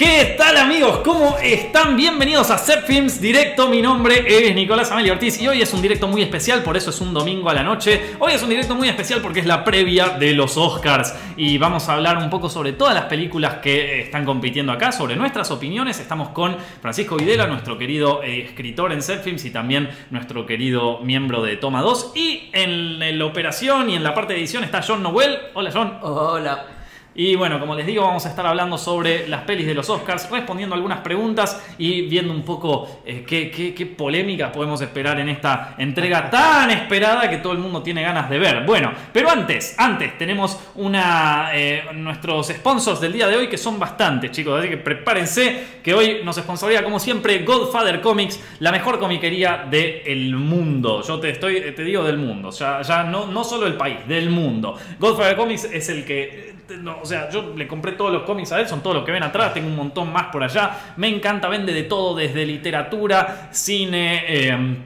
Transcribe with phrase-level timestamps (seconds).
[0.00, 1.00] ¿Qué tal amigos?
[1.04, 1.94] ¿Cómo están?
[1.94, 3.68] Bienvenidos a Set Films Directo.
[3.68, 6.88] Mi nombre es Nicolás Amelio Ortiz y hoy es un directo muy especial, por eso
[6.88, 8.14] es un domingo a la noche.
[8.18, 11.86] Hoy es un directo muy especial porque es la previa de los Oscars y vamos
[11.90, 16.00] a hablar un poco sobre todas las películas que están compitiendo acá, sobre nuestras opiniones.
[16.00, 21.00] Estamos con Francisco Videla, nuestro querido eh, escritor en Set Films y también nuestro querido
[21.00, 22.12] miembro de Toma 2.
[22.14, 25.38] Y en la operación y en la parte de edición está John Noel.
[25.52, 25.98] Hola John.
[26.00, 26.79] Hola.
[27.22, 30.30] Y bueno, como les digo, vamos a estar hablando sobre las pelis de los Oscars,
[30.30, 35.74] respondiendo algunas preguntas y viendo un poco eh, qué, qué, polémicas podemos esperar en esta
[35.76, 38.64] entrega tan esperada que todo el mundo tiene ganas de ver.
[38.64, 43.78] Bueno, pero antes, antes tenemos una eh, nuestros sponsors del día de hoy que son
[43.78, 48.98] bastantes, chicos, así que prepárense que hoy nos sponsoría como siempre Godfather Comics, la mejor
[48.98, 51.02] comiquería del mundo.
[51.02, 54.30] Yo te estoy te digo del mundo, ya, ya no, no solo el país, del
[54.30, 54.74] mundo.
[54.98, 56.58] Godfather Comics es el que
[57.00, 59.22] o sea, yo le compré todos los cómics a él, son todos los que ven
[59.22, 60.94] atrás, tengo un montón más por allá.
[60.96, 64.76] Me encanta, vende de todo, desde literatura, cine, eh,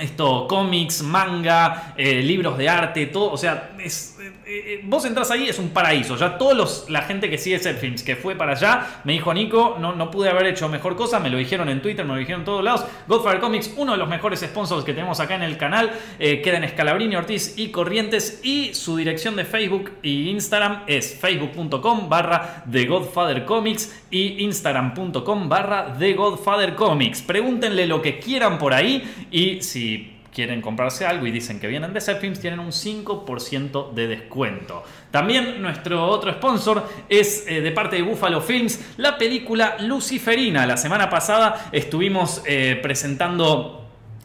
[0.00, 3.32] esto, cómics, manga, eh, libros de arte, todo.
[3.32, 6.16] O sea, es, eh, vos entras ahí, es un paraíso.
[6.16, 9.76] Ya todos la gente que sigue Set Films, que fue para allá, me dijo Nico,
[9.80, 12.42] no, no pude haber hecho mejor cosa, me lo dijeron en Twitter, me lo dijeron
[12.42, 12.84] en todos lados.
[13.08, 16.58] Godfather Comics, uno de los mejores sponsors que tenemos acá en el canal, eh, queda
[16.58, 18.40] en Escalabrini, Ortiz y Corrientes.
[18.42, 25.48] Y su dirección de Facebook y Instagram es facebook.com barra The Godfather Comics y instagram.com
[25.48, 27.22] barra The Godfather Comics.
[27.22, 31.92] Pregúntenle lo que quieran por ahí y si quieren comprarse algo y dicen que vienen
[31.92, 34.82] de Films, tienen un 5% de descuento.
[35.10, 40.66] También nuestro otro sponsor es eh, de parte de Buffalo Films, la película Luciferina.
[40.66, 43.78] La semana pasada estuvimos eh, presentando...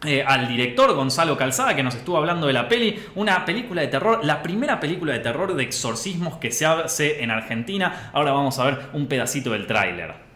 [0.06, 3.88] Eh, al director Gonzalo Calzada que nos estuvo hablando de la peli, una película de
[3.88, 8.12] terror, la primera película de terror de exorcismos que se hace en Argentina.
[8.14, 10.27] Ahora vamos a ver un pedacito del tráiler.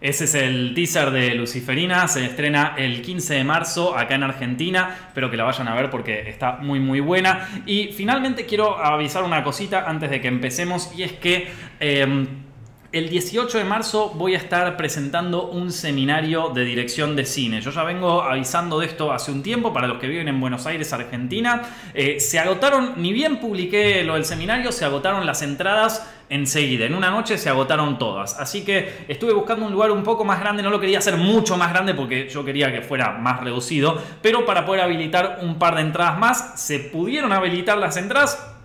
[0.00, 4.96] Ese es el teaser de Luciferina, se estrena el 15 de marzo acá en Argentina,
[5.08, 7.48] espero que la vayan a ver porque está muy muy buena.
[7.66, 11.48] Y finalmente quiero avisar una cosita antes de que empecemos y es que...
[11.80, 12.47] Em,
[12.90, 17.60] el 18 de marzo voy a estar presentando un seminario de dirección de cine.
[17.60, 20.64] Yo ya vengo avisando de esto hace un tiempo para los que viven en Buenos
[20.66, 21.62] Aires, Argentina.
[21.92, 26.86] Eh, se agotaron, ni bien publiqué lo del seminario, se agotaron las entradas enseguida.
[26.86, 28.40] En una noche se agotaron todas.
[28.40, 30.62] Así que estuve buscando un lugar un poco más grande.
[30.62, 34.00] No lo quería hacer mucho más grande porque yo quería que fuera más reducido.
[34.22, 38.57] Pero para poder habilitar un par de entradas más, se pudieron habilitar las entradas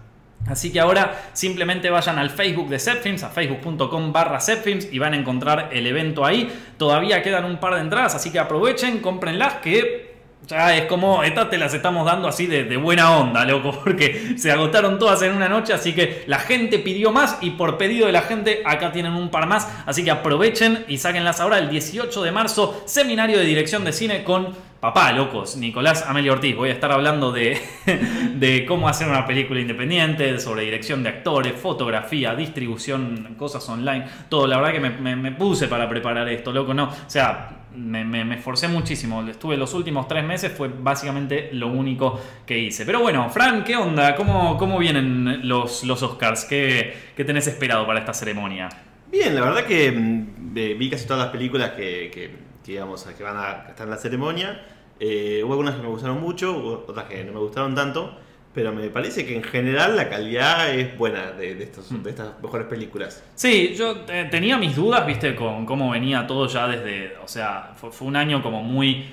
[0.48, 5.14] Así que ahora simplemente vayan al Facebook de Zepfilms, a facebook.com barra Zepfilms y van
[5.14, 6.52] a encontrar el evento ahí.
[6.78, 10.14] Todavía quedan un par de entradas, así que aprovechen, cómprenlas que
[10.48, 14.36] ya es como, estas te las estamos dando así de, de, buena onda, loco, porque
[14.38, 18.08] se agotaron todas en una noche, así que la gente pidió más y por pedido
[18.08, 21.70] de la gente acá tienen un par más, así que aprovechen y sáquenlas ahora el
[21.70, 26.58] 18 de marzo, seminario de dirección de cine con papá, locos, Nicolás Amelio Ortiz.
[26.58, 32.36] Voy a estar hablando de, cómo hacer una película independiente, sobre dirección de actores, fotografía,
[32.36, 34.46] distribución, cosas online, todo.
[34.46, 36.90] La verdad que me, puse para preparar esto, loco, ¿no?
[36.90, 39.26] O sea, me, esforcé muchísimo.
[39.26, 42.86] Estuve los últimos tres meses, fue básicamente lo único que hice.
[42.86, 44.18] Pero bueno, Fran, ¿qué onda?
[44.18, 46.44] ¿Cómo, cómo vienen los, los Oscars?
[46.44, 48.68] ¿Qué, ¿Qué tenés esperado para esta ceremonia?
[49.10, 52.74] Bien, la verdad que mm, vi casi todas las películas que, que que,
[53.18, 54.62] que van a estar en la ceremonia.
[55.06, 58.18] Eh, hubo algunas que me gustaron mucho, otras que no me gustaron tanto,
[58.54, 62.68] pero me parece que en general la calidad es buena de, estos, de estas mejores
[62.68, 63.22] películas.
[63.36, 67.74] Sí, yo eh, tenía mis dudas, viste, con cómo venía todo ya desde, o sea,
[67.76, 69.12] fue, un año como muy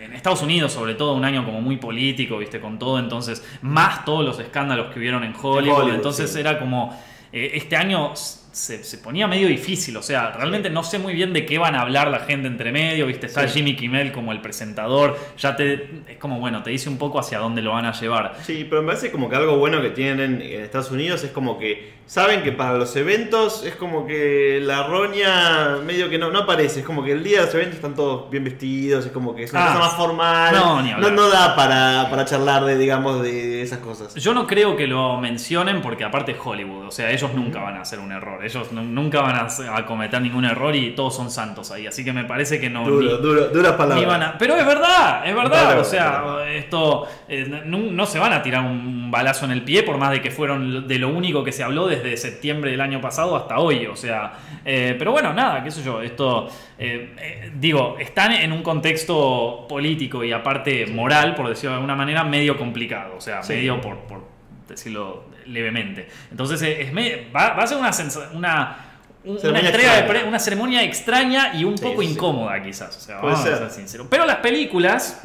[0.00, 4.06] en Estados Unidos sobre todo un año como muy político, viste, con todo, entonces, más
[4.06, 6.98] todos los escándalos que hubieron en Hollywood, entonces era como,
[7.30, 8.14] eh, este año
[8.56, 9.96] se, ponía medio difícil.
[9.96, 12.72] O sea, realmente no sé muy bien de qué van a hablar la gente entre
[12.72, 13.06] medio.
[13.06, 15.18] Viste, está Jimmy Kimmel como el presentador.
[15.38, 15.88] Ya te.
[16.08, 18.36] Es como, bueno, te dice un poco hacia dónde lo van a llevar.
[18.42, 21.58] Sí, pero me parece como que algo bueno que tienen en Estados Unidos es como
[21.58, 26.40] que saben que para los eventos es como que la roña medio que no, no
[26.40, 26.80] aparece.
[26.80, 29.04] Es como que el día de los eventos están todos bien vestidos.
[29.04, 30.54] Es como que es una ah, cosa más formal.
[30.54, 34.14] No, ni no, no, da para, para charlar de, digamos, de esas cosas.
[34.14, 36.86] Yo no creo que lo mencionen porque aparte es Hollywood.
[36.86, 40.20] O sea, ellos nunca van a hacer un error ellos nu- nunca van a, cometer
[40.22, 41.86] ningún error y todos son santos ahí.
[41.86, 42.84] Así que me parece que no.
[42.84, 43.98] Duro, ni- duro, duras palabras.
[44.00, 45.78] ni van a- pero es verdad, es verdad.
[45.80, 49.82] O sea, esto eh, no, no se van a tirar un balazo en el pie
[49.82, 53.00] por más de que fueron de lo único que se habló desde septiembre del año
[53.00, 53.86] pasado hasta hoy.
[53.86, 54.32] O sea,
[54.64, 56.00] eh, pero bueno, nada, qué sé yo.
[56.02, 61.76] Esto, eh, eh, digo, están en un contexto político y aparte moral, por decirlo de
[61.76, 63.14] alguna manera, medio complicado.
[63.16, 63.54] O sea, Sí.
[63.54, 64.24] medio por, por
[64.68, 66.08] decirlo levemente.
[66.30, 66.92] Entonces, eh, es
[67.34, 68.78] va, va a ser una, sensa- una
[69.24, 72.08] un- una entrega de pre- una ceremonia extraña y un Sí, poco sí.
[72.10, 72.96] incómoda quizás.
[72.96, 73.70] O sea, vamos a ser.
[73.70, 74.06] sinceros.
[74.08, 75.20] Pero las películas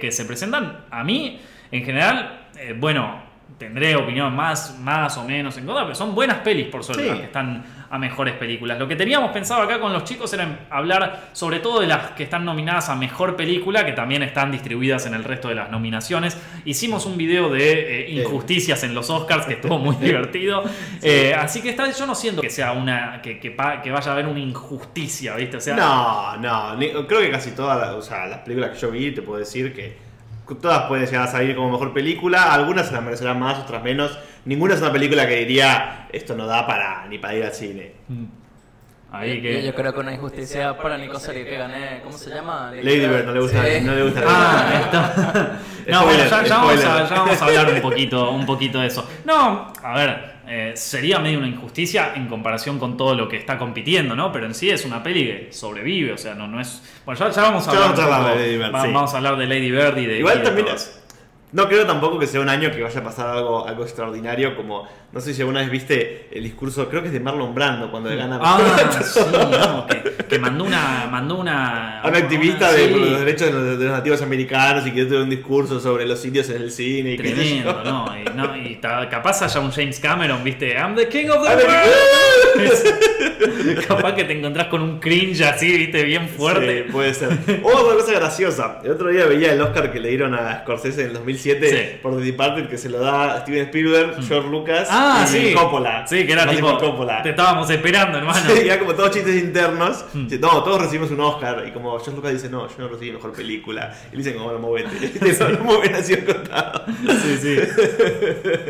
[0.00, 3.25] que se presentan, a mí, en general, eh, bueno,
[3.58, 7.08] tendré opinión más, más o menos en contra, pero son buenas pelis por suerte, Sí.
[7.08, 8.78] las que están a mejores películas.
[8.78, 12.24] Lo que teníamos pensado acá con los chicos era hablar sobre todo de las que
[12.24, 16.36] están nominadas a mejor película, que también están distribuidas en el resto de las nominaciones.
[16.64, 20.62] Hicimos un video de eh, injusticias en los Oscars que estuvo muy divertido.
[21.02, 23.22] Eh, así que esta vez yo no siento que sea una.
[23.22, 25.56] que, que que vaya a haber una injusticia, ¿viste?
[25.56, 26.36] O sea, No,
[26.76, 29.38] no, creo que casi todas las, o sea, las películas que yo vi, te puedo
[29.38, 29.96] decir que
[30.54, 34.16] todas pueden llegar a salir como mejor película, algunas se las merecerán más, otras menos.
[34.44, 37.92] Ninguna es una película que diría, esto no da para ni para ir al cine.
[39.10, 39.62] ahí Yo, que.
[39.66, 42.70] yo creo que una injusticia para Nico sería que gané, ¿cómo se llama?
[42.72, 43.80] Lady Bird, no le gusta, Sí.
[43.82, 45.58] no le gusta Ah, está.
[45.88, 48.88] No, bueno, ya, ya vamos a, ya vamos a hablar un poquito, un poquito de
[48.88, 49.08] eso.
[49.24, 53.58] No, a ver, eh, sería medio una injusticia en comparación con todo lo que está
[53.58, 54.30] compitiendo, ¿no?
[54.32, 56.82] Pero en sí es una peli que sobrevive, o sea, no, no es.
[57.04, 58.92] Bueno, ya, ya vamos a hablar, vamos a un hablar poco- de Lady Bird, sí.
[58.92, 60.14] Vamos a hablar de Lady Bird y de.
[60.14, 60.76] y Igual de también todo.
[60.76, 60.95] es-
[61.56, 64.86] No creo tampoco que sea un año que vaya a pasar algo, algo extraordinario como,
[65.10, 68.10] no sé si alguna vez viste el discurso, creo que es de Marlon Brando cuando
[68.10, 68.58] le gana Ah,
[69.02, 71.08] sí, no, que, que mandó una.
[71.10, 72.00] Mandó una.
[72.02, 72.92] a un activista una- de sí.
[72.92, 76.04] por los derechos de los, de los nativos americanos y que tuvo un discurso sobre
[76.04, 77.16] los sitios en el cine y.
[77.16, 78.06] Tremendo, ¿no?
[78.20, 80.74] Y, no, y ta- capaz haya un James Cameron, ¿viste?
[80.74, 83.06] I'm the king of the I'm world.
[83.88, 86.02] capaz que te encontrás con un cringe así, ¿viste?
[86.04, 86.84] Bien fuerte.
[86.86, 87.28] Sí, puede ser.
[87.62, 88.80] O otra cosa graciosa.
[88.84, 91.16] El otro día veía el Oscar que le dieron a Scorsese en el
[91.54, 91.98] 2007 Sí.
[92.02, 95.54] por The Departed, que se lo da Steven Spielberg, George Lucas Ah, y sí.
[95.54, 96.06] Coppola.
[96.06, 96.78] Sí, que era Francis tipo.
[96.78, 97.22] Coppola.
[97.22, 98.38] Te estábamos esperando, hermano.
[98.50, 100.04] Sí, era como todos chistes internos.
[100.12, 101.64] Dice, No, todos recibimos un Oscar.
[101.66, 103.94] Y como George Lucas dice, no, yo no recibí mejor película.
[104.12, 105.12] Y le dicen, como, no, movete.
[105.30, 106.84] Eso no ha sido contado.
[107.22, 107.58] Sí, sí.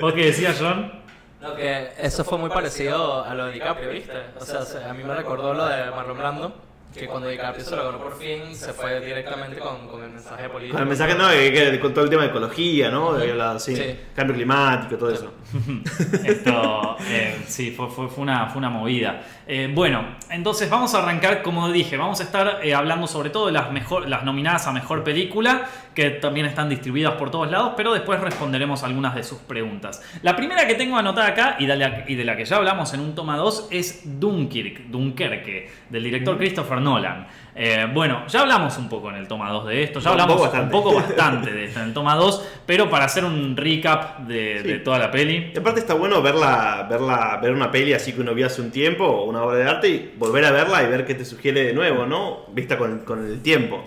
[0.00, 0.92] ¿Vos qué decías, John?
[1.40, 4.12] No, que eso fue muy parecido a lo de DiCaprio, ¿viste?
[4.40, 6.54] O sea, se- a mí me recordó lo de Marlon Brando,
[6.96, 10.48] que cuando DiCaprio se lo ganó por fin, se fue directamente con, con el mensaje
[10.48, 10.72] político.
[10.74, 13.12] Con el mensaje, no, que, que- con todo el tema de ecología, ¿no?
[13.14, 13.76] De hablado, sí.
[13.76, 13.96] Sí.
[14.14, 15.32] Cambio climático, todo eso.
[16.24, 19.22] Esto, eh, sí, fue, fue, fue una, fue una movida.
[19.46, 23.46] Eh, bueno, entonces vamos a arrancar, como dije, vamos a estar eh, hablando sobre todo
[23.46, 27.72] de las, mejor, las nominadas a Mejor Película, que también están distribuidas por todos lados,
[27.76, 30.02] pero después responderemos algunas de sus preguntas.
[30.22, 32.92] La primera que tengo anotada acá, y de la, y de la que ya hablamos
[32.94, 37.26] en un toma 2, es Dunkirk, Dunkerque, del director Christopher Nolan.
[37.58, 40.42] Eh, bueno, ya hablamos un poco en el toma 2 de esto, ya Un hablamos
[40.42, 44.20] poco un poco bastante de esto en el toma 2, pero para hacer un recap
[44.20, 44.68] de, Sí.
[44.68, 45.52] de toda la peli.
[45.54, 48.70] Y aparte está bueno verla, verla, ver una peli así que uno vio hace un
[48.70, 51.64] tiempo, o una obra de arte, y volver a verla y ver qué te sugiere
[51.64, 52.40] de nuevo, ¿no?
[52.52, 53.82] Vista con, con el tiempo.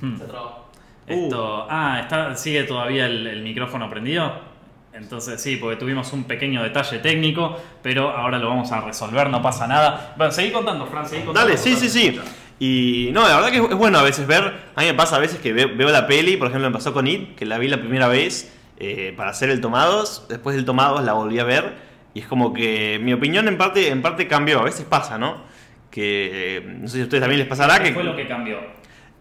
[0.00, 0.18] Hmm.
[0.18, 0.62] Se trabó.
[1.06, 4.50] Esto, ah, está, sigue todavía el, el micrófono prendido.
[4.94, 9.40] Entonces sí, porque tuvimos un pequeño detalle técnico, pero ahora lo vamos a resolver, no
[9.40, 10.12] pasa nada.
[10.16, 11.48] Bueno, seguí contando, Fran, seguí contando.
[11.48, 12.20] Dale, sí, sí, sí.
[12.64, 14.44] Y no, la verdad que es es bueno a veces ver.
[14.76, 16.92] A mí me pasa a veces que veo, veo la peli, por ejemplo, me pasó
[16.92, 20.26] con It, que la vi la primera vez eh, para hacer el Tomados.
[20.28, 21.74] Después del Tomados la volví a ver.
[22.14, 24.60] Y es como que mi opinión en parte, en parte cambió.
[24.60, 25.42] A veces pasa, ¿no?
[25.90, 27.94] Que eh, no sé si a ustedes también les pasará ¿Qué que.
[27.94, 28.58] fue lo que cambió?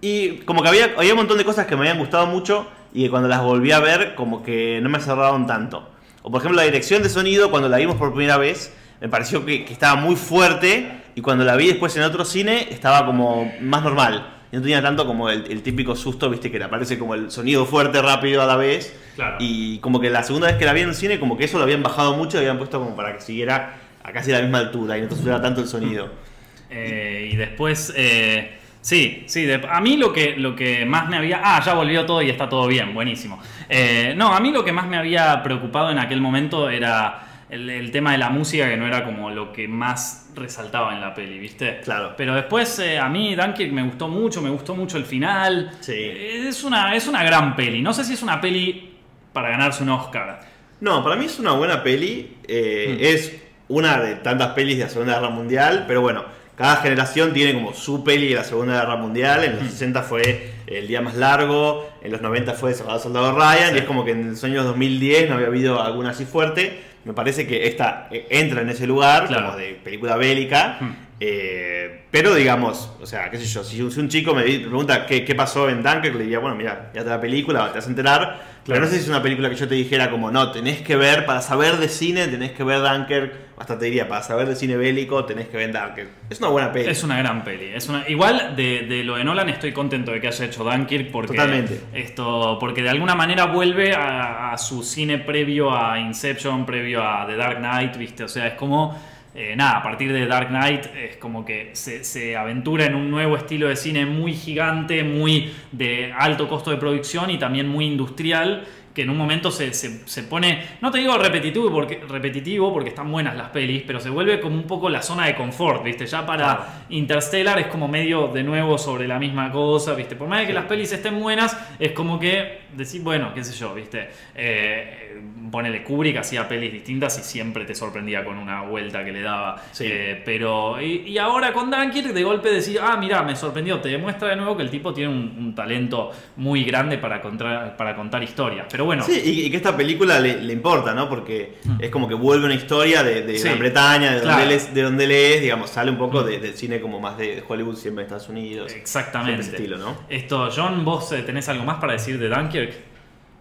[0.02, 3.06] Y como que había, había un montón de cosas que me habían gustado mucho y
[3.06, 5.90] que cuando las volví a ver como que no me cerraron tanto.
[6.22, 9.44] O por ejemplo la dirección de sonido cuando la vimos por primera vez me pareció
[9.48, 13.52] que, que estaba muy fuerte y cuando la vi después en otro cine estaba como
[13.62, 14.36] más normal.
[14.52, 17.32] Y no tenía tanto como el, el típico susto, viste, que le aparece como el
[17.32, 18.94] sonido fuerte, rápido a la vez.
[19.16, 19.38] Claro.
[19.40, 21.58] Y como que la segunda vez que la vi en el cine como que eso
[21.58, 24.58] lo habían bajado mucho y habían puesto como para que siguiera a casi la misma
[24.58, 26.10] altura y no te sufriera tanto el sonido.
[26.74, 31.18] Eh, y después, eh, sí, sí, de- a mí lo que, lo que más me
[31.18, 31.42] había...
[31.44, 33.42] Ah, ya volvió todo y está todo bien, buenísimo.
[33.68, 37.70] Eh, no, a mí lo que más me había preocupado en aquel momento era el,
[37.70, 41.14] el tema de la música, que no era como lo que más resaltaba en la
[41.14, 41.82] peli, ¿viste?
[41.84, 42.14] Claro.
[42.18, 45.72] Pero después eh, a mí Dunkirk me gustó mucho, me gustó mucho el final.
[45.82, 45.92] Sí.
[45.94, 47.82] Eh, Es una, es una gran peli.
[47.82, 48.90] No sé si es una peli
[49.34, 50.40] para ganarse un Oscar.
[50.80, 52.38] No, para mí es una buena peli.
[52.48, 53.04] eh, Mm.
[53.04, 56.24] Es una de tantas pelis de la Segunda Guerra Mundial, pero bueno,
[56.58, 59.44] cada generación tiene como su peli de la Segunda Guerra Mundial.
[59.44, 59.70] En los Mm.
[59.70, 63.76] 60 fue El Día Más Largo, en los 90 fue Soldado Soldado Ryan, Sí.
[63.76, 66.91] y es como que en los años 2010 no había habido alguna así fuerte.
[67.06, 69.48] Me parece que esta eh, entra en ese lugar, Claro.
[69.48, 70.78] como de película bélica.
[70.80, 70.94] Hmm.
[71.24, 75.36] Eh, pero digamos, o sea, qué sé yo, si un, chico me pregunta qué, qué
[75.36, 78.52] pasó en Dunkirk, le diría, bueno, mira, ya te la película, te vas a enterar.
[78.66, 80.96] Pero no sé si es una película que yo te dijera como, no, tenés que
[80.96, 83.34] ver, para saber de cine, tenés que ver Dunkirk.
[83.60, 86.10] Hasta te diría, para saber de cine bélico, tenés que ver Dunkirk.
[86.28, 86.90] Es una buena peli.
[86.90, 87.68] Es una gran peli.
[87.68, 91.12] Es una, igual de, de lo de Nolan estoy contento de que haya hecho Dunkirk
[91.12, 91.82] porque Totalmente.
[91.94, 97.28] esto porque de alguna manera vuelve a, a su cine previo a Inception, previo a
[97.28, 98.24] The Dark Knight, ¿viste?
[98.24, 98.98] O sea, es como
[99.34, 103.10] eh, nada, a partir de Dark Knight es como que se, se aventura en un
[103.10, 107.86] nuevo estilo de cine muy gigante, muy de alto costo de producción y también muy
[107.86, 112.74] industrial que en un momento se, se- se pone, no te digo repetitivo porque, repetitivo
[112.74, 115.84] porque están buenas las pelis, pero se vuelve como un poco la zona de confort,
[115.84, 116.06] ¿viste?
[116.06, 116.64] Ya para Claro.
[116.90, 120.16] Interstellar es como medio de nuevo sobre la misma cosa, ¿viste?
[120.16, 123.54] Por más de que las pelis estén buenas, es como que decir, bueno, qué sé
[123.54, 124.10] yo, ¿viste?
[124.36, 125.22] Eh,
[125.52, 129.62] ponele Kubrick, hacía pelis distintas y siempre te sorprendía con una vuelta que le daba.
[129.72, 129.86] Sí.
[129.88, 133.90] Eh, pero, y, y ahora con Dunkirk, de golpe decir, ah, mira, me sorprendió, te
[133.90, 137.96] demuestra de nuevo que el tipo tiene un, un talento muy grande para contar, para
[137.96, 138.68] contar historias.
[138.72, 141.08] Pero bueno, Sí, y, y que esta película le, le importa, ¿no?
[141.10, 141.78] Porque Mm.
[141.82, 144.38] es como que vuelve una historia de, de Sí, Gran Bretaña, de, claro.
[144.40, 146.26] donde él es, de donde él es, digamos, sale un poco Mm.
[146.26, 148.72] de- del cine como más de Hollywood, siempre en Estados Unidos.
[148.74, 149.42] exactamente.
[149.42, 149.98] Ese estilo, ¿no?
[150.10, 152.74] Esto, John, ¿vos eh, tenés algo más para decir de Dunkirk?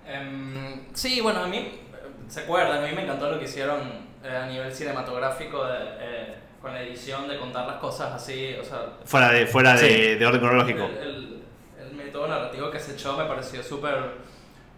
[0.07, 1.69] Em, sí, bueno, a mí,
[2.29, 2.83] ¿se acuerdan?
[2.85, 3.81] A mí me encantó lo que hicieron
[4.25, 8.65] eh, a nivel cinematográfico de, eh, con la edición de contar las cosas así, o
[8.65, 10.19] sea, Fuera de, fuera de, Sí.
[10.19, 10.85] de orden cronológico.
[11.01, 11.41] el, el-
[11.91, 13.95] el método narrativo que se echó me pareció súper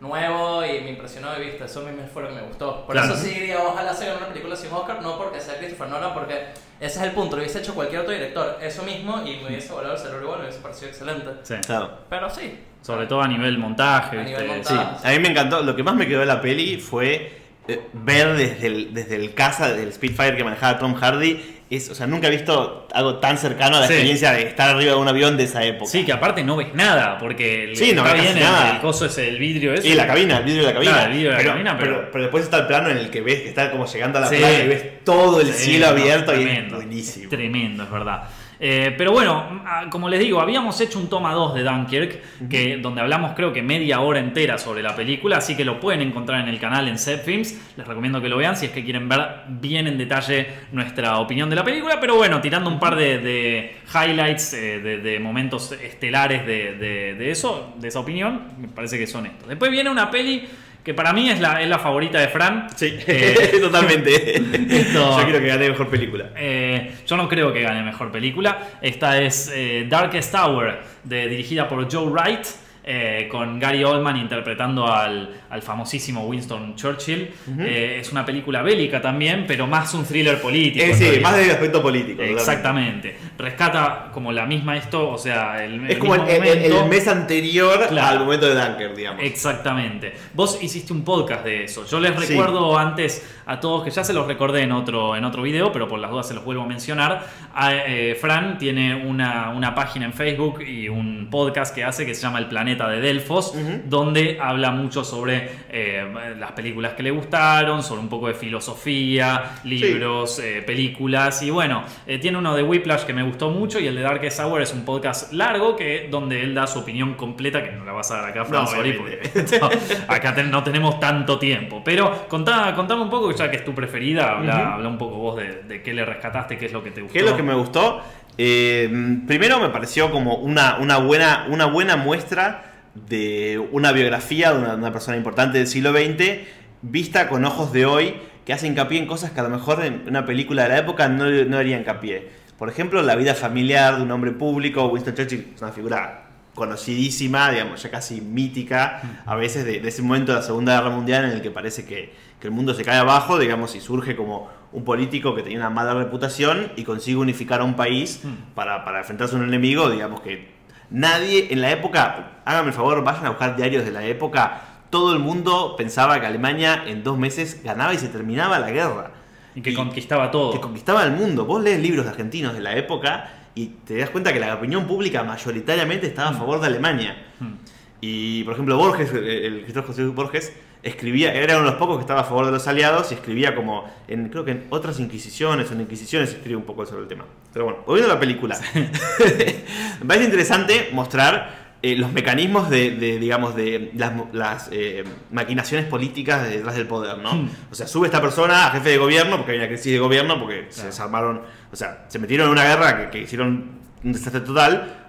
[0.03, 2.85] nuevo y me impresionó de vista, eso a mí me fue lo que me gustó.
[2.85, 3.15] Por Claro.
[3.15, 6.13] eso sí diría, ojalá se gane una película sin Oscar, no porque sea Christopher Nolan,
[6.13, 6.35] porque
[6.81, 9.73] ese es el punto, lo hubiese hecho cualquier otro director, eso mismo, y me hubiese
[9.73, 11.31] volado el cerebro igual, me hubiese parecido excelente.
[11.45, 11.55] Sí.
[11.65, 11.91] Claro.
[12.11, 12.59] Pero sí.
[12.83, 14.43] Sobre todo a nivel montaje, A ¿viste?
[14.43, 15.09] nivel Sí, montaje.
[15.09, 15.63] a mí me encantó.
[15.63, 19.35] Lo que más me quedó de la peli fue eh, ver desde el, desde el
[19.35, 21.62] caza del Spitfire que manejaba Tom Hardy.
[21.75, 23.95] Es, o sea, nunca he visto algo tan cercano a la Sí.
[23.95, 25.91] experiencia de estar arriba de un avión de esa época.
[25.91, 28.75] Sí, que aparte no ves nada, porque el, Sí, no está ves bien nada.
[28.75, 29.89] el coso es el vidrio ese.
[29.89, 30.93] Y la cabina, el vidrio de la cabina.
[30.93, 33.09] Claro, el vidrio de la pero, cabina, pero- pero, después está el plano en el
[33.11, 34.37] que ves que está como llegando a la Sí.
[34.37, 37.25] playa y ves todo el cielo no, abierto y es buenísimo.
[37.25, 38.23] es tremendo, es verdad.
[38.65, 42.77] Eh, pero bueno, ah, como les digo, habíamos hecho un toma 2 de Dunkirk, que,
[42.77, 46.41] donde hablamos creo que media hora entera sobre la película, así que lo pueden encontrar
[46.43, 47.61] en el canal en Set Films.
[47.77, 51.51] Les recomiendo que lo vean si es que quieren ver bien en detalle nuestra opinión
[51.51, 51.99] de la película.
[52.01, 56.75] Pero bueno, tirando un par de, de highlights, eh, de, de momentos estelares de-
[57.19, 59.49] de eso, de esa opinión, me parece que son estos.
[59.49, 60.45] Después viene una peli
[60.85, 62.67] que para mí es la, es la favorita de Fran.
[62.75, 64.37] Sí, Eh, totalmente.
[64.77, 66.31] Esto- Yo quiero que gane mejor película.
[66.37, 68.59] eh, yo no creo que gane mejor película.
[68.81, 72.47] Esta es eh, Darkest Tower, de, dirigida por Joe Wright,
[72.85, 77.31] eh, con Gary Oldman interpretando al, al famosísimo Winston Churchill.
[77.61, 80.85] Eh, es una película bélica también, pero más un thriller político.
[80.85, 82.23] Eh, sí, más del aspecto político.
[82.23, 82.41] totalmente.
[82.41, 83.17] Exactamente.
[83.39, 86.71] Rescata como la misma esto, o sea, el, Es como el, mismo el- el- el
[86.73, 86.89] momento.
[86.89, 88.19] mes anterior Claro.
[88.19, 89.23] al momento de Dunker, digamos.
[89.23, 90.13] Exactamente.
[90.35, 91.85] Vos hiciste un podcast de eso.
[91.87, 92.29] Yo les Sí.
[92.33, 95.87] recuerdo antes a todos que ya se los recordé en otro, en otro video, pero
[95.89, 97.27] por las dudas se los vuelvo a mencionar.
[97.55, 102.15] A- eh, Fran tiene una, una página en Facebook y un podcast que hace que
[102.15, 103.55] se llama El Planeta de Delfos,
[103.85, 109.53] donde habla mucho sobre eh, las películas que le gustaron, sobre un poco de filosofía,
[109.65, 111.43] libros, eh, películas.
[111.43, 114.41] Y bueno, eh, tiene uno de Whiplash que me gustó mucho y el de Darkest
[114.41, 117.93] Hour es un podcast largo que donde él da su opinión completa, que no la
[117.93, 119.21] vas a dar acá, Fran, No, sorry, porque
[119.61, 119.71] no,
[120.09, 121.83] acá ten- no tenemos tanto tiempo.
[121.85, 125.37] Pero contá, contame un poco, ya que es tu preferida, habla, habla un poco vos
[125.37, 127.13] de, de qué le rescataste, qué es lo que te gustó.
[127.13, 128.01] ¿Qué es lo que me gustó?
[128.39, 128.91] Eh,
[129.27, 134.75] primero me pareció como una, una, buena, una buena muestra de una biografía de una,
[134.75, 136.41] una persona importante del siglo XX
[136.83, 140.03] vista con ojos de hoy que hace hincapié en cosas que a lo mejor en
[140.09, 142.29] una película de la época no, no haría hincapié.
[142.59, 144.87] Por ejemplo, la vida familiar de un hombre público.
[144.87, 150.03] Winston Churchill es una figura conocidísima, digamos, ya casi mítica, a veces de, de ese
[150.03, 152.85] momento de la Segunda Guerra Mundial en el que parece que, que el mundo se
[152.85, 157.17] cae abajo, digamos, y surge como un político que tenía una mala reputación y consigue
[157.17, 158.55] unificar a un país Hmm.
[158.55, 160.52] para, para enfrentarse a un enemigo, digamos que
[160.93, 165.15] nadie en la época, háganme el favor, vayan a buscar diarios de la época, todo
[165.15, 169.13] el mundo pensaba que Alemania en dos meses ganaba y se terminaba la guerra.
[169.55, 170.53] Y que conquistaba todo.
[170.53, 171.45] Que conquistaba el mundo.
[171.45, 174.87] Vos lees libros de argentinos de la época y te das cuenta que la opinión
[174.87, 177.17] pública mayoritariamente estaba a favor de Alemania.
[177.39, 177.55] Hmm.
[178.01, 181.97] Y por ejemplo, Borges, el el escritor José Borges, escribía, era uno de los pocos
[181.97, 184.99] que estaba a favor de los aliados y escribía como, en, creo que en otras
[185.01, 187.25] inquisiciones, en inquisiciones escribe un poco sobre el tema.
[187.53, 188.59] Pero bueno, volviendo a la película.
[188.75, 195.87] Me parece interesante mostrar eh, los mecanismos de, de, digamos, de las, las, eh, maquinaciones
[195.87, 197.35] políticas detrás del poder, ¿no?
[197.35, 197.51] Hmm.
[197.71, 200.39] O sea, sube esta persona a jefe de gobierno porque hay una crisis de gobierno,
[200.39, 200.87] porque se Claro.
[200.91, 205.02] desarmaron, o sea, se metieron en una guerra que, que hicieron un desastre total.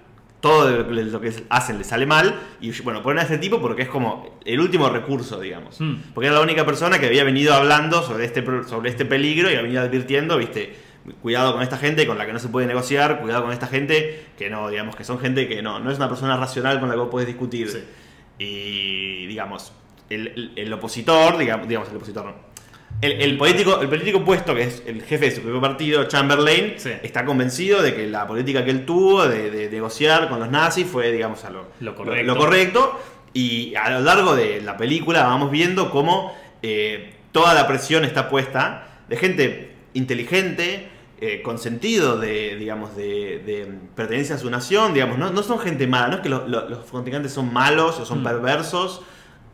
[0.44, 2.34] Todo lo que hacen le sale mal.
[2.60, 5.80] Y bueno, ponen a este tipo porque es como el último recurso, digamos.
[5.80, 5.94] Hmm.
[6.12, 9.52] Porque era la única persona que había venido hablando sobre este, sobre este peligro y
[9.54, 10.76] había venido advirtiendo, viste,
[11.22, 14.24] cuidado con esta gente con la que no se puede negociar, cuidado con esta gente
[14.36, 16.94] que no, digamos, que son gente que no, no es una persona racional con la
[16.94, 17.70] que vos podés discutir.
[17.70, 17.78] Sí.
[18.38, 19.72] Y, digamos,
[20.10, 22.34] el, el- el opositor, digamos, digamos, el opositor no.
[23.04, 26.74] El, el político, el político opuesto, que es el jefe de su propio partido, Chamberlain,
[26.78, 26.90] Sí.
[27.02, 30.86] está convencido de que la política que él tuvo de, de negociar con los nazis
[30.86, 32.26] fue, digamos, a lo, Lo correcto.
[32.26, 33.00] lo correcto.
[33.32, 38.28] Y a lo largo de la película vamos viendo cómo eh, toda la presión está
[38.28, 40.88] puesta de gente inteligente,
[41.20, 45.58] eh, con sentido de, digamos, de, de pertenencia a su nación, digamos, no, no son
[45.58, 48.24] gente mala, no es que lo- lo- los contrincantes son malos o son Mm.
[48.24, 49.02] perversos,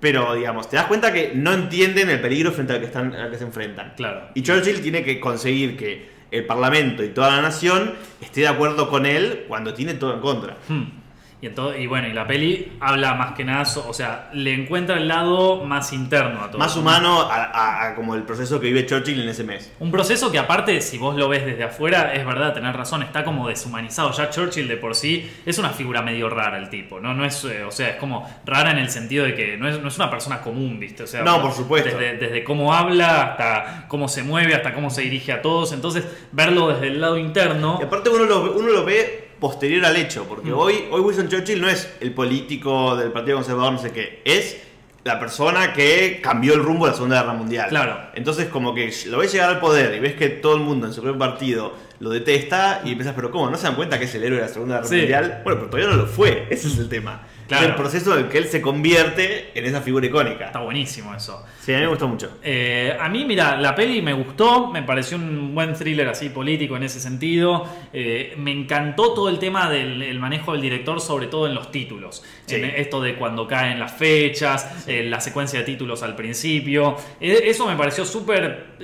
[0.00, 3.30] pero digamos, te das cuenta que no entienden el peligro frente al que, están, al
[3.30, 3.92] que se enfrentan.
[3.96, 4.28] Claro.
[4.34, 8.88] Y Churchill tiene que conseguir que el Parlamento y toda la nación esté de acuerdo
[8.88, 10.56] con él cuando tiene todo en contra.
[10.68, 10.99] Hmm.
[11.42, 14.98] Y, ento- y bueno, y la peli habla más que nada, o sea, le encuentra
[14.98, 16.58] el lado más interno a todo.
[16.58, 19.72] Más humano a, a- a como el proceso que vive Churchill en ese mes.
[19.80, 23.24] Un proceso que aparte, si vos lo ves desde afuera, es verdad, tenés razón, está
[23.24, 24.12] como deshumanizado.
[24.12, 27.14] Ya Churchill de por sí es una figura medio rara el tipo, ¿no?
[27.14, 29.80] No es, eh, o sea, es como rara en el sentido de que no es,
[29.80, 31.04] no es una persona común, ¿viste?
[31.04, 31.88] O sea, No, por supuesto.
[31.96, 35.72] Desde, desde cómo habla hasta cómo se mueve, hasta cómo se dirige a todos.
[35.72, 37.78] Entonces, verlo desde el lado interno.
[37.80, 40.58] Y aparte uno lo, uno lo ve posterior al hecho, porque Mm.
[40.58, 44.58] hoy, hoy Winston Churchill no es el político del Partido Conservador, no sé qué, es
[45.02, 47.68] la persona que cambió el rumbo de la Segunda Guerra Mundial.
[47.70, 47.98] Claro.
[48.14, 50.92] Entonces como que lo ves llegar al poder y ves que todo el mundo en
[50.92, 53.48] su propio partido lo detesta y piensas, pero ¿cómo?
[53.50, 54.96] ¿No se dan cuenta que es el héroe de la Segunda Guerra Sí.
[54.96, 55.40] Mundial?
[55.42, 57.22] Bueno, pero todavía no lo fue, ese es el tema.
[57.50, 57.64] Claro.
[57.64, 60.46] Es el proceso en el que él se convierte en esa figura icónica.
[60.46, 61.44] Está buenísimo eso.
[61.60, 62.38] Sí, a mí me gustó mucho.
[62.44, 66.76] Eh, a mí, mira, la peli me gustó, me pareció un buen thriller así político
[66.76, 67.66] en ese sentido.
[67.92, 71.72] Eh, me encantó todo el tema del el manejo del director, sobre todo en los
[71.72, 72.22] títulos.
[72.46, 72.54] Sí.
[72.54, 76.96] En esto de cuando caen las fechas, eh, la secuencia de títulos al principio.
[77.18, 78.76] Eso me pareció súper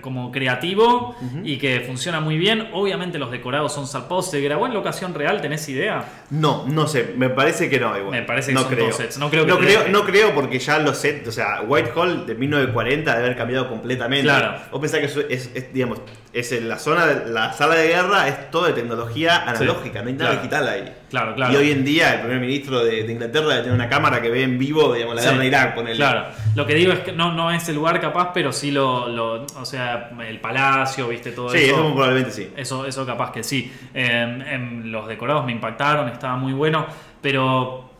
[0.00, 2.68] como creativo y que funciona muy bien.
[2.72, 4.30] Obviamente los decorados son salpos.
[4.30, 5.40] ¿Se grabó en locación real?
[5.40, 6.04] ¿Tenés idea?
[6.30, 8.10] No, no sé, me parece que no igual.
[8.10, 8.86] Me parece que no son creo.
[8.86, 9.90] dos sets, no creo que no, creo, deje.
[9.92, 14.24] no creo porque ya los sets, o sea, Whitehall de 1940 debe haber cambiado completamente.
[14.24, 14.58] Claro.
[14.70, 16.00] Vos pensás que es, es, digamos,
[16.34, 20.08] es en la zona, de, la sala de guerra es todo de tecnología analógica, no
[20.08, 20.36] hay nada claro.
[20.42, 20.92] digital ahí.
[21.08, 21.52] Claro, claro.
[21.52, 24.42] Y hoy en día el primer ministro de, de Inglaterra tener una cámara que ve
[24.42, 25.96] en vivo, digamos, la Sí, guerra de Irak, ponele.
[25.96, 26.24] Claro,
[26.56, 29.44] lo que digo es que no, no es el lugar capaz, pero sí lo, lo-
[29.44, 31.74] o sea, el palacio, viste, todo Sí, eso.
[31.74, 32.50] eso muy probablemente sí.
[32.56, 33.72] Eso, eso capaz que sí.
[33.94, 36.84] Eh, em, los decorados me impactaron, estaba muy bueno,
[37.22, 37.90] pero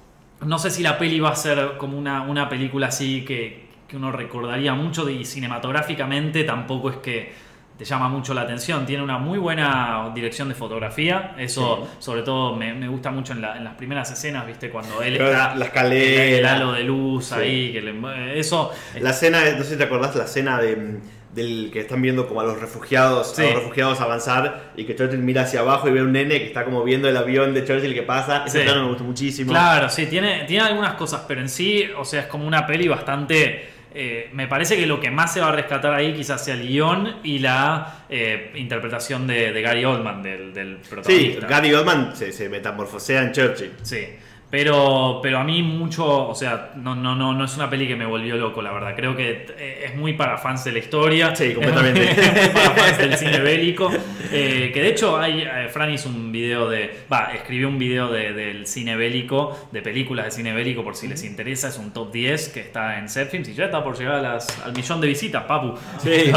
[0.41, 3.97] no sé si la peli va a ser como una, una película así que, que
[3.97, 7.44] uno recordaría mucho y cinematográficamente tampoco es que
[7.77, 8.87] te llama mucho la atención.
[8.87, 13.41] Tiene una muy buena dirección de fotografía, eso sobre todo me, me gusta mucho en,
[13.41, 15.55] la- en las primeras escenas, viste, cuando él Pero está...
[15.57, 16.25] la escalera.
[16.25, 17.35] El halo de luz Sí.
[17.35, 18.71] ahí, que le- eso...
[19.01, 21.01] La escena, no sé si te acordás, la escena de,
[21.35, 23.43] del que están viendo como a los refugiados, Sí.
[23.43, 26.39] a los refugiados avanzar y que Churchill mira hacia abajo y ve a un nene
[26.39, 28.45] que está como viendo el avión de Churchill que pasa.
[28.47, 29.51] Ese plano me gustó muchísimo.
[29.51, 32.87] Claro, sí, tiene, tiene algunas cosas, pero en sí, o sea, es como una peli
[32.87, 33.74] bastante...
[33.95, 36.67] eh, me parece que lo que más se va a rescatar ahí quizás sea el
[36.67, 41.47] guion y la eh, interpretación de, de Gary Oldman, del, del Sí, protagonista.
[41.47, 43.73] Gary Oldman se, se metamorfosea en Churchill.
[43.83, 44.07] Sí.
[44.55, 47.97] Pero, pero a mí mucho, o sea, no, no, no, no es una peli que
[47.97, 48.95] me volvió loco, la verdad.
[48.95, 51.35] Creo que eh, es muy para fans de la historia.
[51.35, 52.05] Sí, completamente.
[52.13, 53.91] Es muy para fans del cine bélico.
[54.31, 56.99] Eh, que de hecho, hay, eh, Fran hizo un video de.
[57.13, 61.09] Va, escribió un video de- del cine bélico, de películas de cine bélico, por si
[61.09, 61.67] les interesa.
[61.67, 64.61] Es un top 10 que está en Setfilms y ya está por llegar a las-
[64.65, 65.75] al millón de visitas, papu.
[65.99, 66.31] Sí.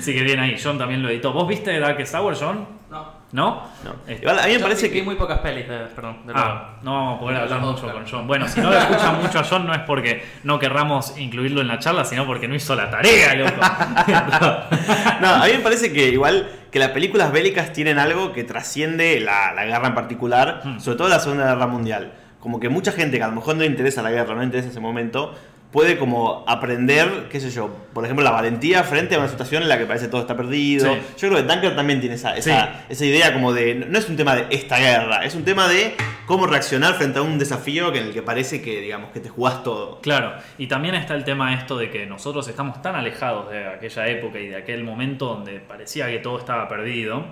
[0.00, 0.56] Así que bien ahí.
[0.60, 1.32] John también lo editó.
[1.32, 2.66] ¿Vos viste Darkest Hour, John?
[2.90, 3.21] No.
[3.32, 3.62] ¿No?
[3.82, 3.92] No.
[4.06, 5.04] Este- Igual a mí me parece vi, vi que.
[5.06, 6.18] muy pocas pelis, de, perdón.
[6.26, 8.26] de Ah, no vamos a poder De hablar mucho con John.
[8.26, 11.68] Bueno, si no lo escuchan mucho a John no es porque no querramos incluirlo en
[11.68, 13.52] la charla, sino porque no hizo la tarea, loco.
[15.20, 19.20] No, a mí me parece que igual que las películas bélicas tienen algo que trasciende
[19.20, 20.78] la, la guerra en particular, Hmm.
[20.80, 22.12] sobre todo la Segunda Guerra Mundial.
[22.40, 24.46] Como que mucha gente que a lo mejor no le interesa la guerra, no le
[24.46, 25.34] interesa ese momento,
[25.72, 29.68] puede como aprender, qué sé yo, por ejemplo, la valentía frente a una situación en
[29.70, 30.92] la que parece todo está perdido.
[30.92, 31.00] Sí.
[31.18, 32.78] Yo creo que Dunker también tiene esa, esa, Sí.
[32.90, 35.94] esa idea como de, no es un tema de esta guerra, es un tema de
[36.26, 39.30] cómo reaccionar frente a un desafío que en el que parece que, digamos, que te
[39.30, 40.00] jugás todo.
[40.02, 44.06] Claro, y también está el tema esto de que nosotros estamos tan alejados de aquella
[44.08, 47.26] época y de aquel momento donde parecía que todo estaba perdido.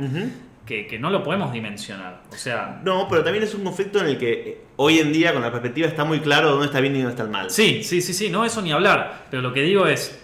[0.70, 2.20] Que, que no lo podemos dimensionar.
[2.30, 5.32] O sea, No, pero también es un conflicto en el que eh, hoy en día,
[5.32, 7.50] con la perspectiva, está muy claro dónde está bien y dónde está el mal.
[7.50, 9.24] Sí, sí, sí, sí, no, eso ni hablar.
[9.30, 10.16] Pero lo que digo es,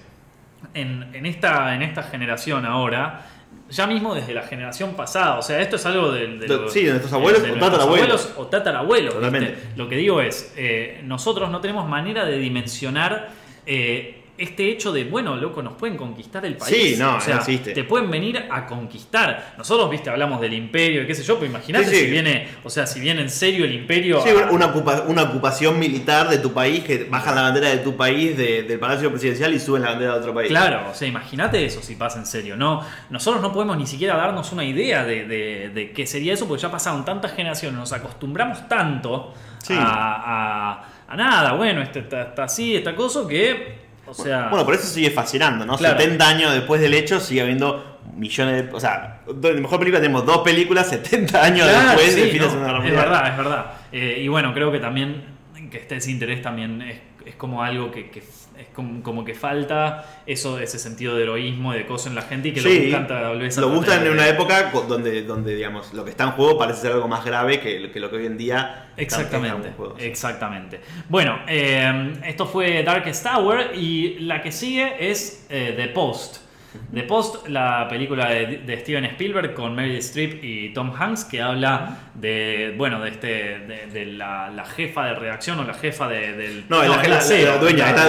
[0.72, 3.26] en, en esta, en esta generación ahora,
[3.68, 6.84] ya mismo desde la generación pasada, o sea, esto es algo de, De- los- sí,
[6.84, 7.82] de nuestros abuelos o tatarabuelos.
[7.82, 9.14] abuelos o tatarabuelos.
[9.14, 9.56] Totalmente.
[9.74, 13.30] Lo que digo es, eh, nosotros no tenemos manera de dimensionar
[13.66, 16.74] eh, este hecho de, bueno, loco, nos pueden conquistar el país.
[16.76, 17.72] Sí, no, o sea, no existe.
[17.72, 19.54] te pueden venir a conquistar.
[19.58, 22.04] Nosotros, viste, hablamos del imperio y qué sé yo, pero imagínate Sí, sí.
[22.04, 24.20] si viene, o sea, si viene en serio el imperio.
[24.22, 27.78] Sí, a- una, ocupa- una ocupación militar de tu país, que bajan la bandera de
[27.78, 30.48] tu país, de- del Palacio Presidencial y suben la bandera de otro país.
[30.48, 32.56] Claro, o sea, imagínate eso si pasa en serio.
[32.56, 36.46] No, nosotros no podemos ni siquiera darnos una idea de, de- de qué sería eso,
[36.46, 39.74] porque ya pasaron tantas generaciones, nos acostumbramos tanto Sí.
[39.76, 44.64] a, a- a nada, bueno, este está, está así, esta cosa, que, o sea, Bueno,
[44.64, 45.76] por eso sigue fascinando, ¿no?
[45.76, 45.98] Claro.
[45.98, 48.72] 70 años después del hecho sigue habiendo millones de...
[48.72, 52.30] O sea, de la mejor película tenemos dos películas 70 años claro, después sí, del
[52.30, 53.66] fin de no, Segunda Guerra es verdad, es verdad.
[53.92, 55.36] Eh, y bueno, creo que también
[55.70, 58.22] que esté ese interés también es, es como algo que, que
[58.58, 62.22] es como, como que falta eso, ese sentido de heroísmo y de cosas en la
[62.22, 65.54] gente y que Sí, lo buscan tal vez lo buscan en una época donde, donde,
[65.54, 68.16] digamos, lo que está en juego parece ser algo más grave que, que lo que
[68.16, 69.96] hoy en día Exactamente, está en juego.
[69.98, 70.80] exactamente.
[71.08, 76.45] Bueno, eh, esto fue Darkest Tower y la que sigue es eh, The Post.
[76.94, 81.42] The Post, la película de, de Steven Spielberg con Meryl Streep y Tom Hanks que
[81.42, 83.26] habla de, bueno, de este,
[83.60, 87.02] de, de la, la jefa de redacción o la jefa de, del No, la- la-
[87.02, 88.04] la dueña, la-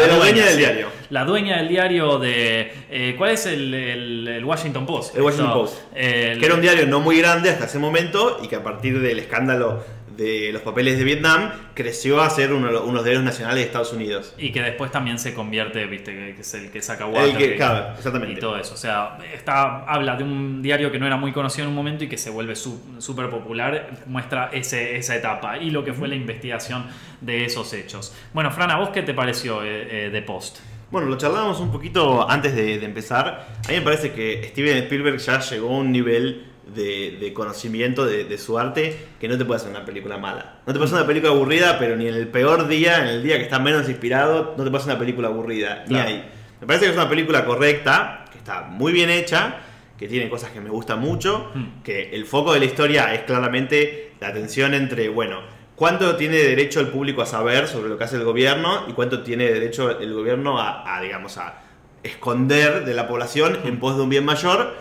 [0.45, 0.57] del sí.
[0.57, 0.87] diario.
[1.09, 5.15] La dueña del diario de eh, ¿cuál es el, el- el Washington Post?
[5.15, 5.77] El Washington Esto, Post.
[5.95, 8.99] el- Que era un diario no muy grande hasta ese momento y que a partir
[9.01, 9.83] del escándalo
[10.17, 13.59] de los papeles de Vietnam creció a ser uno, de los- uno de los nacionales
[13.59, 14.33] de Estados Unidos.
[14.37, 17.55] Y que después también se convierte, viste, que es el que saca El Watergate que-
[17.55, 18.33] claro, exactamente.
[18.33, 18.73] y todo eso.
[18.73, 22.03] O sea, está, habla de un diario que no era muy conocido en un momento
[22.03, 23.91] y que se vuelve súper popular.
[24.07, 26.85] Muestra ese, esa etapa y lo que fue la investigación
[27.21, 28.13] de esos hechos.
[28.33, 30.57] Bueno, Fran, ¿a vos qué te pareció eh, eh, The Post?
[30.89, 33.45] Bueno, lo charlábamos un poquito antes de, de empezar.
[33.65, 38.05] A mí me parece que Steven Spielberg ya llegó a un nivel de, de conocimiento
[38.05, 40.59] de, de su arte que no te puede hacer una película mala.
[40.65, 43.37] No te hacer una película aburrida, pero ni en el peor día, en el día
[43.37, 45.85] que está menos inspirado, no te hacer una película aburrida.
[45.87, 46.29] Ni ahí.
[46.59, 49.57] Me parece que es una película correcta, que está muy bien hecha,
[49.97, 51.81] que tiene cosas que me gustan mucho, Mm.
[51.83, 55.39] que el foco de la historia es claramente la tensión entre, bueno,
[55.75, 59.21] cuánto tiene derecho el público a saber sobre lo que hace el gobierno y cuánto
[59.23, 61.61] tiene derecho el gobierno a, a, digamos, a
[62.03, 64.75] esconder de la población en pos de un bien mayor.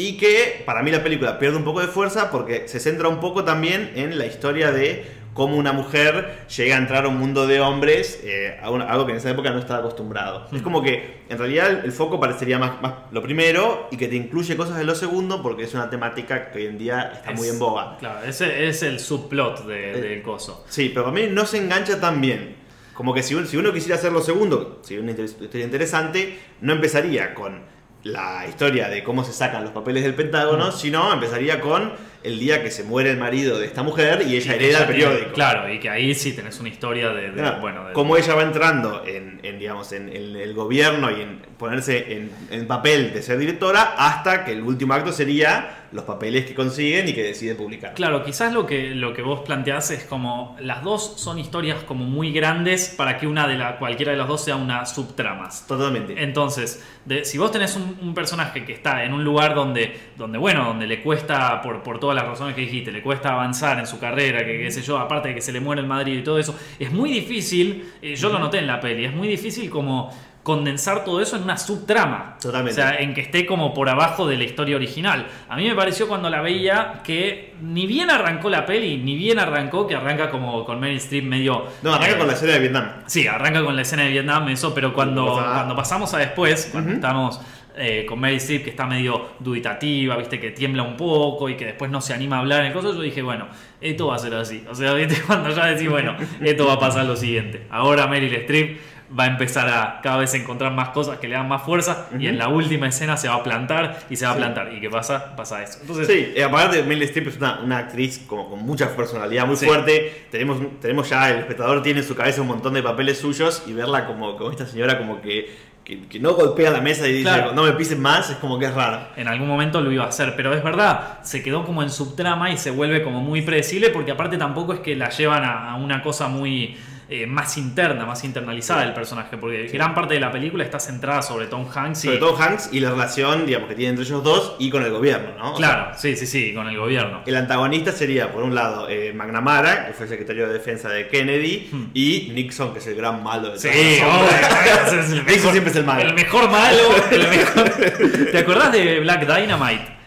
[0.00, 3.20] Y que para mí la película pierde un poco de fuerza porque se centra un
[3.20, 7.46] poco también en la historia de cómo una mujer llega a entrar a un mundo
[7.46, 10.48] de hombres, eh, algo que en esa época no estaba acostumbrado.
[10.52, 14.16] Es como que en realidad el, foco parecería más, más lo primero y que te
[14.16, 17.48] incluye cosas de lo segundo porque es una temática que hoy en día está muy
[17.48, 17.98] en boga.
[17.98, 20.64] Claro, ese es el subplot de- Eh, del coso.
[20.70, 22.56] Sí, pero para mí no se engancha tan bien.
[22.94, 26.72] Como que si, un- si uno quisiera hacer lo segundo, si una historia interesante, no
[26.72, 31.92] empezaría con la historia de cómo se sacan los papeles del Pentágono, sino empezaría con
[32.22, 34.86] el día que se muere el marido de esta mujer y ella Y hereda el
[34.86, 35.32] periódico.
[35.32, 38.34] Claro, y que ahí sí tenés una historia de, de- Claro, bueno, de- cómo ella
[38.34, 43.12] va entrando en, en, digamos, en, en el gobierno y en ponerse en, en papel
[43.12, 47.22] de ser directora hasta que el último acto sería los papeles que consiguen y que
[47.24, 47.94] decide publicar.
[47.94, 52.04] Claro, quizás lo que, lo que vos planteás es como las dos son historias como
[52.04, 55.66] muy grandes para que una de la, cualquiera de las dos sea una subtramas.
[55.66, 56.22] Totalmente.
[56.22, 60.38] Entonces, de- si vos tenés un, un personaje que está en un lugar donde, donde
[60.38, 63.86] bueno, donde le cuesta, por, por todas las razones que dijiste, le cuesta avanzar en
[63.86, 66.22] su carrera, que qué sé yo, aparte de que se le muere el Madrid y
[66.22, 69.70] todo eso, es muy difícil, eh, yo lo noté en la peli, es muy difícil
[69.70, 72.36] como condensar todo eso en una subtrama.
[72.40, 72.80] Totalmente.
[72.80, 75.26] O sea, en que esté como por abajo de la historia original.
[75.48, 79.38] A mí me pareció cuando la veía que ni bien arrancó la peli, ni bien
[79.38, 81.66] arrancó, que arranca como con Meryl Streep medio...
[81.82, 82.90] No, arranca eh, con la escena de Vietnam.
[83.06, 86.94] Sí, arranca con la escena de Vietnam, eso, pero cuando, cuando pasamos a después, cuando
[86.94, 87.40] estamos
[87.80, 91.64] eh, con Meryl Streep, que está medio duditativa, viste, que tiembla un poco y que
[91.64, 93.48] después no se anima a hablar en el coso, yo dije, bueno,
[93.80, 94.62] esto va a ser así.
[94.68, 97.66] O sea, viste, cuando ya decís, bueno, esto va a pasar lo siguiente.
[97.70, 98.78] Ahora Meryl Streep
[99.18, 102.28] va a empezar a cada vez encontrar más cosas que le dan más fuerza y
[102.28, 104.36] en la última escena se va a plantar y se va Sí.
[104.36, 104.72] a plantar.
[104.72, 105.34] ¿Y qué pasa?
[105.34, 105.78] Pasa eso.
[105.80, 109.56] Entonces, Sí, eh, aparte Meryl Streep es una, una actriz como con mucha personalidad, muy
[109.56, 109.66] Sí.
[109.66, 110.26] fuerte.
[110.30, 113.72] Tenemos, tenemos ya, el espectador tiene en su cabeza un montón de papeles suyos y
[113.72, 117.46] verla como, como esta señora como que, que, que no golpea la mesa y dice
[117.52, 119.08] no me pisen más, es como que es raro.
[119.16, 122.50] En algún momento lo iba a hacer, pero es verdad, se quedó como en subtrama
[122.52, 125.74] y se vuelve como muy predecible porque aparte tampoco es que la llevan a, a
[125.74, 126.76] una cosa muy...
[127.10, 131.22] eh, más interna, más internalizada del personaje, porque gran parte de la película está centrada
[131.22, 132.06] sobre Tom Hanks y...
[132.06, 134.92] Sobre todo Hanks y la relación, digamos, que tiene entre ellos dos y con el
[134.92, 135.52] gobierno, ¿no?
[135.54, 137.22] O Claro, sí, sí, sí, con el gobierno.
[137.26, 141.08] El antagonista sería, por un lado, eh, McNamara, que fue el secretario de defensa de
[141.08, 143.60] Kennedy, y Nixon, que es el gran malo de Hmm.
[143.60, 143.68] Sí,
[145.00, 146.02] es el Nixon mejor- siempre es el malo.
[146.08, 146.78] El mejor malo.
[147.10, 149.98] el mejor- ¿Te acordás de Black Dynamite?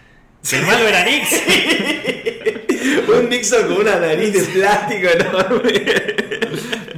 [0.51, 1.39] El malo era Nixon.
[3.19, 5.83] un Nixon con una nariz de plástico enorme.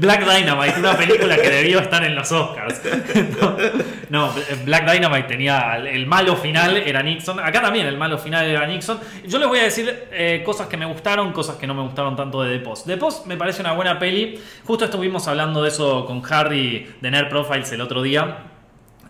[0.06, 2.82] Black Dynamite, una película que debió estar en los Oscars.
[3.39, 4.34] No, no,
[4.65, 7.39] Black Dynamite tenía el malo final era Nixon.
[7.39, 9.00] Acá también el malo final era Nixon.
[9.26, 12.15] Yo les voy a decir eh, cosas que me gustaron, cosas que no me gustaron
[12.15, 12.86] tanto de The Post.
[12.86, 14.39] The Post me parece una buena peli.
[14.63, 18.55] Justo estuvimos hablando de eso con Harry de Nerd Profiles el otro día.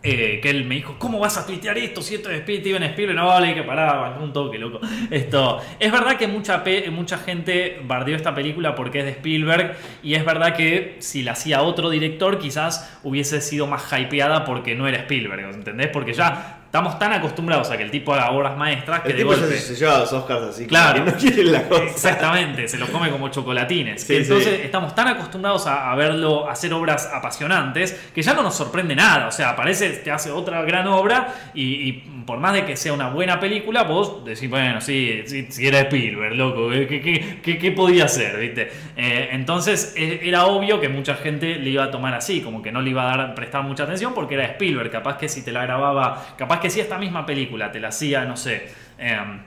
[0.08, 3.18] Eh, que él me dijo, ¿cómo vas a tuitear esto si esto es Steven Spielberg?
[3.18, 4.80] No, vale, que paraba, un toque, loco.
[5.10, 10.14] Esto, es verdad que mucha, mucha gente bardeó esta película porque es de Spielberg y
[10.14, 14.88] es verdad que si la hacía otro director quizás hubiese sido más hypeada porque no
[14.88, 15.88] era Spielberg, ¿entendés?
[15.88, 19.24] Porque ya estamos tan acostumbrados a que el tipo haga obras maestras que El de
[19.24, 19.48] tipo golpe...
[19.56, 21.06] se, se lleva los Oscars así, Claro.
[21.06, 21.84] que no quiere la cosa.
[21.84, 24.04] Exactamente, se lo come como chocolatines.
[24.04, 24.62] Sí, Entonces sí.
[24.66, 29.28] estamos tan acostumbrados a, a verlo hacer obras apasionantes que ya no nos sorprende nada.
[29.28, 31.92] O sea, aparece, te hace otra gran obra y, y
[32.26, 35.80] por más de que sea una buena película, vos decís, bueno, sí, sí, sí era
[35.82, 38.38] Spielberg, loco, ¿qué, qué, qué- qué podía hacer?
[38.40, 38.72] ¿Viste?
[38.98, 42.72] Eh, entonces e- era obvio que mucha gente le iba a tomar así, como que
[42.72, 44.90] no le iba a dar, prestar mucha atención porque era Spielberg.
[44.92, 48.26] Capaz que si te la grababa, capaz que si esta misma película te la hacía,
[48.26, 48.68] no sé.
[48.98, 49.42] em,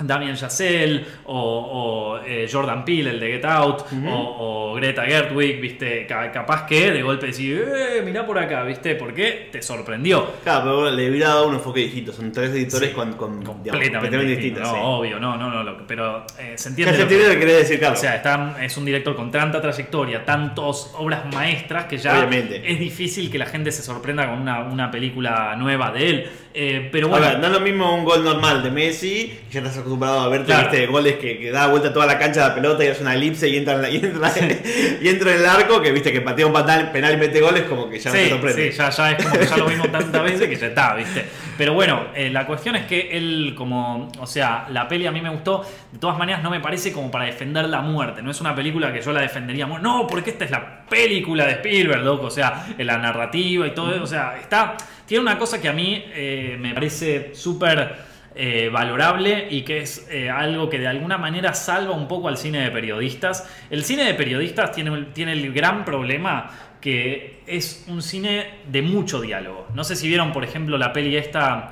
[0.00, 4.36] Damien Chazelle o, o, eh, Jordan Peele, el de Get Out, o,
[4.70, 6.06] o Greta Gerwig, ¿viste?
[6.06, 8.94] Ca- capaz que de golpe decís, eh, mirá por acá, ¿viste?
[8.94, 10.34] Porque te sorprendió.
[10.44, 12.12] Claro, pero le hubiera dado un enfoque distinto.
[12.12, 14.26] Son tres editores Sí, con, con Completamente distinto.
[14.28, 14.62] distintas.
[14.68, 14.78] No, sí.
[14.84, 15.64] obvio, no, no, no.
[15.64, 16.92] lo- pero eh, se entiende.
[16.92, 17.98] se que- entiende lo que querés decir, Carlos.
[17.98, 22.62] o sea, está- es un director con tanta trayectoria, tantas obras maestras que ya Obviamente.
[22.70, 26.30] es difícil que la gente se sorprenda con una, una película nueva de él.
[26.54, 29.60] Eh, pero A bueno, ver, no es lo mismo un gol normal de Messi, ya
[29.60, 30.70] estás acostumbrado a verte Claro.
[30.70, 30.86] ¿viste?
[30.86, 33.48] goles que, que da vuelta toda la cancha de la pelota y hace una elipse
[33.48, 34.32] y entra en, la- y entra,
[35.00, 37.62] y entra en el arco, que viste que patea un penal, penal y mete goles,
[37.64, 38.72] como que ya no te sorprende.
[38.72, 41.24] sí, ya, ya es como que ya lo vimos tantas veces que ya está, ¿viste?
[41.56, 45.20] Pero bueno, eh, la cuestión es que él, como, o sea, la peli a mí
[45.20, 48.40] me gustó, de todas maneras no me parece como para defender la muerte, no es
[48.40, 52.26] una película que yo la defendería, no, porque esta es la película de Spielberg, loco,
[52.26, 54.76] o sea, la narrativa y todo, o sea, está,
[55.08, 57.96] tiene una cosa que a mí eh, me parece súper
[58.36, 62.36] eh, valorable y que es eh, algo que de alguna manera salva un poco al
[62.36, 63.48] cine de periodistas.
[63.70, 69.20] El cine de periodistas tiene, tiene el gran problema que es un cine de mucho
[69.20, 69.66] diálogo.
[69.74, 71.68] No sé si vieron, por ejemplo, la peli esta...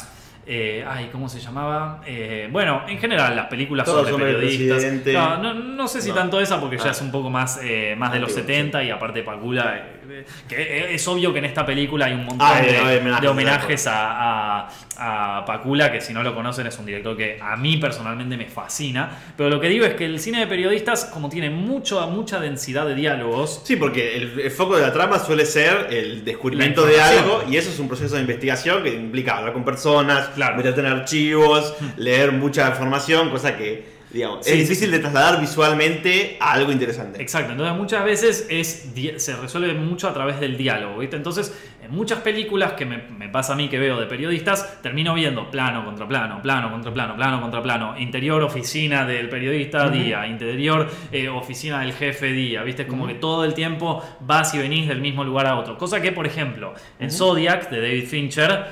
[0.47, 2.03] eh, ay, ¿cómo se llamaba?
[2.07, 4.85] Eh, bueno, en general, las películas Todo sobre, periodistas.
[5.13, 6.15] No, no, no sé si No.
[6.17, 6.91] tanto esa, porque ya Ah.
[6.91, 9.87] es un poco más, eh, más de los Antiguo, 70 y aparte Pacula.
[10.11, 13.29] Eh, que es obvio que en esta película hay un montón Ah, de, homenajes, de
[13.29, 17.57] homenajes a, a, a Pacula, que si no lo conocen es un director que a
[17.57, 19.11] mí personalmente me fascina.
[19.37, 22.87] Pero lo que digo es que el cine de periodistas, como tiene mucho, mucha densidad
[22.87, 27.01] de diálogos, Sí, porque el, el foco de la trama suele ser el descubrimiento de
[27.01, 30.55] algo y eso es un proceso de investigación que implica hablar con personas, Claro.
[30.55, 30.57] Hmm.
[30.59, 35.41] meterte en archivos, leer mucha información, cosa que, digamos, Sí, es sí, difícil de trasladar
[35.41, 37.21] visualmente a algo interesante.
[37.21, 41.17] Exacto, entonces muchas veces es, se resuelve mucho a través del diálogo, ¿viste?
[41.17, 45.15] Entonces, en muchas películas que me, me pasa a mí que veo de periodistas, termino
[45.15, 50.27] viendo plano contra plano, plano contra plano, plano contra plano, interior oficina del periodista, día,
[50.27, 52.83] interior eh, oficina del jefe, día, ¿viste?
[52.83, 55.79] Es como que todo el tiempo vas y venís del mismo lugar a otro.
[55.79, 58.67] Cosa que, por ejemplo, en Zodiac de David Fincher,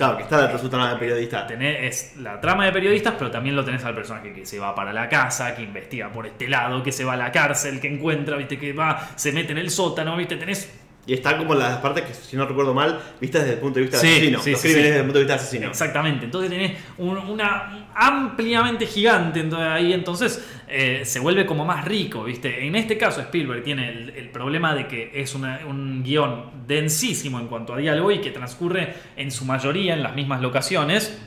[0.00, 1.46] Claro, que está su trama de periodista.
[1.46, 1.76] tenés
[2.14, 4.94] es la trama de periodistas, pero también lo tenés al personaje que se va para
[4.94, 8.36] la casa, que investiga por este lado, que se va a la cárcel, que encuentra,
[8.38, 10.72] viste, que va, se mete en el sótano, viste, tenés.
[11.06, 13.82] Y están como las partes que, si no recuerdo mal, vistas desde el punto de
[13.82, 14.40] vista del Sí, asesino.
[14.40, 15.68] sí, Los sí, crímenes desde el punto de vista del asesino.
[15.68, 16.24] Exactamente.
[16.24, 22.24] Entonces tenés un- una ampliamente gigante entonces, ahí, entonces eh, se vuelve como más rico,
[22.24, 22.66] ¿viste?
[22.66, 27.40] En este caso Spielberg tiene el, el problema de que es una- un guion densísimo
[27.40, 31.20] en cuanto a diálogo y que transcurre en su mayoría en las mismas locaciones.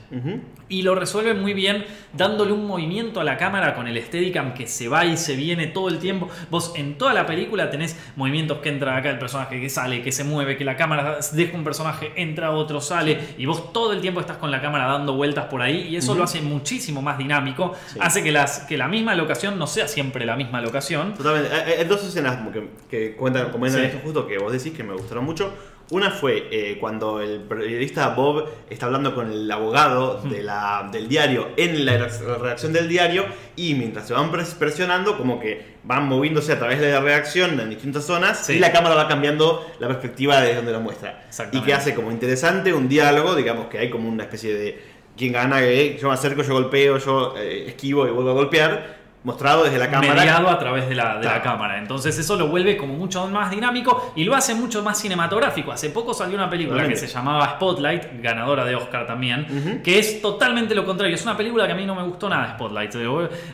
[0.69, 4.67] Y lo resuelve muy bien dándole un movimiento a la cámara con el Steadicam que
[4.67, 6.29] se va y se viene todo el tiempo.
[6.51, 10.11] Vos en toda la película tenés movimientos que entra acá el personaje, que sale, que
[10.11, 13.17] se mueve, que la cámara deja un personaje, entra otro, sale.
[13.37, 16.13] Y vos todo el tiempo estás con la cámara dando vueltas por ahí y eso
[16.15, 17.75] lo hace muchísimo más dinámico.
[17.87, 17.99] Sí.
[18.01, 21.13] Hace que, las, que la misma locación no sea siempre la misma locación.
[21.13, 21.53] Totalmente.
[21.53, 23.87] Hay, hay dos escenas como que, que cuentan, comentan Sí.
[23.87, 25.53] esto justo que vos decís que me gustaron mucho.
[25.89, 31.09] Una fue eh, cuando el periodista Bob está hablando con el abogado de la, del
[31.09, 33.25] diario en la redacción del diario
[33.57, 37.59] y mientras se van pres- presionando, como que van moviéndose a través de la redacción
[37.59, 38.53] en distintas zonas Sí.
[38.53, 41.25] y la cámara va cambiando la perspectiva de donde lo muestra.
[41.51, 45.33] Y que hace como interesante un diálogo, digamos que hay como una especie de quién
[45.33, 49.63] gana, eh, yo me acerco, yo golpeo, yo eh, esquivo y vuelvo a golpear, mostrado
[49.63, 50.15] desde la cámara.
[50.15, 51.77] mediado a través de la, de la cámara.
[51.77, 55.71] Entonces eso lo vuelve como mucho más dinámico y lo hace mucho más cinematográfico.
[55.71, 60.21] Hace poco salió una película que se llamaba Spotlight, ganadora de Oscar también, que es
[60.21, 61.15] totalmente lo contrario.
[61.15, 62.93] Es una película que a mí no me gustó nada, Spotlight.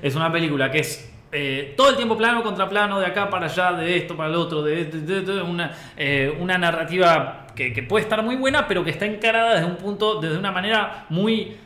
[0.01, 1.11] Es una película que es...
[1.31, 4.35] eh, todo el tiempo plano contra plano, de acá para allá, de esto para el
[4.35, 8.65] otro, de, de- de- de- una, eh, una narrativa que, que puede estar muy buena,
[8.69, 11.57] pero que está encarada desde un punto, desde una manera muy,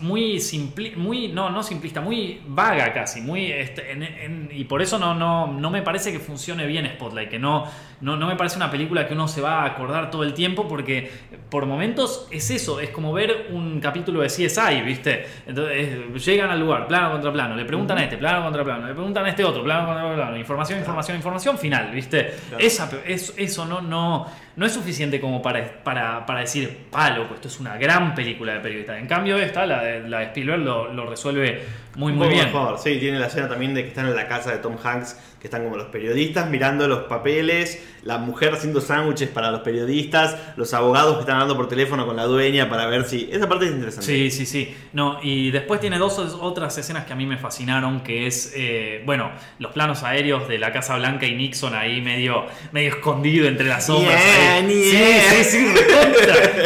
[0.00, 4.80] muy simpli, muy, no, no simplista, muy vaga casi, muy, este, en- en- y por
[4.80, 7.66] eso no, no, no me parece que funcione bien Spotlight, que no,
[8.00, 10.66] no, no me parece una película que uno se va a acordar todo el tiempo,
[10.66, 11.10] porque
[11.50, 15.26] por momentos es eso, es como ver un capítulo de CSI, ¿viste?
[15.46, 18.94] Entonces llegan al lugar, plano contra plano, le preguntan a este, plano contra plano, le
[18.94, 22.34] preguntan a este otro, plano contra plano, información, información, información, final, ¿viste?
[22.48, 22.64] Claro.
[22.64, 27.34] Esa, es- eso no, no, no es suficiente como para, para, para decir, pa, loco,
[27.34, 28.98] esto es una gran película de periodista.
[28.98, 31.62] En cambio, esta, la de, la de Spielberg, lo, lo resuelve
[31.96, 32.46] muy, muy bien.
[32.46, 32.78] mejor.
[32.78, 35.48] Sí, tiene la escena también de que están en la casa de Tom Hanks, que
[35.48, 40.72] están como los periodistas mirando los papeles, la mujer haciendo sándwiches para los periodistas, los
[40.72, 43.28] abogados que están hablando por teléfono con la dueña para ver si...
[43.32, 44.06] Esa parte es interesante.
[44.06, 44.72] Sí, sí, sí.
[44.92, 49.02] No, y después tiene dos otras escenas que a mí me fascinaron, que es, eh,
[49.04, 53.66] bueno, los planos aéreos de la Casa Blanca y Nixon ahí medio, medio escondido entre
[53.66, 54.22] las sombras.
[54.22, 55.42] Yeah, yeah.
[55.42, 55.74] Sí, sí, sí.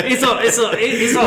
[0.09, 1.23] Eso, eso, eh, eso.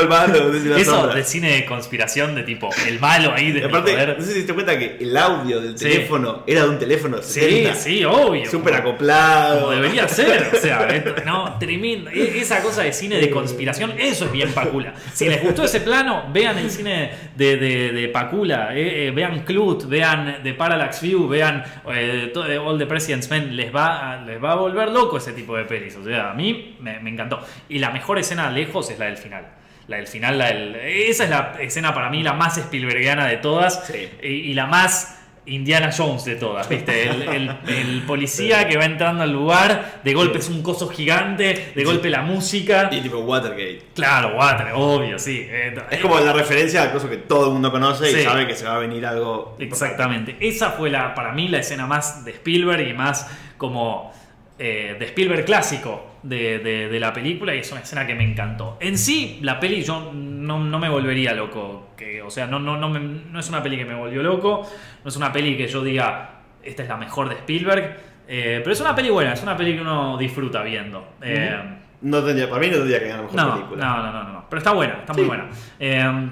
[0.00, 0.52] El malvado.
[0.76, 4.08] Eso de cine de conspiración, de tipo, el malo ahí de aparte, poder.
[4.18, 5.84] no sé si te diste cuenta que el audio del Sí.
[5.84, 7.74] teléfono era de un teléfono Sí, 70.
[7.74, 8.50] sí, obvio.
[8.50, 9.60] Súper acoplado.
[9.60, 12.10] Como debería ser, o sea, esto- no, tremendo.
[12.10, 14.94] E- Esa cosa de cine de conspiración, eso es bien Pacula.
[15.12, 19.40] Si les gustó ese plano, vean el cine de, de, de Pacula, eh, eh, vean
[19.44, 24.24] Clut, vean The Parallax View, vean eh, eh, All the President's Men, les va, a,
[24.24, 25.96] les va a volver loco ese tipo de pelis.
[25.96, 27.40] O sea, a mí me, me encantó.
[27.68, 29.46] Y la mejor escena lejos es la del final.
[29.88, 33.36] La del final, la del- esa es la escena para mí la más Spielbergiana de
[33.38, 34.08] todas Sí.
[34.22, 37.08] y, y la más Indiana Jones de todas, ¿viste?
[37.08, 41.72] El, el- el policía que va entrando al lugar, de golpe es un coso gigante,
[41.74, 42.88] de golpe la música.
[42.92, 43.82] Y tipo Watergate.
[43.92, 45.48] Claro, Water, obvio, sí.
[45.90, 48.64] Es como la referencia al coso que todo el mundo conoce y sabe que se
[48.66, 49.56] va a venir algo.
[49.58, 50.36] Exactamente.
[50.38, 54.12] Esa fue la, para mí la escena más de Spielberg y más como
[54.60, 58.24] eh, de Spielberg clásico de, de- de la película y es una escena que me
[58.24, 58.76] encantó.
[58.80, 61.88] En sí, la peli yo no, no me volvería loco.
[61.96, 64.66] Que, o sea, no, no, no, me- no es una peli que me volvió loco,
[65.02, 67.96] no es una peli que yo diga, esta es la mejor de Spielberg,
[68.28, 71.14] eh, pero es una peli buena, es una peli que uno disfruta viendo.
[71.22, 71.56] Eh,
[72.02, 73.84] No tendría, para mí no tendría que ganar mejor no, película.
[73.86, 74.44] no, no, no, no.
[74.48, 75.48] Pero está buena, está muy buena.
[75.78, 76.30] Eh,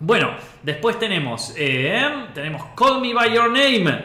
[0.00, 0.30] bueno,
[0.62, 4.04] después tenemos, tenemos Call Me By Your Name,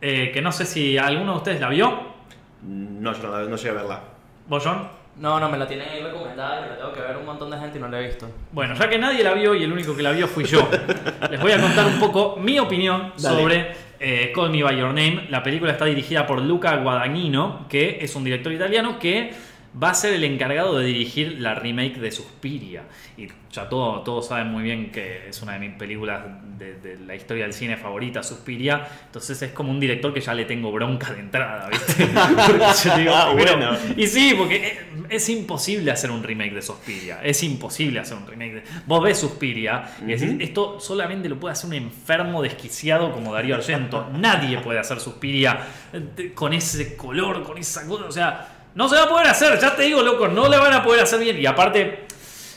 [0.00, 2.14] que no sé si alguno de ustedes la vio.
[2.62, 4.00] No, yo no, no llegué a verla.
[4.46, 4.88] ¿Vos, John?
[5.16, 7.58] No, no, me la tienen ahí recomendada y la tengo que ver un montón de
[7.58, 8.28] gente y no la he visto.
[8.50, 10.68] Bueno, ya que nadie la vio y el único que la vio fui yo,
[11.30, 13.36] les voy a contar un poco mi opinión Dale.
[13.36, 15.26] sobre eh, Call Me By Your Name.
[15.30, 19.32] La película está dirigida por Luca Guadagnino, que es un director italiano que
[19.82, 22.84] va a ser el encargado de dirigir la remake de Suspiria.
[23.16, 26.22] Y ya todo, todos saben muy bien que es una de mis películas
[26.58, 28.86] de, de la historia del cine favorita, Suspiria.
[29.06, 32.08] Entonces es como un director que ya le tengo bronca de entrada, ¿viste?
[32.88, 33.76] Yo digo, Ah, bueno.
[33.96, 34.66] y sí, porque
[35.08, 37.20] es, es imposible hacer un remake de Suspiria.
[37.22, 38.62] Es imposible hacer un remake de.
[38.86, 43.54] Vos ves Suspiria y decís, esto solamente lo puede hacer un enfermo desquiciado como Darío
[43.56, 44.08] Argento.
[44.12, 45.58] Nadie puede hacer Suspiria
[45.92, 48.04] eh, con ese color, con esa cosa.
[48.06, 50.72] O sea, no se va a poder hacer, ya te digo, loco, no la van
[50.72, 51.40] a poder hacer bien.
[51.40, 52.04] Y aparte.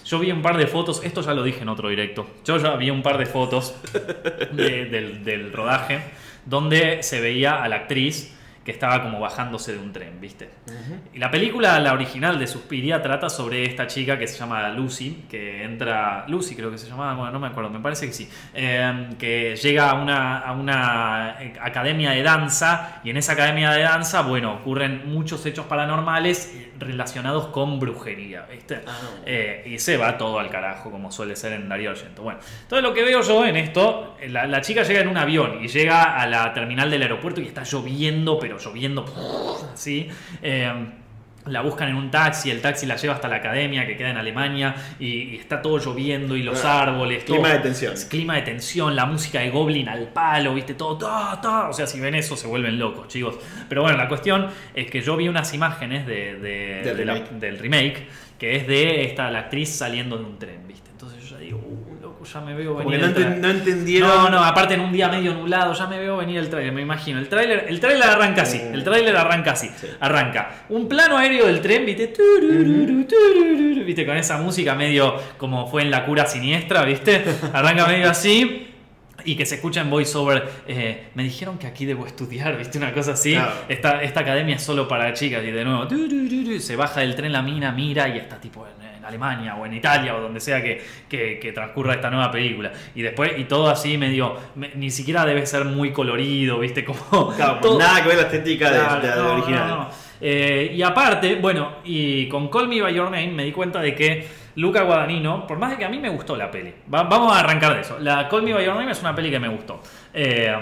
[0.06, 2.30] Yo vi un par de fotos, esto ya lo dije en otro directo.
[2.46, 3.76] Yo ya vi un par de fotos
[4.54, 6.00] de- del, del rodaje
[6.46, 8.34] donde se veía a la actriz
[8.68, 10.50] que estaba como bajándose de un tren, ¿viste?
[11.14, 15.24] Y la película, la original de Suspiria, trata sobre esta chica que se llama Lucy,
[15.30, 16.26] que entra.
[16.28, 18.30] Lucy creo que se llamaba, bueno, no me acuerdo, me parece que sí.
[18.54, 23.72] eh, que llega a una, a una eh, academia de danza, y en esa academia
[23.72, 28.82] de danza, bueno, ocurren muchos hechos paranormales relacionados con brujería, ¿viste?
[29.26, 32.22] Eh, y se va todo al carajo, como suele ser en Darío Argento.
[32.22, 35.18] Bueno, entonces lo que veo yo en esto, eh, la, la chica llega en un
[35.18, 39.06] avión y llega a la terminal del aeropuerto y está lloviendo, pero lloviendo
[39.74, 40.08] así.
[40.42, 40.72] Eh,
[41.46, 44.18] la buscan en un taxi, el taxi la lleva hasta la academia que queda en
[44.18, 47.24] Alemania y, y está todo lloviendo y los Ah, árboles.
[47.24, 47.94] clima todo- de tensión.
[48.10, 51.70] clima de tensión, la música de Goblin al palo, viste, todo, ta.
[51.70, 53.36] O sea, si ven eso se vuelven locos, chicos.
[53.70, 57.14] Pero bueno, la cuestión es que yo vi unas imágenes de, de- Del de la-
[57.14, 57.32] remake.
[57.40, 60.87] del remake, que es de esta, la actriz saliendo de un tren, viste.
[62.32, 63.14] Ya me veo venir.
[63.14, 64.10] que no, no entendieron.
[64.10, 66.82] No, no, aparte en un día medio nublado, ya me veo venir el tráiler, me
[66.82, 67.20] imagino.
[67.20, 69.70] El tráiler, el tráiler arranca así, el tráiler arranca así.
[69.76, 69.88] Sí.
[70.00, 72.08] Arranca un plano aéreo del tren, ¿viste?
[72.08, 74.06] Turururu, turururu, ¿Viste?
[74.06, 77.24] Con esa música medio como fue en La cura siniestra, ¿viste?
[77.54, 78.64] Arranca medio así.
[79.26, 82.78] Y que se escucha en voiceover, eh, me dijeron que aquí debo estudiar, ¿viste?
[82.78, 83.34] Una cosa así.
[83.34, 83.52] Claro.
[83.68, 85.88] Esta, esta academia es solo para chicas y de nuevo,
[86.60, 88.66] se baja del tren la mina, mira y está tipo
[89.08, 92.72] Alemania o en Italia o donde sea que, que- que transcurra esta nueva película.
[92.96, 96.84] Y después, y todo así medio, me- ni siquiera debe ser muy colorido, ¿viste?
[96.86, 97.34] Como...
[97.36, 98.78] Claro, todo- nada que ver la estética de,
[99.08, 99.68] la original.
[99.68, 99.90] no, no.
[100.20, 103.94] Eh, y aparte, bueno, y con Call Me By Your Name me di cuenta de
[103.94, 107.36] que Luca Guadagnino, por más de que a mí me gustó la peli, va- vamos
[107.36, 108.00] a arrancar de eso.
[108.00, 109.80] La Call Me By Your Name es una peli que me gustó.
[110.14, 110.56] Eh,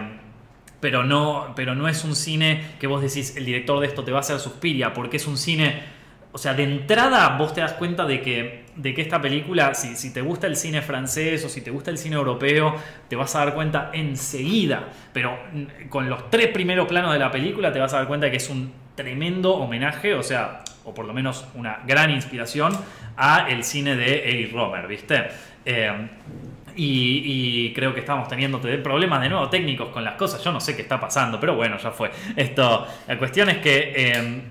[0.82, 4.12] pero no, pero no es un cine que vos decís, el director de esto te
[4.12, 5.95] va a hacer Suspiria, porque es un cine...
[6.36, 9.96] O sea, de entrada vos te das cuenta de que, de que esta película, si,
[9.96, 12.76] si te gusta el cine francés o si te gusta el cine europeo,
[13.08, 14.90] te vas a dar cuenta enseguida.
[15.14, 18.30] Pero mm, con los tres primeros planos de la película te vas a dar cuenta
[18.30, 22.78] que es un tremendo homenaje, o sea, o por lo menos una gran inspiración
[23.16, 25.30] a el cine de Eric Romer, ¿viste?
[25.64, 26.10] Eh,
[26.76, 30.44] y, creo que estamos teniendo te- problemas de nuevo técnicos con las cosas.
[30.44, 32.12] Yo no sé qué está pasando, pero bueno, ya fue.
[32.36, 34.42] Esto, la cuestión es que eh,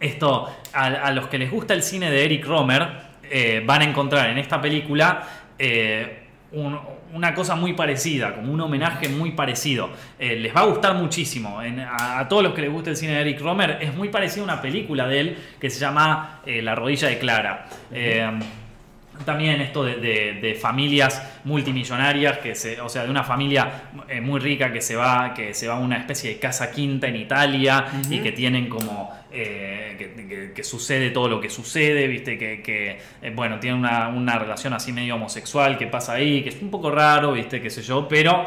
[0.00, 2.88] esto, a, los que les gusta el cine de Eric Romer,
[3.30, 5.22] eh, van a encontrar en esta película
[5.58, 6.78] eh, un-
[7.12, 9.90] una cosa muy parecida, como un homenaje muy parecido.
[10.18, 11.60] Eh, les va a gustar muchísimo.
[11.88, 14.52] A, todos los que les gusta el cine de Eric Romer, es muy parecido a
[14.52, 17.66] una película de él que se llama La rodilla de Clara.
[19.24, 24.20] También esto de, de- de familias multimillonarias, que se, o sea, de una familia eh,
[24.20, 27.16] muy rica que se va, que se va a una especie de casa quinta en
[27.16, 32.38] Italia y que tienen como eh, que, que- que sucede todo lo que sucede, viste,
[32.38, 36.48] que, que, eh, bueno, tienen una, una relación así medio homosexual que pasa ahí, que
[36.50, 38.46] es un poco raro, viste, qué sé yo, pero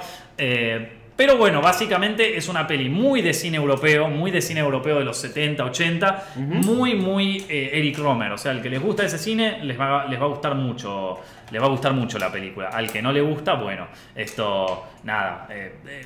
[1.20, 5.03] pero bueno, básicamente es una peli muy de cine europeo, muy de cine europeo de
[5.03, 8.32] los 70, 80, muy, muy eh, Eric Romer.
[8.32, 11.20] O sea, al que les gusta ese cine, les va, les va a gustar mucho.
[11.51, 12.70] Les va a gustar mucho la película.
[12.70, 15.45] Al que no le gusta, bueno, esto, nada.
[15.49, 16.05] eh, eh,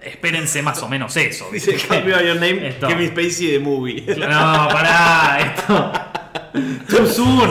[0.00, 1.48] espérense más o menos eso.
[1.50, 2.86] Dice By Your Name, Esto.
[2.86, 4.04] Kevin Spacey de movie.
[4.16, 5.92] No, pará, esto.
[6.88, 7.50] Too soon.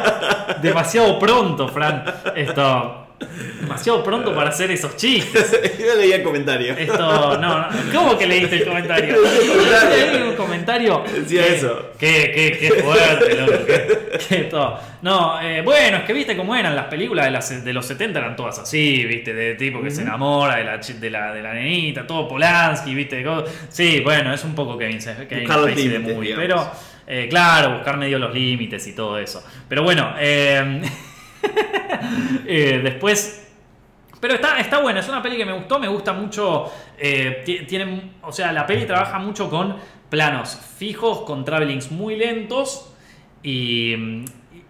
[0.60, 2.04] Demasiado pronto, Fran.
[2.36, 3.03] Esto.
[3.60, 5.60] Demasiado pronto para hacer esos chistes.
[5.78, 6.74] Yo leía el comentario.
[6.76, 7.68] Esto, no, no.
[7.92, 9.14] ¿Cómo que leíste el comentario?
[9.48, 10.12] Comentario.
[10.12, 11.04] Leí un comentario.
[11.14, 11.90] Decía Qué- eso.
[11.98, 13.64] Qué, qué, qué fuerte, loco.
[13.66, 14.78] Qué, qué todo.
[15.02, 18.18] No, eh, bueno, es que viste cómo eran las películas de, las- de los 70,
[18.18, 21.54] eran todas así, viste, de tipo que se enamora de la, de la, de la
[21.54, 23.24] nenita, todo Polanski, viste.
[23.70, 24.98] Sí, bueno, es un poco Kevin,
[25.28, 26.70] Kevin Spacey de movie, pero
[27.06, 29.42] eh, claro, buscar medio los límites y todo eso.
[29.68, 30.82] Pero bueno, eh,
[32.46, 33.40] eh, después
[34.20, 36.72] pero está, está buena, es una peli que me gustó, me gusta mucho.
[36.96, 39.76] eh, ti- tiene, o sea, la peli trabaja mucho con
[40.08, 42.90] planos fijos, con travelings muy lentos
[43.42, 44.24] y, y-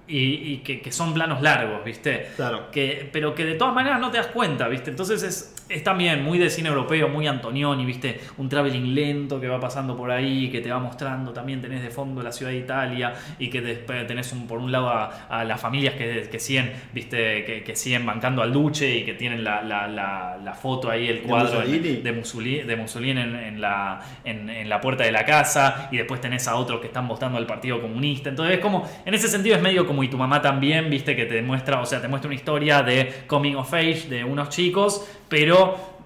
[0.09, 2.30] y que, que son planos largos, ¿viste?
[2.35, 2.70] Claro.
[2.72, 4.91] Que, pero que de todas maneras no te das cuenta, ¿viste?
[4.91, 8.21] Entonces es, es también muy de cine europeo, muy Antonioni, ¿viste?
[8.39, 11.91] Un traveling lento que va pasando por ahí, que te va mostrando, también tenés de
[11.91, 15.61] fondo la ciudad de Italia y que tenés un, por un lado a, a las
[15.61, 17.45] familias que, que siguen, ¿viste?
[17.45, 21.09] Que, que siguen bancando al duce y que tienen la, la- la- la foto ahí,
[21.09, 21.97] el ¿De cuadro en- Mussolini?
[22.03, 25.97] de Mussolini, de Mussolini en, en la, en, en la puerta de la casa y
[25.97, 28.29] después tenés a otros que están votando al Partido Comunista.
[28.29, 31.25] Entonces es como, en ese sentido es medio como y tu mamá también, viste, que
[31.25, 35.09] te muestra, o sea, te muestra una historia de coming of age de unos chicos,
[35.29, 35.53] pero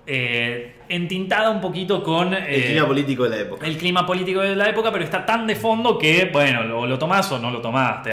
[0.06, 2.32] eh, entintada un poquito con...
[2.34, 3.66] El eh, clima político de la época.
[3.66, 6.98] el clima político de la época, pero está tan de fondo que, bueno, o lo
[6.98, 8.02] tomás o no lo tomás.
[8.02, 8.10] te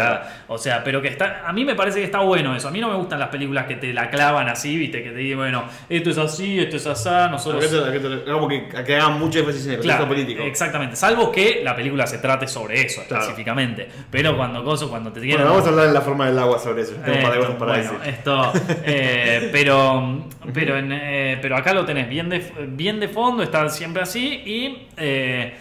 [0.48, 1.44] o sea, pero que está.
[1.46, 2.68] A mí me parece que está bueno eso.
[2.68, 5.18] A mí no me gustan las películas que te la clavan así, viste, que te
[5.18, 7.64] dicen, bueno, esto es así, esto es así, nosotros.
[7.66, 10.44] Acá te- acá te- Como que, que hagan mucho énfasis en el Claro, político.
[10.44, 10.96] exactamente.
[10.96, 13.24] Salvo que la película se trate sobre eso Claro.
[13.24, 13.88] específicamente.
[14.12, 15.38] Pero cuando coso, cuando te tienen.
[15.40, 16.94] Bueno, vamos a hablar en la forma del agua sobre eso.
[17.04, 18.14] Tengo un par de Esto, cosas para bueno, decir.
[18.14, 18.54] esto,
[18.86, 22.40] eh, pero, pero, en, eh, pero acá lo tenés bien de,
[22.70, 25.56] bien de fondo, está siempre así y eh,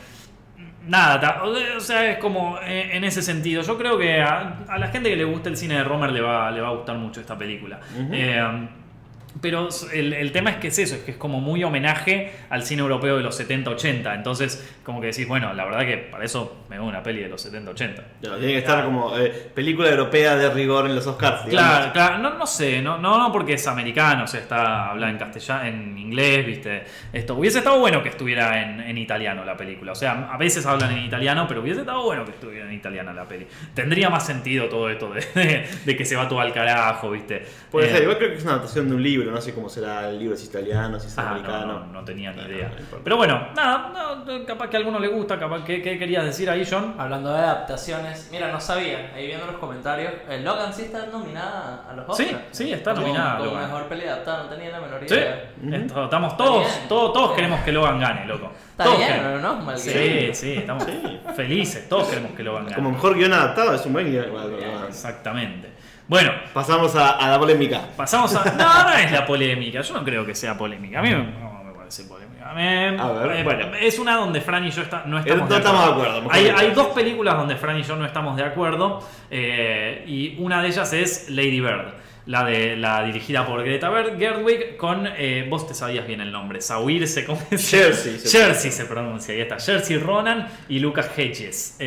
[0.86, 3.62] nada, o sea, es como eh, en ese sentido.
[3.62, 6.20] Yo creo que a, a la gente que le gusta el cine de Romer le
[6.20, 7.80] va, le va a gustar mucho esta película.
[8.12, 8.68] Eh,
[9.41, 12.64] Pero el, el tema es que es eso, es que es como muy homenaje al
[12.64, 14.14] cine europeo de los 70-80.
[14.14, 17.28] Entonces, como que decís, bueno, la verdad que para eso me veo una peli de
[17.28, 17.95] los 70-80.
[18.22, 21.47] No, tiene que estar como eh, película europea de rigor en los Oscars.
[21.47, 21.68] digamos.
[21.70, 25.11] Claro, claro, no, no sé, no, no, no porque es americano, o sea, está hablada
[25.12, 26.85] en castellano, en inglés, viste.
[27.12, 29.93] Esto hubiese estado bueno que estuviera en, en italiano la película.
[29.93, 33.12] O sea, a veces hablan en italiano, pero hubiese estado bueno que estuviera en italiano
[33.12, 33.47] la peli.
[33.74, 37.45] Tendría más sentido todo esto de, de- de que se va todo al carajo, viste.
[37.70, 39.68] Puede Eh, ser, igual creo que es una adaptación de un libro, no sé cómo
[39.68, 41.66] será el libro, si es italiano, si es Ah, no, americano.
[41.80, 42.70] no, no tenía ni idea.
[42.92, 42.98] no.
[43.02, 46.48] Pero bueno, nada, no, capaz que a alguno le gusta, capaz que ¿qué querías decir
[46.50, 46.94] ahí, John?
[46.98, 51.86] Hablando de adaptaciones, mira, no sabía, ahí viendo los comentarios, el Logan sí está nominada
[51.88, 52.42] a los Sí, Oscars.
[52.52, 55.50] sí, está Como- nominada, Como mejor peli adaptada, no tenía la menor Sí, idea.
[55.72, 56.88] esto- estamos todos, Está bien.
[56.88, 58.50] todos, todos queremos que Logan gane, loco.
[58.70, 59.42] Está todos bien, queremos.
[59.42, 59.54] ¿no?
[59.56, 60.84] Mal Sí, que- sí, estamos
[61.36, 62.76] felices, todos queremos que Logan gane.
[62.76, 64.24] Como mejor guion adaptado, es un buen guion.
[64.88, 65.72] Exactamente.
[66.07, 67.80] Bueno, Pasamos a, a la polémica.
[67.96, 68.44] pasamos a.
[68.57, 69.80] No, no es la polémica.
[69.80, 70.98] Yo no creo que sea polémica.
[71.00, 72.50] A mí no me parece polémica.
[72.50, 73.74] A mí- A ver, eh, bueno.
[73.74, 76.70] Es una donde Fran y yo está- no Eh, estamos no estamos de acuerdo, Hay,
[76.72, 79.00] dos películas donde Fran y yo no estamos de acuerdo.
[79.30, 81.94] eh, y una de ellas es Lady Bird.
[82.26, 85.07] La, de, la dirigida por Greta Gerwig con.
[85.07, 86.61] eh, vos te sabías bien el nombre.
[86.62, 87.40] Sauir se come.
[87.50, 89.59] Jersey se Jersey se pronuncia, ahí está.
[89.59, 91.78] Jersey Ronan y Lucas Hedges.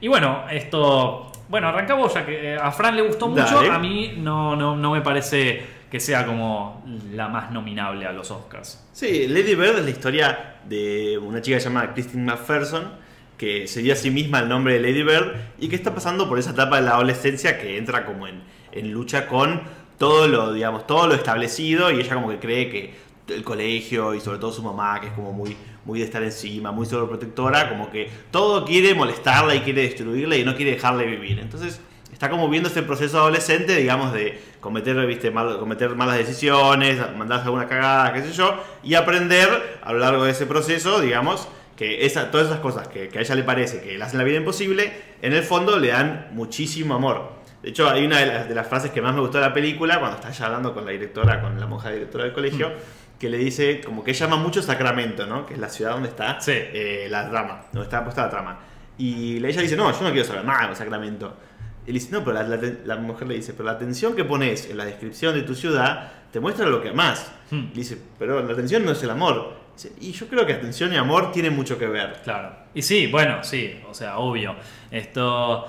[0.00, 1.30] Y bueno, esto.
[1.48, 3.54] Bueno, arrancamos ya que eh, a Fran le gustó mucho.
[3.56, 3.70] Dale.
[3.70, 8.30] A mí no, no, no me parece que sea como la más nominable a los
[8.30, 8.86] Oscars.
[8.92, 12.92] Sí, Lady Bird es la historia de una chica llamada Christine McPherson
[13.38, 16.28] que se dio a sí misma el nombre de Lady Bird y que está pasando
[16.28, 18.42] por esa etapa de la adolescencia que entra como en,
[18.72, 19.62] en lucha con
[19.96, 24.20] todo lo, digamos, todo lo establecido y ella como que cree que el colegio y
[24.20, 25.56] sobre todo su mamá, que es como muy,
[25.88, 30.44] muy de estar encima, muy sobreprotectora, como que todo quiere molestarla y quiere destruirla y
[30.44, 31.38] no quiere dejarle vivir.
[31.40, 31.80] Entonces
[32.12, 37.46] está como viendo ese proceso adolescente, digamos, de cometer, viste, mal- cometer malas decisiones, mandarse
[37.46, 42.04] alguna cagada, qué sé yo, y aprender a lo largo de ese proceso, digamos, que
[42.04, 44.36] esa, todas esas cosas que, que a ella le parece que le hacen la vida
[44.36, 47.32] imposible, en el fondo le dan muchísimo amor.
[47.62, 49.54] De hecho, hay una de las, de las frases que más me gustó de la
[49.54, 52.72] película, cuando está ella hablando con la directora, con la monja directora del colegio,
[53.18, 55.44] que le dice como que ella ama mucho Sacramento, ¿no?
[55.46, 56.52] Que es la ciudad donde está Sí.
[56.54, 58.58] eh, la trama, donde está puesta la trama.
[58.96, 61.36] Y ella dice, no, yo no quiero saber nada de Sacramento.
[61.84, 64.24] Y le dice, no, pero la, la- la mujer le dice, pero la atención que
[64.24, 67.32] pones en la descripción de tu ciudad te muestra lo que amás.
[67.50, 67.72] Hmm.
[67.72, 69.54] Dice, pero la atención no es el amor.
[69.74, 72.20] Dice, y yo creo que atención y amor tienen mucho que ver.
[72.24, 72.52] Claro.
[72.74, 74.54] Y sí, bueno, sí, o sea, obvio.
[74.90, 75.66] Esto.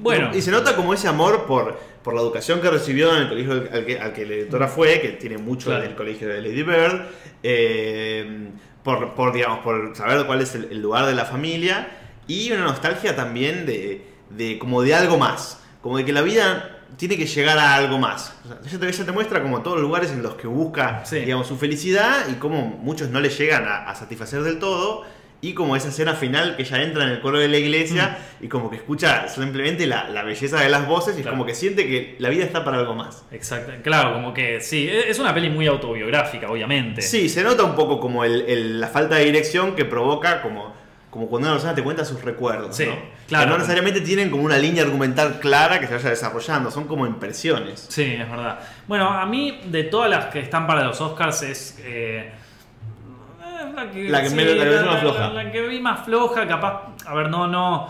[0.00, 0.30] Bueno.
[0.34, 3.52] Y se nota como ese amor por, por la educación que recibió en el colegio
[3.72, 5.82] al que, al que la directora fue, que tiene mucho Claro.
[5.82, 7.02] del colegio de Lady Bird,
[7.42, 8.48] eh,
[8.82, 11.88] por, por, digamos, por saber cuál es el, el lugar de la familia,
[12.26, 16.78] y una nostalgia también de, de como de algo más, como de que la vida
[16.96, 18.34] tiene que llegar a algo más.
[18.44, 21.04] O sea, ella, te, ella te muestra como todos los lugares en los que busca
[21.04, 21.20] Sí.
[21.20, 25.04] digamos, su felicidad y como muchos no le llegan a, a satisfacer del todo.
[25.44, 28.46] Y como esa escena final que ella entra en el coro de la iglesia y
[28.46, 31.36] como que escucha simplemente la, la belleza de las voces y Claro.
[31.36, 33.24] como que siente que la vida está para algo más.
[33.32, 33.72] Exacto.
[33.82, 34.88] Claro, como que sí.
[34.88, 37.02] e- Es una peli muy autobiográfica, obviamente.
[37.02, 40.72] Sí, se nota un poco como el- el- la falta de dirección que provoca como,
[41.10, 42.76] como cuando una persona te cuenta sus recuerdos.
[42.76, 42.94] Sí, ¿no?
[43.26, 43.44] claro.
[43.46, 47.04] Que no necesariamente tienen como una línea argumental clara que se vaya desarrollando, son como
[47.04, 47.86] impresiones.
[47.90, 48.60] Sí, es verdad.
[48.86, 51.78] Bueno, a mí, de todas las que están para los Oscars, es.
[51.82, 52.30] eh,
[53.74, 55.28] la que, La que que más floja.
[55.30, 56.82] La, que vi más floja, capaz.
[57.06, 57.88] A ver, no, no.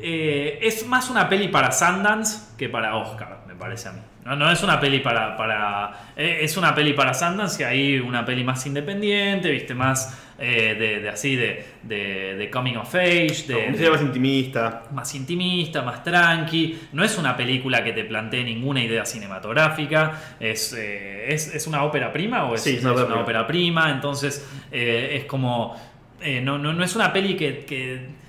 [0.00, 4.00] eh, es más una peli para Sundance que para Oscar, me parece a mí.
[4.24, 5.36] No, no es una peli para.
[5.36, 10.18] para eh, es una peli para Sundance y ahí una peli más independiente, viste, más
[10.40, 14.82] eh, de, de así, de, de, de coming of age, de, sea más intimista.
[14.92, 16.78] más intimista, más tranqui.
[16.92, 20.36] No es una película que te plantee ninguna idea cinematográfica.
[20.40, 23.22] Es, eh, es, es una ópera prima o es, Sí, es es una ópera prima.
[23.22, 23.90] ópera prima.
[23.90, 25.76] Entonces eh, es como.
[26.22, 27.64] eh, no, no, no es una peli que.
[27.66, 28.20] que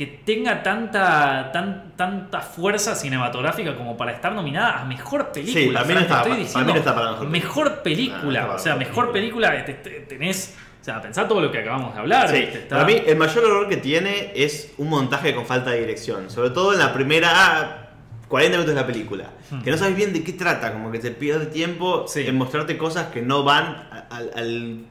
[0.00, 5.60] que tenga tanta, tan, tanta fuerza cinematográfica como para estar nominada a mejor película.
[5.62, 8.18] Sí, también está estoy diciendo, también está para mejor mejor película.
[8.22, 10.56] Ah, está para o sea, mejor mejor película te- te- tenés.
[10.80, 12.28] O sea, pensá todo lo que acabamos de hablar.
[12.28, 12.58] Sí, ¿viste?
[12.60, 16.30] Está- para mí el mayor error que tiene es un montaje con falta de dirección.
[16.30, 17.90] Sobre todo en la primera
[18.28, 19.30] 40 minutos de la película.
[19.50, 19.60] Hmm.
[19.62, 22.24] Que no sabes bien de qué trata, como que te pierde tiempo Sí.
[22.26, 24.84] en mostrarte cosas que no van al, al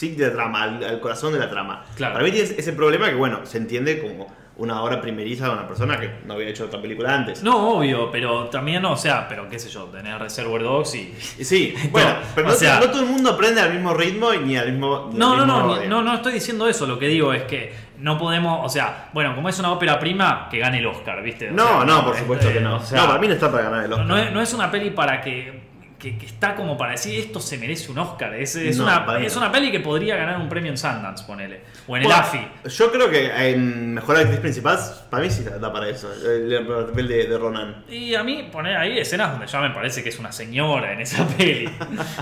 [0.00, 1.84] de la trama, al, al corazón de la trama.
[1.96, 2.12] Claro.
[2.14, 4.26] Para mí tiene ese problema que, bueno, se entiende como
[4.58, 7.42] una obra primeriza de una persona que no había hecho otra película antes.
[7.42, 11.14] No, obvio, pero también, o sea, pero qué sé yo, tener Reservoir Dogs y.
[11.38, 14.32] Y Sí, bueno, pero o no, sea- no todo el mundo aprende al mismo ritmo
[14.32, 15.10] y ni al mismo.
[15.12, 16.86] ni No, al no, mismo no, no, no estoy diciendo eso.
[16.86, 20.48] Lo que digo es que no podemos, o sea, bueno, como es una ópera prima,
[20.50, 21.50] que gane el Oscar, ¿viste?
[21.50, 22.76] O No, sea, no, por supuesto este, que no.
[22.76, 24.32] o sea, no, para mí no está para ganar el Oscar.
[24.32, 25.65] no es una peli para que,
[25.98, 28.34] que, que está como para decir esto se merece un Oscar.
[28.34, 31.60] Es, es No, una, es una peli que podría ganar un premio en Sundance, ponele.
[31.88, 32.48] O en el Bueno, AFI.
[32.68, 34.78] Yo creo que en Mejor Actriz Principal,
[35.10, 36.12] para mí sí da para eso.
[36.12, 37.84] El, el papel de, de Ronan.
[37.88, 41.00] Y a mí poner ahí escenas donde ya me parece que es una señora en
[41.00, 41.68] esa peli.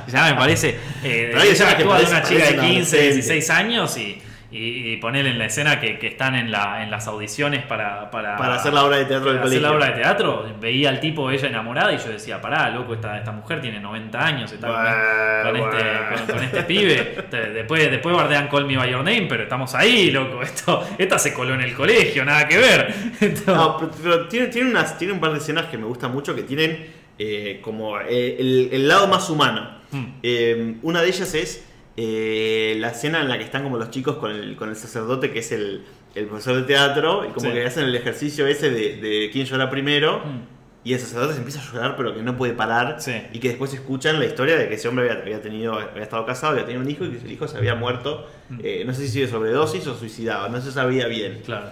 [0.08, 0.70] ya me parece.
[1.02, 3.14] Eh, Pero hay ella que actúa de una chica de parece una 15, adolescente.
[3.14, 4.22] 16 años y,
[4.56, 8.10] y, y ponerle en la escena que, que están en, la, en las audiciones para,
[8.10, 9.86] para, Para hacer la obra de teatro del para hacer la colegio.
[9.88, 10.46] obra de teatro.
[10.60, 14.24] Veía al tipo ella enamorada y yo decía, pará, loco, esta, esta mujer tiene 90
[14.24, 16.16] años, está con- este, bueno.
[16.26, 17.16] con- con este pibe.
[17.52, 20.40] Después, después bardean Call Me By Your Name, pero estamos ahí, loco.
[20.42, 22.94] Esto, esta se coló en el colegio, nada que ver.
[23.46, 26.34] No, pero, pero tiene, tiene, unas, tiene un par de escenas que me gustan mucho
[26.34, 26.86] que tienen
[27.18, 29.68] eh, como eh, el, el lado más humano.
[29.90, 30.04] Hmm.
[30.22, 31.64] Eh, una de ellas es
[31.96, 35.30] eh, la escena en la que están como los chicos con el, con el sacerdote
[35.30, 35.84] que es el,
[36.14, 37.52] el profesor de teatro y como Sí.
[37.52, 40.18] que hacen el ejercicio ese de, de quién llora primero.
[40.18, 40.54] Mm.
[40.86, 42.96] Y el sacerdote se empieza a llorar, pero que no puede parar.
[43.00, 43.12] Sí.
[43.32, 46.26] Y que después escuchan la historia de que ese hombre había, había tenido, había estado
[46.26, 48.28] casado, había tenido un hijo y que el hijo se había muerto.
[48.50, 48.58] Mm.
[48.62, 51.40] eh, no sé si de sobredosis o suicidado, no se sabía bien.
[51.44, 51.68] Claro.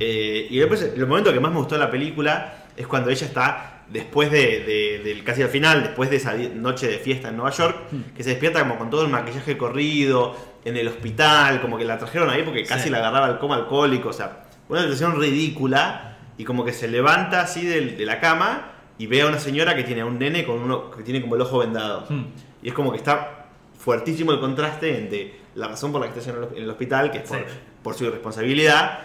[0.00, 3.24] Eh, y después, el momento que más me gustó de la película es cuando ella
[3.26, 7.36] está, después de, de- del casi al final, después de esa noche de fiesta en
[7.36, 8.00] Nueva York, Hmm.
[8.16, 10.34] que se despierta como con todo el maquillaje corrido,
[10.64, 12.90] en el hospital, como que la trajeron ahí porque casi Sí.
[12.90, 17.40] la agarraba el coma alcohólico, o sea, una situación ridícula, y como que se levanta
[17.42, 20.58] así de, la cama y ve a una señora que tiene a un nene con
[20.58, 22.04] uno que tiene como el ojo vendado.
[22.08, 22.24] Hmm.
[22.62, 23.46] Y es como que está
[23.78, 27.10] fuertísimo el contraste entre la razón por la que está en el, en el hospital,
[27.12, 27.44] que es por, Sí.
[27.82, 28.98] por su irresponsabilidad,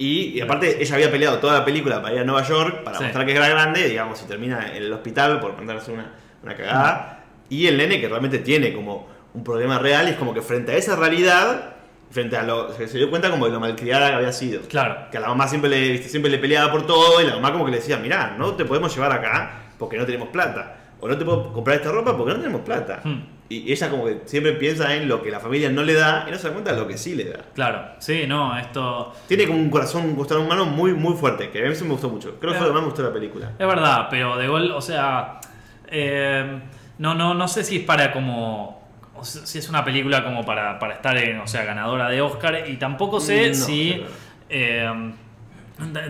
[0.00, 2.96] y, y aparte ella había peleado toda la película para ir a Nueva York, para
[2.98, 3.04] Sí.
[3.04, 7.24] mostrar que era grande, digamos, y termina en el hospital por mandarse una, una cagada,
[7.48, 10.72] y el nene que realmente tiene como un problema real, y es como que frente
[10.72, 11.74] a esa realidad,
[12.10, 14.62] frente a lo, se se dio cuenta como de lo malcriada que había sido.
[14.62, 15.08] Claro.
[15.10, 17.52] Que a la mamá siempre le, viste, siempre le peleaba por todo y la mamá
[17.52, 20.76] como que le decía, mirá, no te podemos llevar acá porque no tenemos plata.
[21.00, 23.00] O no te puedo comprar esta ropa porque no tenemos plata.
[23.04, 23.20] Hmm.
[23.50, 26.30] Y ella como que siempre piensa en lo que la familia no le da y
[26.30, 27.40] no se da cuenta de lo que sí le da.
[27.52, 27.82] Claro.
[27.98, 29.12] Sí, no, esto.
[29.26, 31.90] Tiene como un corazón, un costado humano muy, muy fuerte, que a mí sí me
[31.90, 32.36] gustó mucho.
[32.40, 33.50] Creo que fue lo que más me gustó de la película.
[33.58, 35.40] Es verdad, pero de gol, o sea.
[35.88, 36.60] eh,
[36.98, 38.88] no, no, no sé si es para como.
[39.22, 42.64] si es una película como para, para estar en, o sea, ganadora de Oscar.
[42.68, 44.00] Y tampoco sé No, si.
[44.48, 45.12] eh,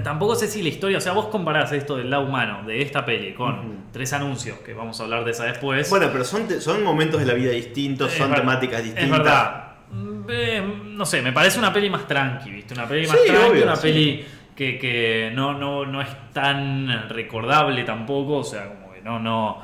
[0.03, 0.99] tampoco sé si la historia.
[0.99, 4.75] O sea, vos comparás esto del lado humano de esta peli con tres anuncios, que
[4.75, 5.89] vamos a hablar de esa después.
[5.91, 9.05] Bueno, pero son, son momentos de la vida distintos, Es son temáticas distintas.
[9.05, 9.65] Es verdad.
[9.93, 12.75] Mm, eh, no sé, me parece una peli más tranqui, ¿viste?
[12.75, 13.83] Una peli más Sí, tranqui, obvio, una sí.
[13.83, 18.80] peli que, que no, no, no es tan recordable tampoco, o sea,
[19.19, 19.63] no, no.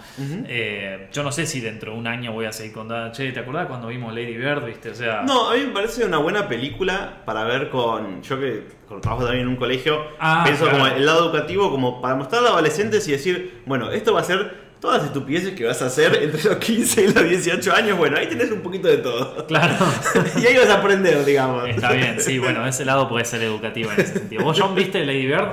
[0.49, 3.13] Eh, yo no sé si dentro de un año voy a seguir contando.
[3.13, 4.91] Che, ¿te acordás cuando vimos Lady Bird, viste?
[4.91, 5.23] O sea.
[5.23, 8.23] No, a mí me parece una buena película para ver con.
[8.23, 10.79] Yo que con trabajo también en un colegio, Ah, pienso claro.
[10.79, 14.25] como el lado educativo, como para mostrar a adolescentes y decir, bueno, esto va a
[14.25, 17.99] ser todas las estupideces que vas a hacer entre los 15 y los 18 años.
[17.99, 19.47] Bueno, ahí tenés un poquito de todo.
[19.47, 19.75] Claro.
[20.41, 21.69] y ahí vas a aprender, digamos.
[21.69, 24.45] Está bien, sí, bueno, ese lado puede ser educativo en ese sentido.
[24.45, 25.49] ¿Vos, John, viste Lady Bird?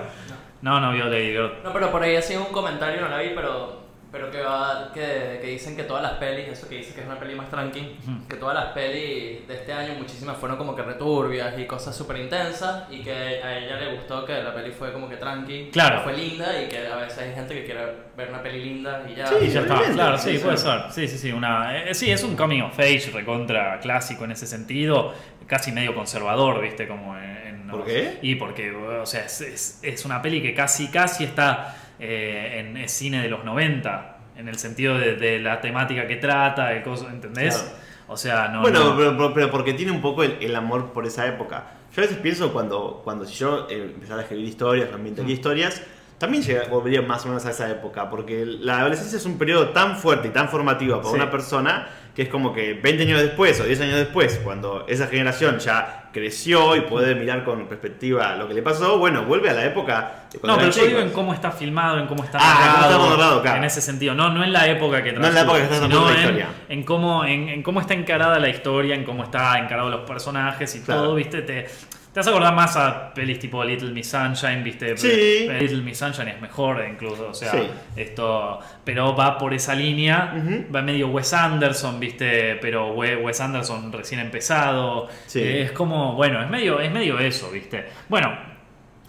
[0.61, 1.63] No, no vio Lady Bird.
[1.63, 3.82] No, pero por ahí hacía un comentario, no la vi, pero,
[4.13, 7.07] pero que, va, que, que dicen que todas las pelis, eso que dice que es
[7.07, 7.97] una peli más tranqui,
[8.29, 12.17] que todas las pelis de este año, muchísimas fueron como que returbias y cosas súper
[12.17, 15.97] intensas, y que a ella le gustó que la peli fue como que tranqui, Claro.
[15.97, 17.81] que fue linda, y que a veces hay gente que quiere
[18.15, 19.25] ver una peli linda y ya.
[19.25, 20.43] Sí, Y ya está, obviamente, claro, sí, sí, sí.
[20.43, 20.81] puede ser.
[20.91, 21.31] Sí, sí, sí.
[21.31, 25.11] Una, eh, sí, es un coming of age recontra clásico en ese sentido,
[25.47, 26.87] casi medio conservador, ¿viste?
[26.87, 28.19] Como en, en- ¿Por qué?
[28.21, 32.89] Y porque, o sea, es, es- es una peli que casi, casi está eh, en
[32.89, 37.09] cine de los 90, en el sentido de, de la temática que trata, el coso,
[37.09, 37.55] ¿entendés?
[37.57, 37.77] Claro.
[38.07, 38.61] O sea, no.
[38.61, 41.65] bueno, no- Pero, pero- pero porque tiene un poco el, el amor por esa época.
[41.95, 45.29] Yo a veces pienso cuando, cuando si yo eh, empezara a escribir historias, o ambientaría
[45.33, 45.37] Mm.
[45.37, 45.83] historias,
[46.17, 49.69] también llega- volvería más o menos a esa época, porque la adolescencia es un periodo
[49.69, 51.15] tan fuerte y tan formativo para Sí.
[51.15, 55.07] una persona que es como que 20 años después o 10 años después, cuando esa
[55.07, 59.53] generación ya creció y puede mirar con perspectiva lo que le pasó, bueno, vuelve a
[59.53, 62.23] la época de No, cuando pero eran yo digo en cómo está filmado, en cómo
[62.23, 63.57] está Ah, cómo narrado, está narrado, claro.
[63.57, 65.81] en ese sentido, no, no en la época que No en la época que está
[65.81, 66.47] sino la en, historia.
[66.69, 70.75] en cómo, en, en cómo está encarada la historia, en cómo está encarado los personajes
[70.75, 71.01] y Claro.
[71.01, 71.67] todo, viste, te,
[72.13, 75.47] te vas a acordar más a pelis tipo Little Miss Sunshine, viste, Sí.
[75.59, 77.67] Little Miss Sunshine es mejor incluso, o sea, Sí.
[77.95, 80.31] esto, pero va por esa línea,
[80.73, 85.39] va medio Wes Anderson, viste, pero We- Wes Anderson recién empezado, Sí.
[85.39, 88.31] Eh, es como, bueno, es medio, es medio eso, viste, bueno,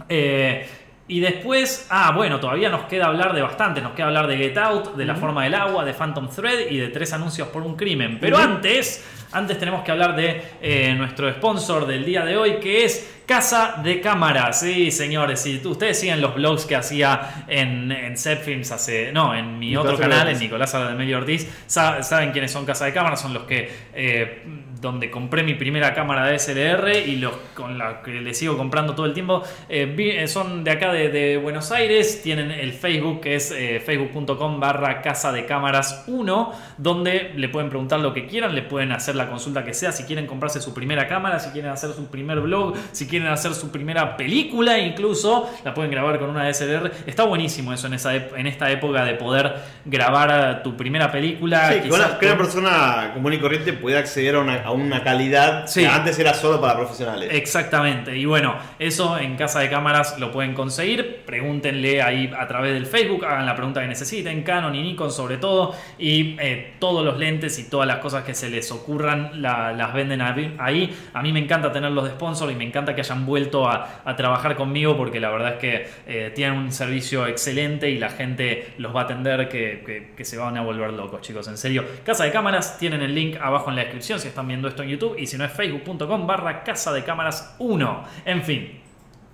[0.09, 0.67] eh,
[1.07, 3.83] y después, ah, bueno, todavía nos queda hablar de bastante.
[3.83, 6.79] Nos queda hablar de Get Out, de La Forma del Agua, de Phantom Thread y
[6.79, 8.19] de Tres Anuncios por un Crimen.
[8.19, 12.87] Pero antes, antes tenemos que hablar de eh, nuestro sponsor del día de hoy, que
[12.87, 14.61] es Casa de Cámaras.
[14.61, 19.13] Sí, señores, si ustedes siguen los blogs que hacía en, en Films hace.
[19.13, 20.35] No, en mi Nicolás otro canal, Ortiz.
[20.37, 23.71] en Nicolás Medio Ortiz, sa- saben quiénes son Casa de Cámaras, son los que.
[23.95, 24.43] eh,
[24.81, 28.95] donde compré mi primera cámara de SLR y los con la que le sigo comprando
[28.95, 29.43] todo el tiempo.
[29.71, 33.81] Eh, eh, son de acá de, de Buenos Aires, tienen el Facebook que es eh,
[33.81, 38.93] facebook.com barra casa de cámaras 1, donde le pueden preguntar lo que quieran, le pueden
[38.93, 42.09] hacer la consulta que sea, si quieren comprarse su primera cámara, si quieren hacer su
[42.09, 46.91] primer blog, si quieren hacer su primera película incluso, la pueden grabar con una DSLR.
[47.07, 49.55] Está buenísimo eso en, esa ep- en esta época de poder
[49.85, 51.73] grabar tu primera película.
[51.73, 54.71] Sí, que una, que una con- persona común y corriente puede acceder a una, a
[54.73, 55.81] una calidad Sí.
[55.81, 57.29] que antes era solo para profesionales.
[57.33, 61.23] Exactamente, y bueno, eso en casa de cámaras lo pueden conseguir.
[61.27, 65.37] Pregúntenle ahí a través del Facebook, hagan la pregunta que necesiten, Canon y Nikon sobre
[65.37, 69.73] todo, y eh, todos los lentes y todas las cosas que se les ocurran la-
[69.73, 70.21] las venden
[70.59, 70.95] ahí.
[71.13, 74.57] A mí me encanta tenerlos de sponsor y me encanta que hayan vuelto a, trabajar
[74.57, 78.95] conmigo porque la verdad es que eh, tienen un servicio excelente y la gente los
[78.95, 81.85] va a atender que, que- que se van a volver locos, chicos, en serio.
[82.05, 84.89] Casa de cámaras, tienen el link abajo en la descripción si están viendo esto en
[84.91, 88.05] YouTube y si no es facebook.com barra casa de cámaras 1.
[88.25, 88.84] En fin.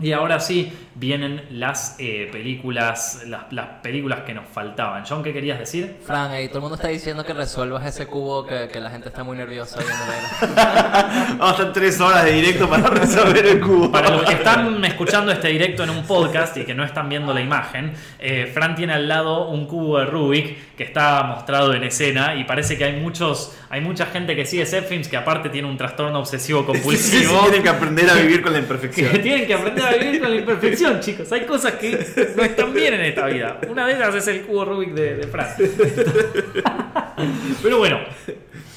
[0.01, 5.05] Y ahora sí vienen las eh, películas, las, las películas que nos faltaban.
[5.09, 5.99] John, ¿qué querías decir?
[6.05, 9.09] Fran, ahí todo el mundo está diciendo que resuelvas ese cubo que, que la gente
[9.09, 9.79] está muy nerviosa.
[11.39, 13.91] Vamos a estar tres horas de directo para resolver el cubo.
[13.91, 17.33] Para los que están escuchando este directo en un podcast y que no están viendo
[17.33, 21.85] la imagen, eh, Fran tiene al lado un cubo de Rubik que está mostrado en
[21.85, 25.69] escena y parece que hay muchos, hay mucha gente que sigue Zepfilms que aparte tiene
[25.69, 27.41] un trastorno obsesivo Sí, sí, compulsivo.
[27.45, 29.23] tienen que aprender a vivir con la que imperfección.
[29.23, 31.31] tienen que aprender a vivir con la imperfección, chicos.
[31.33, 31.93] Hay cosas que
[32.37, 33.59] no están bien en esta vida.
[33.69, 35.49] Una de ellas es el cubo Rubik de, de Fran.
[37.63, 38.01] Pero bueno,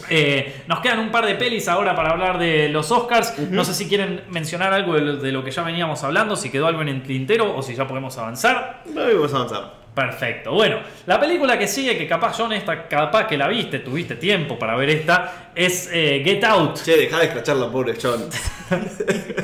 [0.10, 3.38] eh, nos quedan un par de pelis ahora para hablar de los Oscars.
[3.50, 6.50] No sé si quieren mencionar algo de lo, de lo que ya veníamos hablando, si
[6.50, 8.84] quedó algo en el tintero o si ya podemos avanzar.
[8.94, 9.83] No vamos a avanzar.
[9.94, 10.52] Perfecto.
[10.54, 14.58] Bueno, la película que sigue, que capaz John, esta capaz que la viste, tuviste tiempo
[14.58, 16.82] para ver esta, es eh, Get Out.
[16.84, 18.24] Che, dejá de escrachar la pobre John.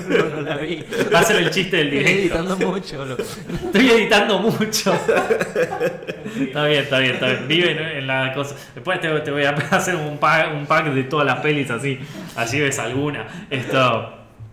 [0.10, 0.84] No, no la vi.
[1.14, 2.40] Va a ser el chiste del Estoy directo.
[2.40, 3.22] editando mucho, loco.
[3.22, 4.92] Estoy editando mucho.
[4.94, 7.48] está bien, está bien, está bien.
[7.48, 8.56] Vive en, la cosa.
[8.74, 12.00] Después te, te voy a hacer un pack, un pack de todas las pelis así.
[12.36, 13.28] Así ves alguna.
[13.52, 13.80] Esto.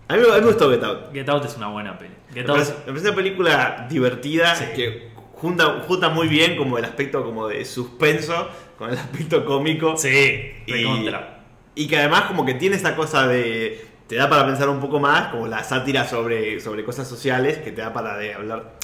[0.08, 1.12] A mí, a mí me gustó Get Out.
[1.14, 2.12] Get Out es una buena peli.
[2.34, 2.56] Me Get Out.
[2.58, 4.64] parece, me parece una película divertida Sí.
[4.76, 9.96] que junta, junta muy bien como el aspecto como de suspenso con el aspecto cómico.
[9.96, 11.08] Sí, Y,
[11.74, 13.86] y que además como que tiene esta cosa de...
[14.06, 17.72] Te da para pensar un poco más, como la sátira sobre, sobre cosas sociales, que
[17.72, 18.74] te da para de hablar...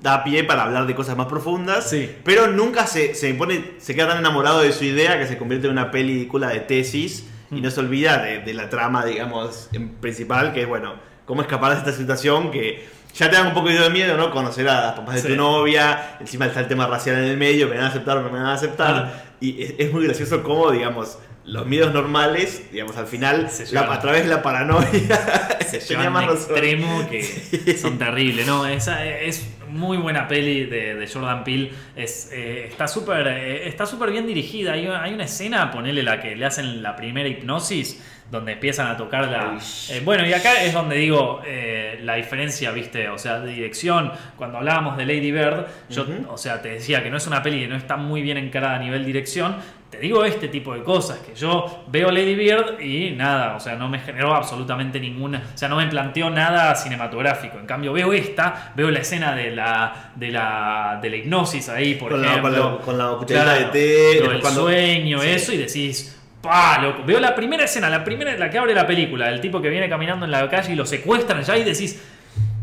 [0.00, 2.10] Da pie para hablar de cosas más profundas, Sí.
[2.24, 5.66] pero nunca se, se pone, se queda tan enamorado de su idea que se convierte
[5.66, 9.90] en una película de tesis y no se olvida de, de la trama, digamos, en
[9.96, 10.94] principal, que es, bueno,
[11.26, 12.82] cómo escapar de esta situación que
[13.14, 14.30] ya te da un poco de miedo, ¿no?
[14.30, 15.28] Conocer a las papás de Sí.
[15.28, 18.22] tu novia, encima está el tema racial en el medio, me van a aceptar o
[18.22, 18.92] no me van a aceptar.
[18.94, 19.10] Claro.
[19.40, 23.92] Y es, es muy gracioso cómo, digamos, los miedos normales, digamos, al final, Se la-
[23.92, 24.88] a través de la paranoia,
[25.68, 28.46] se llevan más a un extremo que son terribles.
[28.46, 31.70] No, esa es muy buena peli de, de Jordan Peele.
[31.96, 34.72] Es, eh, está súper eh, está súper bien dirigida.
[34.72, 38.00] Hay, hay una escena, ponele la que le hacen la primera hipnosis,
[38.30, 39.58] donde empiezan a tocar la.
[39.90, 44.10] Eh, bueno, y acá es donde digo eh, la diferencia, viste, o sea, de dirección.
[44.36, 47.60] Cuando hablábamos de Lady Bird, yo, o sea, te decía que no es una peli
[47.60, 49.56] que no está muy bien encarada a nivel dirección.
[49.90, 53.76] Te digo este tipo de cosas, que yo veo Lady Bird y nada, o sea,
[53.76, 57.58] no me generó absolutamente ninguna, o sea, no me planteó nada cinematográfico.
[57.60, 61.94] En cambio, veo esta, veo la escena de la, de la, de la hipnosis ahí,
[61.94, 62.80] por Con la- ejemplo.
[62.84, 65.28] con la- con la de té, cuando- sueño, Sí.
[65.28, 66.78] eso, y decís, ¡pah!
[66.80, 67.02] loco!
[67.04, 69.88] Veo la primera escena, la primera, la que abre la película, el tipo que viene
[69.88, 72.00] caminando en la calle y lo secuestran ya y decís,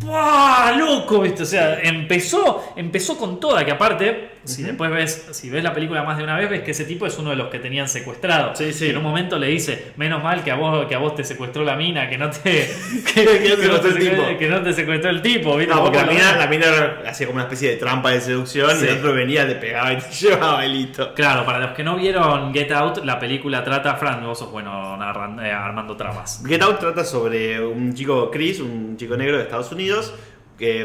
[0.05, 0.73] ¡Pah!
[0.77, 1.21] ¡Loco!
[1.21, 1.43] ¿viste?
[1.43, 6.03] O sea, empezó, empezó con toda, que aparte, si después ves, si ves la película
[6.03, 8.55] más de una vez, ves que ese tipo es uno de los que tenían secuestrado.
[8.55, 8.85] Sí, sí.
[8.85, 11.23] Que en un momento le dice, menos mal que a vos, que a vos te
[11.23, 12.69] secuestró la mina, que no te.
[13.13, 15.73] Que, Que que no secuestró el te secuestró- que no te secuestró el tipo, ¿viste?
[15.73, 16.67] No, porque la mina, la mina
[17.07, 18.85] hacía como una especie de trampa de seducción Sí.
[18.85, 21.13] y el otro venía, le pegaba y te llevaba el hito.
[21.13, 23.95] Claro, para los que no vieron Get Out, la película trata.
[23.95, 26.43] Fran, vos sos bueno narran- eh, armando tramas.
[26.47, 30.13] Get Out trata sobre un chico Chris, un chico negro de Estados Unidos,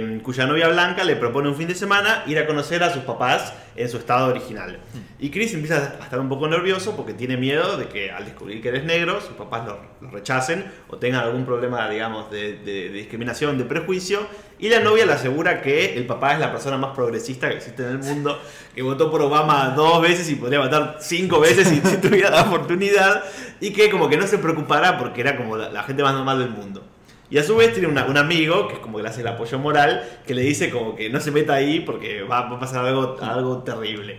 [0.01, 3.03] mm, cuya novia blanca le propone un fin de semana ir a conocer a sus
[3.03, 4.79] papás en su estado original.
[5.19, 8.63] Y Chris empieza a estar un poco nervioso porque tiene miedo de que al descubrir
[8.63, 12.89] que eres negro, sus papás lo, lo rechacen o tengan algún problema, digamos, de, de-
[12.89, 14.21] de discriminación, de prejuicio.
[14.59, 17.83] Y la novia le asegura que el papá es la persona más progresista que existe
[17.83, 18.41] en el mundo,
[18.75, 22.43] que votó por Obama dos veces y podría votar cinco veces si, si tuviera la
[22.43, 23.23] oportunidad,
[23.61, 26.39] y que como que no se preocupará porque era como la, la gente más normal
[26.39, 26.83] del mundo.
[27.31, 29.59] Y a su vez tiene un amigo, que es como que le hace el apoyo
[29.59, 33.17] moral, que le dice como que no se meta ahí porque va, a pasar algo,
[33.21, 34.19] algo terrible.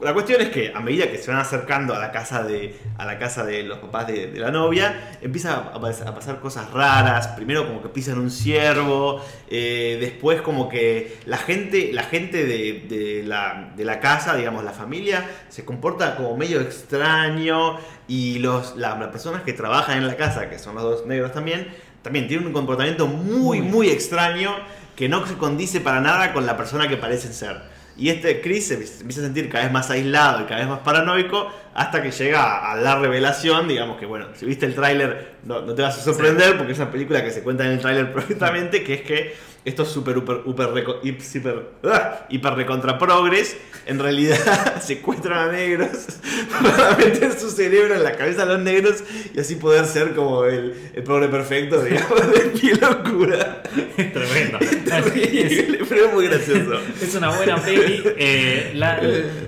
[0.00, 3.06] La cuestión es que a medida que se van acercando a la casa de, a
[3.06, 7.28] la casa de los papás de, la novia, empiezan a, pas- a pasar cosas raras.
[7.28, 12.84] Primero como que pisan un ciervo, eh, después como que la gente, la gente de,
[12.88, 17.78] de la, de la casa, digamos la familia, se comporta como medio extraño
[18.08, 21.32] y los, la- las personas que trabajan en la casa, que son los dos negros
[21.32, 21.68] también,
[22.04, 24.54] también tienen un comportamiento muy, muy extraño
[24.94, 27.62] que no se condice para nada con la persona que parecen ser.
[27.96, 30.80] Y este Chris se empieza a sentir cada vez más aislado y cada vez más
[30.80, 35.62] paranoico hasta que llega a la revelación, digamos que bueno, si viste el tráiler no,
[35.62, 38.12] no te vas a sorprender porque es una película que se cuenta en el tráiler
[38.12, 39.34] perfectamente, que es que
[39.64, 43.56] estos super, super, super, reco- hip- super, ah, hiper recontra progres
[43.86, 44.36] en realidad
[44.82, 45.90] secuestran a negros
[46.62, 49.02] para meter su cerebro en la cabeza de los negros
[49.34, 53.62] y así poder ser como el, el progre perfecto, digamos, de qué locura.
[53.96, 54.58] Es tremendo.
[54.84, 56.80] Terrible, pero es muy gracioso.
[57.00, 58.02] Es una buena peli.
[58.16, 59.00] Eh, la-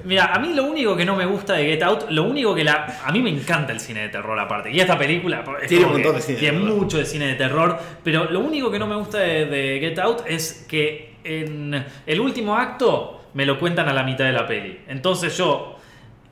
[0.05, 2.65] mira, a mí lo único que no me gusta de Get Out, lo único que
[2.65, 3.01] la.
[3.05, 4.71] A mí me encanta el cine de terror aparte.
[4.71, 6.75] Y esta película es Tiene un montón de cine de Tiene terror.
[6.77, 7.79] mucho de cine de terror.
[8.05, 12.21] Pero lo único que no me gusta de, de Get Out es que en el
[12.21, 14.81] último acto me lo cuentan a la mitad de la peli.
[14.89, 15.73] Entonces yo.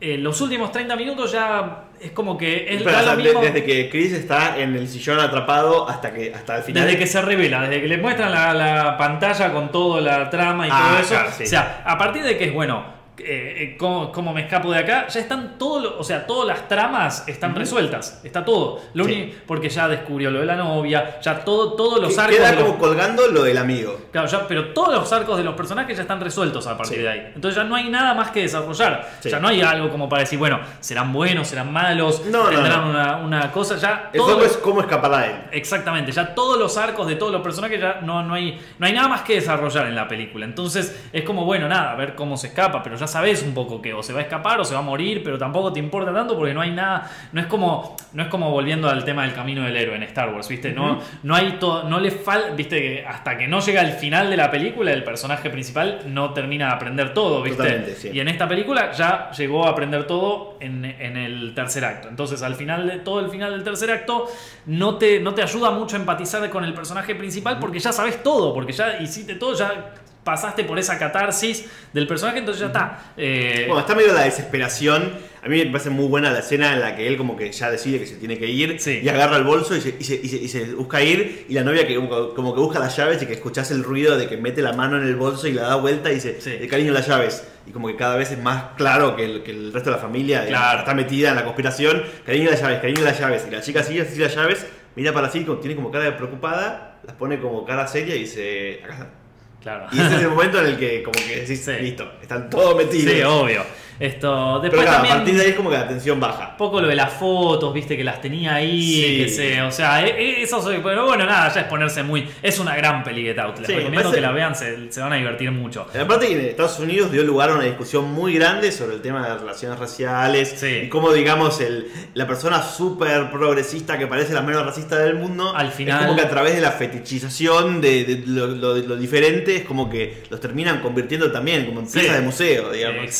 [0.00, 3.18] eh, los últimos 30 minutos ya es como que es Espera, da o sea, lo
[3.18, 3.40] de- mismo.
[3.40, 6.84] desde que Chris está en el sillón atrapado hasta que hasta el final.
[6.84, 10.66] Desde que se revela, desde que le muestran la, la pantalla con toda la trama
[10.66, 11.08] y Ah, todo eso.
[11.14, 11.44] claro, sí.
[11.44, 12.84] O sea, a partir de que es bueno,
[13.18, 15.06] eh, eh, ¿cómo, cómo me escapo de acá?
[15.08, 18.20] Ya están todos, o sea, todas las tramas están resueltas.
[18.24, 18.80] Está todo.
[18.94, 19.12] Lo Sí.
[19.12, 22.36] único, porque ya descubrió lo de la novia, ya todo, todos los arcos.
[22.36, 24.00] Queda los- como colgando lo del amigo.
[24.10, 27.02] Claro, ya, pero todos los arcos de los personajes ya están resueltos a partir Sí.
[27.02, 27.32] de ahí.
[27.34, 29.08] Entonces ya no hay nada más que desarrollar.
[29.20, 29.30] Sí.
[29.30, 32.90] Ya no hay algo como para decir, bueno, serán buenos, serán malos, No, tendrán no.
[32.90, 33.76] Una, una cosa.
[33.76, 35.36] Ya El todo es cómo escapar a él.
[35.52, 38.92] Exactamente, ya todos los arcos de todos los personajes ya no, no, hay, no hay
[38.92, 40.44] nada más que desarrollar en la película.
[40.44, 43.80] Entonces es como, bueno, nada, a ver cómo se escapa, pero ya sabes un poco
[43.80, 46.12] que o se va a escapar o se va a morir, pero tampoco te importa
[46.12, 49.34] tanto porque no hay nada, no es como, no es como volviendo al tema del
[49.34, 50.72] camino del héroe en Star Wars, ¿viste?
[50.72, 54.30] No, no hay todo, no le falta, viste, que hasta que no llega al final
[54.30, 57.94] de la película, el personaje principal no termina de aprender todo, ¿viste?
[57.94, 58.10] Sí.
[58.12, 62.08] Y en esta película ya llegó a aprender todo en, en el tercer acto.
[62.08, 64.26] Entonces, al final de todo el final del tercer acto,
[64.66, 68.22] no te, no te ayuda mucho a empatizar con el personaje principal porque ya sabes
[68.22, 69.94] todo, porque ya hiciste todo, ya
[70.24, 73.12] pasaste por esa catarsis del personaje, entonces ya está.
[73.16, 75.12] Eh, Bueno, está medio la desesperación.
[75.42, 77.70] A mí me parece muy buena la escena en la que él como que ya
[77.70, 79.00] decide que se tiene que ir Sí.
[79.02, 81.52] y agarra el bolso y se, y se- y se- y se busca ir y
[81.52, 84.38] la novia que como, que busca las llaves y que escuchás el ruido de que
[84.38, 86.50] mete la mano en el bolso y la da vuelta y dice, Sí.
[86.58, 87.46] "Eh, cariño las llaves.
[87.66, 90.02] Y como que cada vez es más claro que el, que el resto de la
[90.02, 90.78] familia Claro.
[90.80, 93.44] está metida en la conspiración, cariño las llaves, cariño las llaves.
[93.46, 94.66] Y la chica sigue así las llaves,
[94.96, 98.80] mira para como- tiene como cara de preocupada, las pone como cara seria y dice,
[98.82, 99.23] acá están.
[99.64, 99.86] Claro.
[99.90, 101.72] Y ese es el momento en el que como que decís, Sí.
[101.80, 103.12] listo, están todos metidos.
[103.12, 103.64] Sí, obvio.
[104.00, 105.12] Esto, Pero después claro, también...
[105.14, 106.56] a partir de ahí es como que la tensión baja.
[106.56, 109.18] Poco lo de las fotos, viste, que las tenía ahí, Sí.
[109.24, 112.28] que se, o sea, e- e- eso, se- pero bueno, nada, ya es ponerse muy,
[112.42, 115.00] es una gran peli Get Out, les Sí, recomiendo parece- que la vean, se, se
[115.00, 115.86] van a divertir mucho.
[115.98, 119.22] Aparte que en Estados Unidos dio lugar a una discusión muy grande sobre el tema
[119.22, 120.82] de las relaciones raciales Sí.
[120.84, 125.54] y cómo, digamos, el, la persona súper progresista que parece la menos racista del mundo,
[125.54, 128.96] Al final- es como que a través de la fetichización de, de lo, lo- lo
[128.96, 133.04] diferente, es como que los terminan convirtiendo también como en piezas de museo, digamos.
[133.04, 133.12] Eh,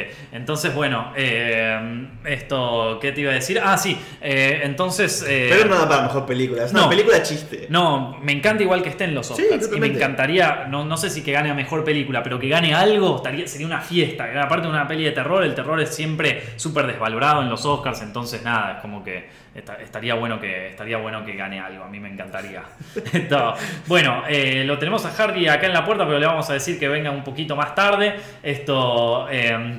[0.00, 0.36] Exactamente.
[0.36, 3.60] Entonces, bueno, eh, esto, ¿qué te iba a decir?
[3.62, 5.24] Ah, sí, eh, entonces...
[5.28, 6.88] eh, Pero no da para mejor película, es una no.
[6.90, 7.66] película chiste.
[7.70, 9.70] No, me encanta igual que esté en los Sí, Oscars.
[9.74, 12.74] y me encantaría, no, no sé si que gane a mejor película, pero que gane
[12.74, 14.26] algo estaría, sería una fiesta.
[14.42, 18.02] Aparte de una peli de terror, el terror es siempre súper desvalorado en los Oscars,
[18.02, 19.28] entonces nada, es como que
[19.58, 22.62] esta- estaría bueno que estaría bueno que gane algo, a mí me encantaría.
[23.86, 26.78] Bueno, eh, lo tenemos a Hardy acá en la puerta, pero le vamos a decir
[26.78, 28.14] que venga un poquito más tarde.
[28.42, 29.28] Esto.
[29.30, 29.78] eh,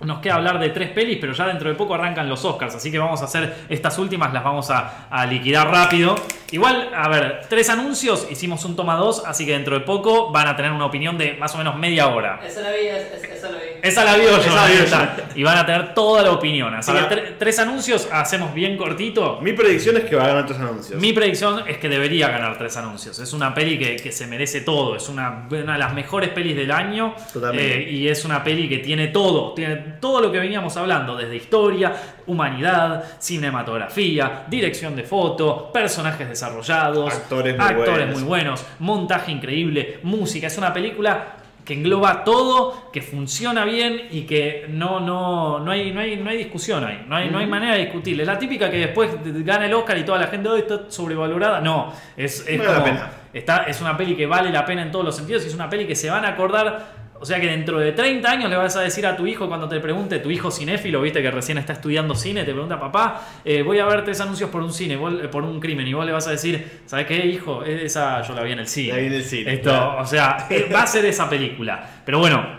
[0.00, 2.90] nos queda hablar de tres pelis, pero ya dentro de poco arrancan los Oscars, así
[2.90, 6.14] que vamos a hacer estas últimas, las vamos a, a liquidar rápido.
[6.52, 10.48] Igual, a ver, tres anuncios, hicimos un toma dos, así que dentro de poco van
[10.48, 12.40] a tener una opinión de más o menos media hora.
[12.44, 13.64] Esa la vi, es- es- esa la vi.
[13.82, 14.54] Esa la vio yo, Esa
[14.98, 15.28] la está.
[15.34, 16.74] Y van a tener toda la opinión.
[16.74, 19.38] Así Para- que tre- tres anuncios, hacemos bien cortito.
[19.40, 21.00] Mi predicción es que va a ganar otros anuncios.
[21.00, 23.18] Mi predicción es que debería ganar tres anuncios.
[23.20, 24.96] Es una peli que, que se merece todo.
[24.96, 27.14] Es una, una de las mejores pelis del año.
[27.32, 27.84] Totalmente.
[27.84, 29.54] Eh, y es una peli que tiene todo.
[29.54, 31.16] Tiene todo lo que veníamos hablando.
[31.16, 31.94] Desde historia,
[32.26, 38.14] humanidad, cinematografía, dirección de foto, personajes desarrollados, Actores muy actores buenos.
[38.20, 40.46] muy buenos, montaje increíble, música.
[40.46, 45.92] Es una película que engloba todo, que funciona bien y que no, no, no, hay,
[45.92, 48.20] no, hay, no hay discusión ahí, no hay, no hay manera de discutir.
[48.20, 49.10] Es la típica que después
[49.44, 51.60] gana el Oscar y toda la gente "Ay, está sobrevalorada.
[51.60, 52.98] No, es, es, como-.
[53.32, 55.68] Está, es una peli que vale la pena en todos los sentidos y es una
[55.70, 56.99] peli que se van a acordar.
[57.20, 59.68] O sea que dentro de 30 años le vas a decir a tu hijo cuando
[59.68, 63.62] te pregunte, tu hijo cinéfilo, viste que recién está estudiando cine, te pregunta, papá, eh,
[63.62, 66.06] voy a ver tres anuncios por un cine, vos- eh, por un crimen, y vos
[66.06, 67.62] le vas a decir, ¿sabes qué, hijo?
[67.62, 68.94] Esa yo la vi en el cine.
[68.94, 70.00] La vi en el cine, Esto, claro.
[70.00, 72.00] o sea, eh, va a ser esa película.
[72.06, 72.58] Pero bueno,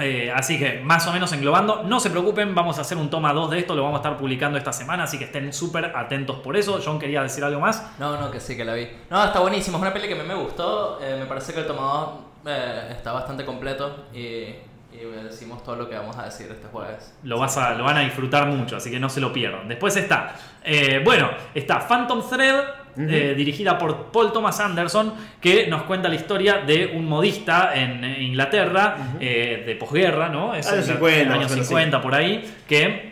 [0.00, 3.32] eh, así que más o menos englobando, no se preocupen, vamos a hacer un toma
[3.34, 6.38] 2 de esto, lo vamos a estar publicando esta semana, así que estén súper atentos
[6.38, 6.80] por eso.
[6.82, 7.92] John quería decir algo más.
[7.98, 8.86] No, no, que sí, que la vi.
[9.10, 9.76] No, está buenísimo.
[9.76, 10.98] Es una peli que a mí me gustó.
[11.02, 14.06] eh, me parece que el tomado eh, está bastante completo.
[14.14, 14.54] Y,
[14.92, 17.14] y decimos todo lo que vamos a decir este jueves.
[17.22, 19.68] Lo, vas a, lo van a disfrutar mucho, así que no se lo pierdan.
[19.68, 20.34] Después está,
[20.64, 22.64] eh, bueno, está Phantom Thread,
[22.96, 28.04] eh, dirigida por Paul Thomas Anderson, que nos cuenta la historia de un modista en
[28.04, 30.54] Inglaterra, eh, de posguerra, ¿no?
[30.54, 33.09] Es Años en 50, en más años o menos, 50 por ahí, que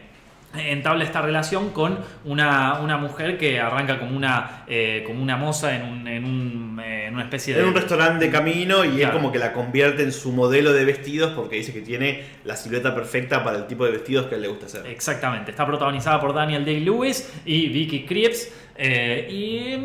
[0.57, 5.77] entabla esta relación con una, una mujer que arranca como una, eh, como una moza
[5.77, 7.61] en, un, en, un, eh, en una especie de...
[7.61, 9.15] En un restaurante de camino y él Claro.
[9.17, 12.95] como que la convierte en su modelo de vestidos porque dice que tiene la silueta
[12.95, 14.87] perfecta para el tipo de vestidos que a él le gusta hacer.
[14.87, 18.51] Exactamente, está protagonizada por Daniel Day-Lewis y Vicky Krieps.
[18.77, 19.77] eh, y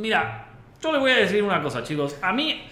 [0.00, 0.46] mira,
[0.82, 2.16] yo les voy a decir una cosa, chicos.
[2.22, 2.62] A mí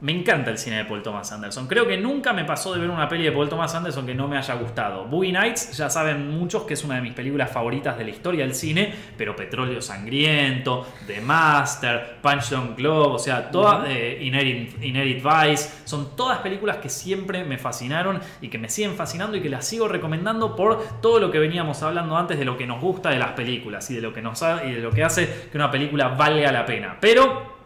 [0.00, 1.66] me encanta el cine de Paul Thomas Anderson.
[1.66, 4.28] Creo que nunca me pasó de ver una peli de Paul Thomas Anderson que no
[4.28, 5.06] me haya gustado.
[5.06, 8.44] Boogie Nights, ya saben muchos que es una de mis películas favoritas de la historia
[8.44, 14.80] del cine, pero Petróleo Sangriento, The Master, Punch Drunk Globe, o sea, todas, eh, Inherit,
[14.84, 19.40] Inherit Vice, son todas películas que siempre me fascinaron y que me siguen fascinando y
[19.40, 22.80] que las sigo recomendando por todo lo que veníamos hablando antes de lo que nos
[22.80, 25.58] gusta de las películas y de lo que, nos y de lo que hace que
[25.58, 26.96] una película valga la pena.
[27.00, 27.58] Pero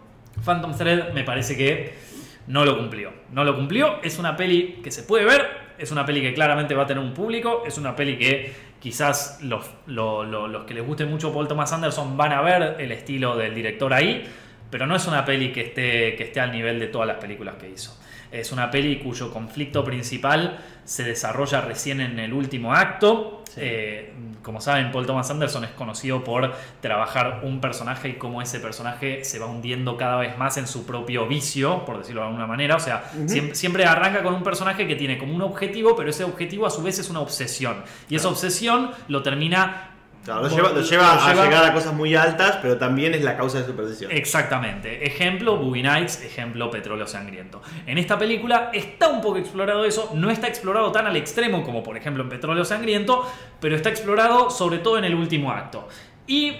[0.42, 2.11] Phantom Thread me parece que
[2.46, 3.12] no lo cumplió.
[3.32, 4.00] No lo cumplió.
[4.02, 5.72] Es una peli que se puede ver.
[5.78, 7.62] Es una peli que claramente va a tener un público.
[7.66, 11.72] Es una peli que quizás los, lo- lo- los que les guste mucho Paul Thomas
[11.72, 14.24] Anderson van a ver el estilo del director ahí.
[14.70, 17.56] Pero no es una peli que esté, que esté al nivel de todas las películas
[17.56, 17.98] que hizo.
[18.30, 23.41] Es una peli cuyo conflicto principal se desarrolla recién en el último acto.
[23.56, 28.60] Eh, como saben, Paul Thomas Anderson es conocido por trabajar un personaje y cómo ese
[28.60, 32.46] personaje se va hundiendo cada vez más en su propio vicio, por decirlo de alguna
[32.46, 32.76] manera.
[32.76, 36.24] O sea, siem- siempre, arranca con un personaje que tiene como un objetivo, pero ese
[36.24, 37.76] objetivo a su vez es una obsesión.
[38.08, 39.90] Y esa obsesión lo termina
[40.24, 43.36] Claro, lo lleva, lo lleva a llegar a cosas muy altas, pero también es la
[43.36, 44.12] causa de su perdición.
[44.12, 45.04] Exactamente.
[45.04, 47.60] Ejemplo, Boogie Nights, ejemplo, Petróleo Sangriento.
[47.86, 51.82] En esta película está un poco explorado eso, no está explorado tan al extremo como
[51.82, 53.28] por ejemplo en Petróleo Sangriento,
[53.60, 55.88] pero está explorado sobre todo en el último acto.
[56.28, 56.52] Y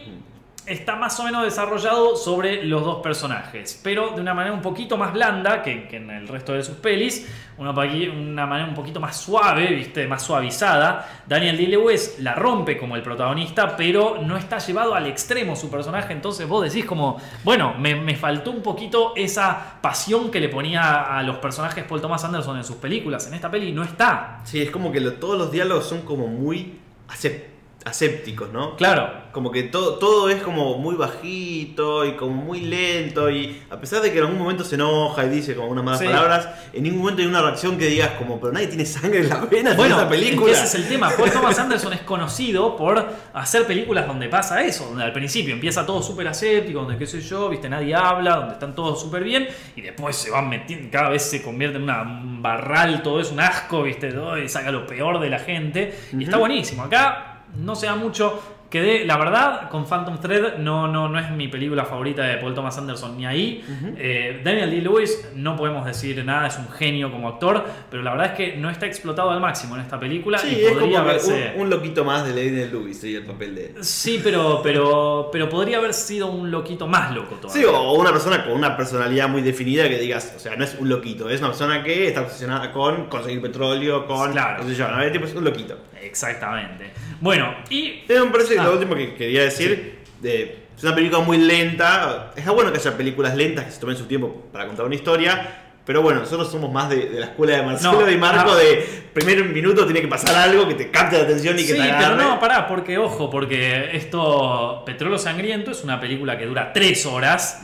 [0.67, 4.97] está más o menos desarrollado sobre los dos personajes, pero de una manera un poquito
[4.97, 9.01] más blanda que, que en el resto de sus pelis, una, una manera un poquito
[9.01, 10.07] más suave, ¿viste?
[10.07, 11.23] más suavizada.
[11.27, 16.13] Daniel Day-Lewis la rompe como el protagonista, pero no está llevado al extremo su personaje,
[16.13, 21.03] entonces vos decís como, bueno, me, me faltó un poquito esa pasión que le ponía
[21.19, 24.41] a los personajes Paul Thomas Anderson en sus películas, en esta peli no está.
[24.45, 27.52] Sí, es como que todos los diálogos son como muy acep-
[27.85, 28.77] asépticos, ¿no?
[28.77, 33.81] Claro, Como que todo, todo es como muy bajito y como muy lento y a
[33.81, 36.07] pesar de que en algún momento se enoja y dice como unas malas Sí.
[36.07, 39.29] palabras, en ningún momento hay una reacción que digas como, pero nadie tiene sangre en
[39.31, 40.53] las venas Bueno, en esta película.
[40.53, 41.11] es que ese es el tema.
[41.17, 45.87] Paul Thomas Anderson es conocido por hacer películas donde pasa eso, donde al principio empieza
[45.87, 49.49] todo súper aséptico, donde qué sé yo, viste, nadie habla, donde están todos súper bien,
[49.75, 53.31] y después se van metiendo, cada vez se convierte en una, un barral, todo es
[53.33, 56.83] un asco, viste, todo, y saca lo peor de la gente, y está buenísimo.
[56.83, 58.41] Acá no se da mucho.
[58.73, 62.55] Quedé, la verdad, con Phantom Thread no, no, no es mi película favorita de Paul
[62.55, 63.63] Thomas Anderson ni ahí.
[63.99, 64.81] Eh, Daniel D.
[64.81, 68.57] Lewis, no podemos decir nada, es un genio como actor, pero la verdad es que
[68.57, 71.53] no está explotado al máximo en esta película Sí, y es podría como haberse.
[71.57, 73.85] un, un loquito más de Lady Lewis sería el papel de él.
[73.85, 77.63] Sí, pero, pero, pero podría haber sido un loquito más loco todavía.
[77.63, 80.75] Sí, o una persona con una personalidad muy definida que digas, o sea, no es
[80.79, 84.33] un loquito, es una persona que está obsesionada con conseguir petróleo, con.
[84.33, 84.63] Claro.
[84.63, 85.03] qué sé yo, ¿no?
[85.03, 85.77] Es un loquito.
[86.01, 86.91] Exactamente.
[87.21, 88.67] Bueno, y me parece que Ah.
[88.67, 92.33] lo último que quería decir, de- es una película muy lenta.
[92.35, 95.59] Está bueno que haya películas lentas que se tomen su tiempo para contar una historia.
[95.85, 98.57] Pero bueno, nosotros somos más de, de la escuela de Marcelo No, y Marco ah.
[98.57, 101.73] de primer minuto tiene que pasar algo que te capte la atención y que Sí,
[101.73, 102.23] te pero agarre.
[102.23, 107.63] no, pará, porque ojo, porque esto, Petróleo Sangriento, es una película que dura tres horas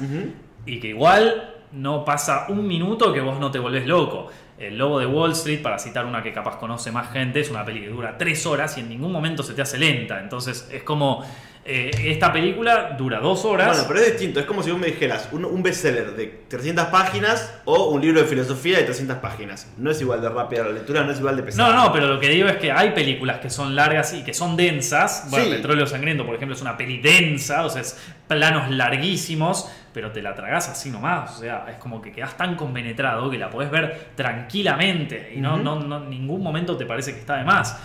[0.66, 4.26] y que igual no pasa un minuto que vos no te volvés loco.
[4.58, 7.64] El Lobo de Wall Street, para citar una que capaz conoce más gente, es una
[7.64, 10.20] peli que dura tres horas y en ningún momento se te hace lenta.
[10.20, 11.24] Entonces es como.
[11.70, 13.68] Eh, esta película dura dos horas.
[13.68, 14.40] Bueno, pero es distinto.
[14.40, 18.22] Es como si vos me dijeras un, un bestseller de 300 páginas o un libro
[18.22, 19.70] de filosofía de 300 páginas.
[19.76, 21.74] No es igual de rápida la lectura, no es igual de pesada.
[21.74, 24.32] No, no, pero lo que digo es que hay películas que son largas y que
[24.32, 25.26] son densas.
[25.28, 25.50] Bueno, Sí.
[25.56, 30.22] Petróleo Sangriento, por ejemplo, es una peli densa, o sea, es planos larguísimos, pero te
[30.22, 31.36] la tragás así nomás.
[31.36, 35.54] O sea, es como que quedás tan compenetrado que la podés ver tranquilamente y no,
[35.54, 35.62] Ujú.
[35.62, 37.78] no, no ningún momento te parece que está de más.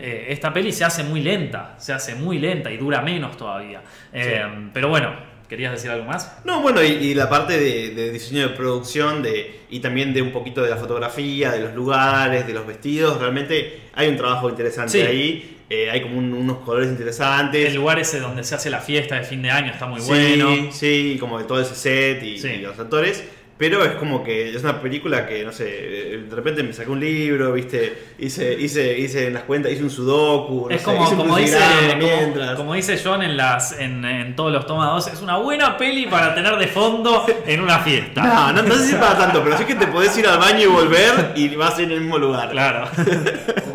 [0.00, 3.82] Eh, esta peli se hace muy lenta, se hace muy lenta y dura menos todavía.
[4.12, 4.42] Eh,
[4.72, 5.12] Pero bueno,
[5.48, 6.40] ¿querías decir algo más?
[6.44, 10.22] No, bueno, y, y la parte de, de diseño de producción de, y también de
[10.22, 14.48] un poquito de la fotografía, de los lugares, de los vestidos, realmente hay un trabajo
[14.48, 15.00] interesante Sí.
[15.00, 15.54] ahí.
[15.70, 17.66] Eh, hay como un- unos colores interesantes.
[17.68, 20.08] El lugar ese donde se hace la fiesta de fin de año está muy sí,
[20.08, 20.72] bueno.
[20.72, 22.48] Sí, como de todo ese set y, Sí.
[22.48, 23.24] y los actores.
[23.58, 26.90] Pero es como que es una película que, no sé, eh, de repente me saqué
[26.92, 30.84] un libro, viste, hice, hice, hice en las cuentas, hice un sudoku, no Es sé,
[30.84, 31.58] como, hice un como, dice,
[31.98, 36.06] como, como dice John en, las, en, en todos los tomados, es una buena peli
[36.06, 38.22] para tener de fondo en una fiesta.
[38.22, 40.60] No, no, no sé si para tanto, pero sí que te podés ir al baño
[40.60, 42.50] y volver y vas en el mismo lugar.
[42.52, 42.88] Claro.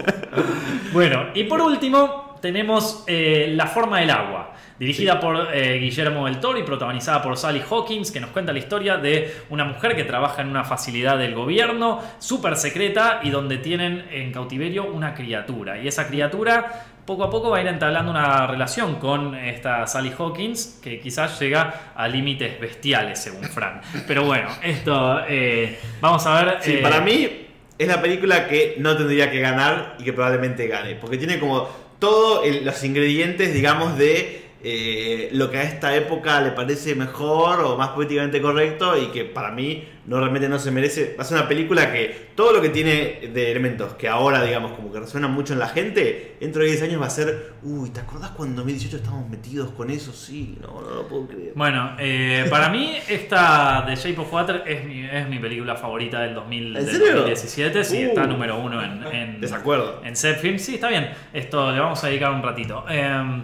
[0.93, 4.49] bueno, y por último tenemos eh, La forma del agua.
[4.77, 8.59] Dirigida por eh, Guillermo del Toro y protagonizada por Sally Hawkins, que nos cuenta la
[8.59, 13.59] historia de una mujer que trabaja en una facilidad del gobierno súper secreta y donde
[13.59, 15.79] tienen en cautiverio una criatura.
[15.79, 20.11] Y esa criatura poco a poco va a ir entablando una relación con esta Sally
[20.17, 23.81] Hawkins, que quizás llega a límites bestiales, según Fran.
[24.07, 26.57] Pero bueno, esto eh, vamos a ver.
[26.61, 27.42] Sí, eh, para mí
[27.83, 30.95] es la película que no tendría que ganar y que probablemente gane.
[30.95, 31.69] Porque tiene como
[31.99, 37.77] todos los ingredientes, digamos, de eh, lo que a esta época le parece mejor o
[37.77, 41.15] más políticamente correcto y que para mí no realmente no se merece.
[41.17, 44.71] Va a ser una película que todo lo que tiene de elementos que ahora, digamos,
[44.73, 47.89] como que resuenan mucho en la gente, dentro de 10 años va a ser, uy,
[47.89, 50.11] ¿te acordás cuando en 2018 estábamos metidos con eso?
[50.13, 51.51] Sí, no, no lo puedo creer.
[51.55, 56.21] Bueno, eh, para mí esta The Shape of Water es mi, es mi película favorita
[56.21, 57.07] del, 2000, ¿En del serio?
[57.15, 57.83] 2017.
[57.83, 58.07] Sí, Uh.
[58.09, 60.01] está número uno en, en, Desacuerdo.
[60.03, 60.57] en Set Film.
[60.57, 61.09] Sí, está bien.
[61.33, 62.85] Esto le vamos a dedicar un ratito.
[62.89, 63.41] Eh,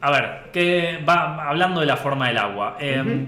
[0.00, 2.76] a ver, que va hablando de la forma del agua.
[2.80, 3.26] Eh,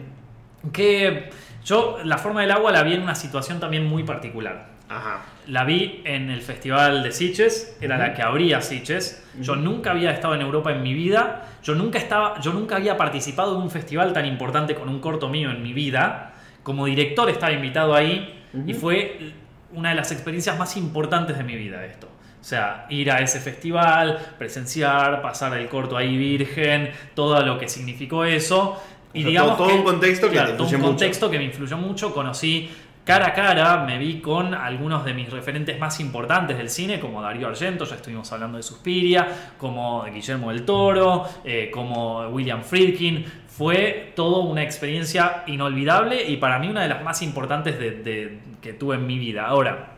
[0.72, 1.30] que
[1.64, 4.68] yo la forma del agua la vi en una situación también muy particular.
[4.88, 5.20] Ajá.
[5.46, 9.24] La vi en el Festival de Sitges, era la que abría Sitges.
[9.40, 11.46] Yo nunca había estado en Europa en mi vida.
[11.62, 15.28] Yo nunca, estaba, yo nunca había participado de un festival tan importante con un corto
[15.28, 16.32] mío en mi vida.
[16.62, 19.32] Como director estaba invitado ahí y fue
[19.72, 22.08] una de las experiencias más importantes de mi vida esto.
[22.40, 27.68] O sea, ir a ese festival, presenciar, pasar el corto ahí virgen, todo lo que
[27.68, 28.80] significó eso.
[29.12, 30.86] Y O sea, digamos todo- todo que- un contexto que claro, te todo un mucho.
[30.86, 32.14] contexto que me influyó mucho.
[32.14, 32.70] Conocí
[33.04, 37.22] cara a cara, me vi con algunos de mis referentes más importantes del cine, como
[37.22, 39.26] Darío Argento, ya estuvimos hablando de Suspiria,
[39.58, 43.24] como Guillermo del Toro, eh, como William Friedkin.
[43.48, 48.38] Fue todo una experiencia inolvidable y para mí una de las más importantes de- de-
[48.60, 49.46] que tuve en mi vida.
[49.46, 49.94] Ahora,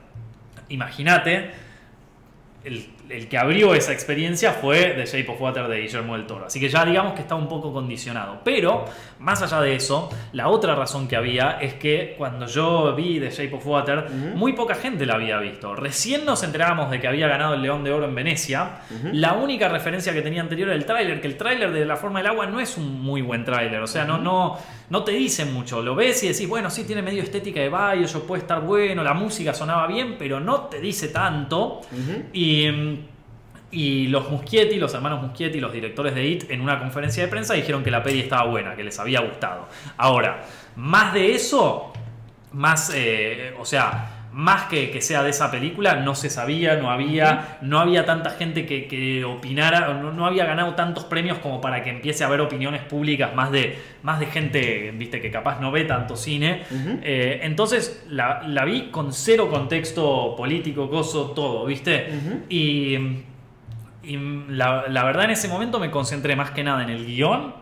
[0.68, 1.50] imagínate,
[2.64, 6.46] el, el que abrió esa experiencia fue The Shape of Water de Guillermo del Toro.
[6.46, 8.40] Así que ya digamos que está un poco condicionado.
[8.44, 8.84] Pero,
[9.18, 13.30] más allá de eso, la otra razón que había es que cuando yo vi The
[13.30, 15.74] Shape of Water, muy poca gente la había visto.
[15.74, 18.80] Recién nos enterábamos de que había ganado el León de Oro en Venecia.
[19.12, 22.20] La única referencia que tenía anterior era el tráiler, que el tráiler de La Forma
[22.20, 23.80] del Agua no es un muy buen tráiler.
[23.80, 24.58] O sea, no, no,
[24.90, 25.82] no te dice mucho.
[25.82, 29.14] Lo ves y decís, bueno, sí tiene medio estética de Bioshock, puede estar bueno, la
[29.14, 31.80] música sonaba bien, pero no te dice tanto.
[32.32, 32.99] Y, mm,
[33.70, 37.54] y los Muschietti, los hermanos Muschietti, los directores de IT, en una conferencia de prensa
[37.54, 39.68] dijeron que la peli estaba buena, que les había gustado.
[39.96, 40.42] Ahora,
[40.76, 41.92] más de eso,
[42.52, 46.90] más, eh, o sea, más que, que sea de esa película, no se sabía, no
[46.90, 51.60] había, no había tanta gente que, que opinara, no, no había ganado tantos premios como
[51.60, 55.60] para que empiece a haber opiniones públicas más de, más de gente, viste, que capaz
[55.60, 56.62] no ve tanto cine.
[57.02, 62.08] Eh, entonces la, la vi con cero contexto político, gozo, todo, ¿viste?
[62.48, 62.96] Y,
[64.02, 64.16] y
[64.48, 67.54] la, la verdad en ese momento me concentré más que nada en el guion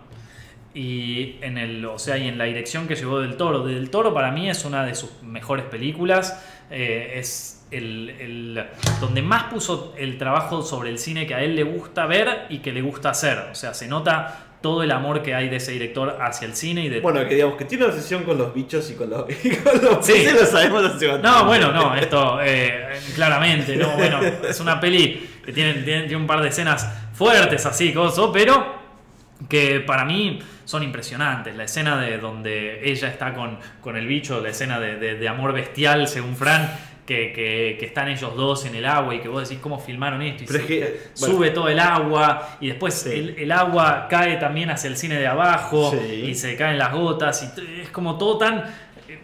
[0.75, 3.65] y en el, o sea, y en la dirección que llevó Del Toro.
[3.67, 6.45] Del Toro para mí es una de sus mejores películas.
[6.71, 8.65] eh, es el, el-
[9.01, 12.59] donde más puso el trabajo sobre el cine que a él le gusta ver y
[12.59, 13.39] que le gusta hacer.
[13.51, 16.85] O sea, se nota todo el amor que hay de ese director hacia el cine
[16.85, 19.25] y de Bueno, que digamos que tiene una obsesión con los bichos y con los,
[19.45, 20.27] y con los Sí.
[20.33, 21.27] lo sabemos hace bastante.
[21.29, 26.17] No, bueno, no, esto eh, claramente, no, bueno, es una peli que tiene, tiene- tiene
[26.17, 28.77] un par de escenas fuertes así, coso, pero
[29.49, 31.57] que para mí son impresionantes.
[31.57, 35.27] La escena de donde ella está con, con el bicho, la escena de, de- de
[35.29, 36.71] amor bestial, según Fran,
[37.07, 40.21] que, que- que están ellos dos en el agua y que vos decís cómo filmaron
[40.21, 40.81] esto y Pero es que,
[41.19, 41.35] bueno.
[41.35, 43.11] sube todo el agua y después Sí.
[43.13, 46.25] el, el agua cae también hacia el cine de abajo Sí.
[46.29, 48.59] y se caen las gotas y es como todo tan
[49.09, 49.19] eh,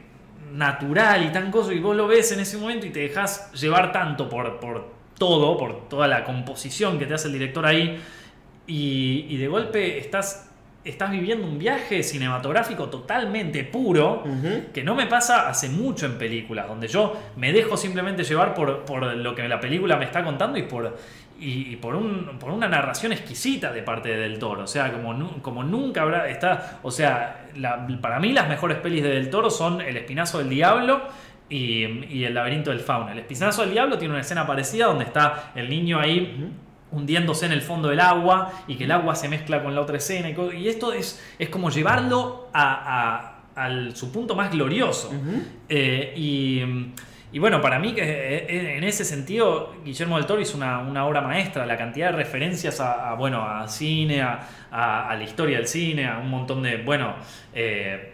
[0.54, 3.92] natural y tan cosa y vos lo ves en ese momento y te dejas llevar
[3.92, 7.98] tanto por, por todo, por toda la composición que te hace el director ahí
[8.66, 10.50] y, y de golpe estás,
[10.84, 14.24] estás viviendo un viaje cinematográfico totalmente puro
[14.72, 18.84] que no me pasa hace mucho en películas, donde yo me dejo simplemente llevar por,
[18.84, 20.96] por lo que la película me está contando y por,
[21.40, 24.62] y, y por, un, por una narración exquisita de parte de Del Toro.
[24.64, 26.28] O sea, como, como nunca habrá.
[26.30, 30.38] Está, o sea, la- para mí las mejores pelis de Del Toro son El Espinazo
[30.38, 31.02] del Diablo.
[31.48, 33.10] Y, y El laberinto del fauno.
[33.12, 36.50] El espinazo del diablo tiene una escena parecida donde está el niño ahí
[36.90, 39.96] hundiéndose en el fondo del agua y que el agua se mezcla con la otra
[39.96, 40.28] escena.
[40.30, 45.12] Y, esto es, es como llevarlo a, a- su punto más glorioso.
[45.68, 46.62] Eh, y,
[47.32, 51.04] y bueno, para mí, que eh, en ese sentido, Guillermo del Toro hizo una, una
[51.06, 51.64] obra maestra.
[51.66, 56.18] La cantidad de referencias a, a, bueno, a cine, a, la historia del cine, a
[56.18, 56.78] un montón de.
[56.78, 57.14] Bueno,
[57.54, 58.13] eh,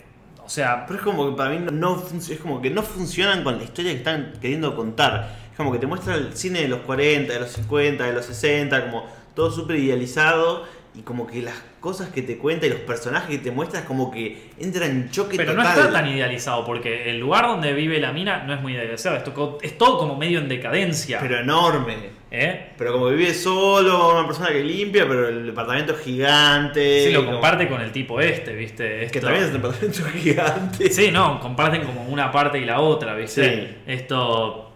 [0.50, 0.84] o sea.
[0.84, 3.92] Pero es como que para mí no, es como que no funcionan con la historia
[3.92, 5.36] que están queriendo contar.
[5.48, 8.26] Es como que te muestra el cine de los 40, de los 50, de los
[8.26, 9.06] 60, como
[9.36, 10.64] todo súper idealizado
[10.94, 13.86] y como que las cosas que te cuenta y los personajes que te muestra es
[13.86, 18.00] como que entran en choque Pero no está tan idealizado, porque el lugar donde vive
[18.00, 19.16] la mina no es muy idealizado.
[19.16, 21.18] Es todo, es todo como medio en decadencia.
[21.20, 21.94] Pero enorme.
[22.32, 22.70] ¿eh?
[22.76, 27.04] Pero como vive solo, una persona que limpia, pero el departamento es gigante.
[27.06, 29.06] Sí, lo como- comparte con el tipo este, ¿viste?
[29.12, 30.90] Que también es un departamento gigante.
[30.90, 33.44] Sí, no, comparten como una parte y la otra, ¿viste?
[33.54, 33.76] Sí.
[33.86, 34.66] Esto.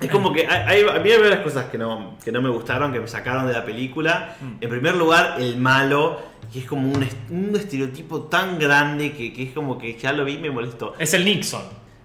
[0.00, 2.48] Es como que hay, hay- a mí hay varias cosas que no, que no me
[2.50, 4.36] gustaron, que me sacaron de la película.
[4.40, 4.52] Mm.
[4.60, 6.20] En primer lugar, el malo,
[6.52, 10.12] que es como un, est- un estereotipo tan grande que, que es como que ya
[10.12, 10.94] lo vi y me molestó.
[10.98, 11.62] Es el Nixon.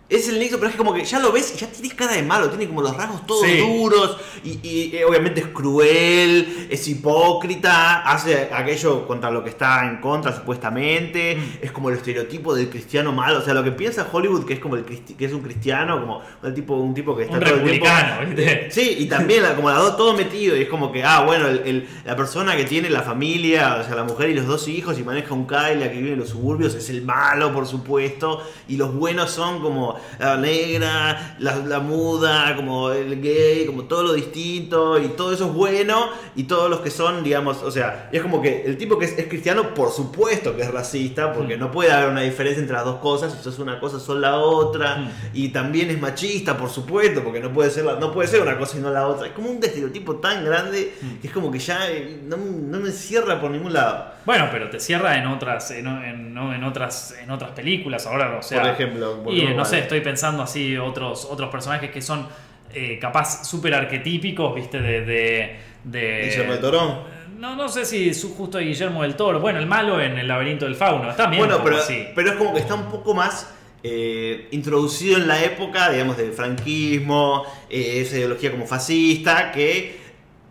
[0.10, 2.24] Es el Nixon, pero es como que ya lo ves y ya tiene cara de
[2.24, 3.60] malo, tiene como los rasgos todos Sí.
[3.60, 9.86] duros y, y, eh, obviamente es cruel, es hipócrita, hace aquello contra lo que está
[9.88, 11.64] en contra supuestamente, Mm.
[11.66, 14.60] es como el estereotipo del cristiano malo, o sea, lo que piensa Hollywood que es
[14.60, 17.54] como el que es un cristiano, como un tipo, un tipo que está Un todo
[17.56, 18.68] el tiempo- republicano, ¿viste?
[18.72, 21.60] Sí, y también como la dos todo metido, y es como que, ah, bueno, el-
[21.66, 24.98] el- la persona que tiene la familia, o sea, la mujer y los dos hijos
[24.98, 28.78] y maneja un Cadillac que vive en los suburbios es el malo, por supuesto, y
[28.78, 34.14] los buenos son como la negra, la, la muda, como el gay, como todo lo
[34.14, 38.22] distinto, y todo eso es bueno, y todos los que son, digamos, o sea, es
[38.22, 41.60] como que el tipo que es, es cristiano, por supuesto que es racista, porque Mm.
[41.60, 44.38] no puede haber una diferencia entre las dos cosas, si sos una cosa, sos la
[44.38, 45.10] otra, Mm.
[45.34, 48.58] y también es machista, por supuesto, porque no puede ser la- no puede ser una
[48.58, 49.28] cosa y no la otra.
[49.28, 51.16] Es como un estereotipo tan grande Mm.
[51.22, 54.14] que es como que ya eh, no, no me cierra por ningún lado.
[54.26, 58.06] Bueno, pero te cierra en otras, en, en- en otras, en otras películas.
[58.06, 58.62] Ahora, o sea.
[58.62, 62.28] por ejemplo, Y no sé, estoy pensando así otros, otros personajes que son
[62.74, 64.80] eh, capaz súper arquetípicos, ¿viste?
[64.80, 65.02] De.
[65.02, 67.04] de, de- Guillermo del Toro.
[67.40, 69.40] No, no sé si su justo Guillermo del Toro.
[69.40, 71.14] Bueno, el malo en el laberinto del fauno.
[71.16, 71.42] También.
[71.42, 72.06] Bueno, un poco pero, así.
[72.14, 73.50] pero es como que está un poco más
[73.82, 79.98] eh, introducido en la época, digamos, del franquismo, eh, esa ideología como fascista, que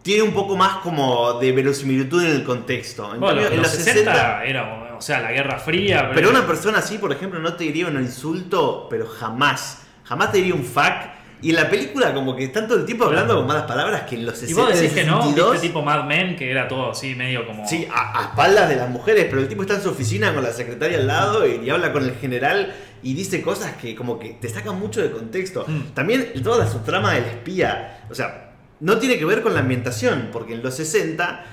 [0.08, 3.12] tiene un poco más como de verosimilitud en el contexto.
[3.12, 6.12] En Bueno, cambio, en los 60, era, o sea, la Guerra Fría.
[6.14, 9.82] Pero una persona así, por ejemplo, no te diría un insulto, pero jamás.
[10.04, 10.94] Jamás te diría un fuck.
[11.42, 14.14] Y en la película, como que están todo el tiempo hablando con malas palabras que
[14.14, 16.66] en los 60 Y vos decís que no, 62, viste tipo Mad Men, que era
[16.66, 17.68] todo así medio como.
[17.68, 20.42] Sí, a, a espaldas de las mujeres, pero el tipo está en su oficina con
[20.42, 24.18] la secretaria al lado y, y habla con el general y dice cosas que como
[24.18, 25.66] que te sacan mucho de contexto.
[25.68, 25.92] Mm.
[25.92, 28.47] También toda la subtrama del espía, o sea,
[28.80, 31.44] no tiene que ver con la ambientación, porque en los 60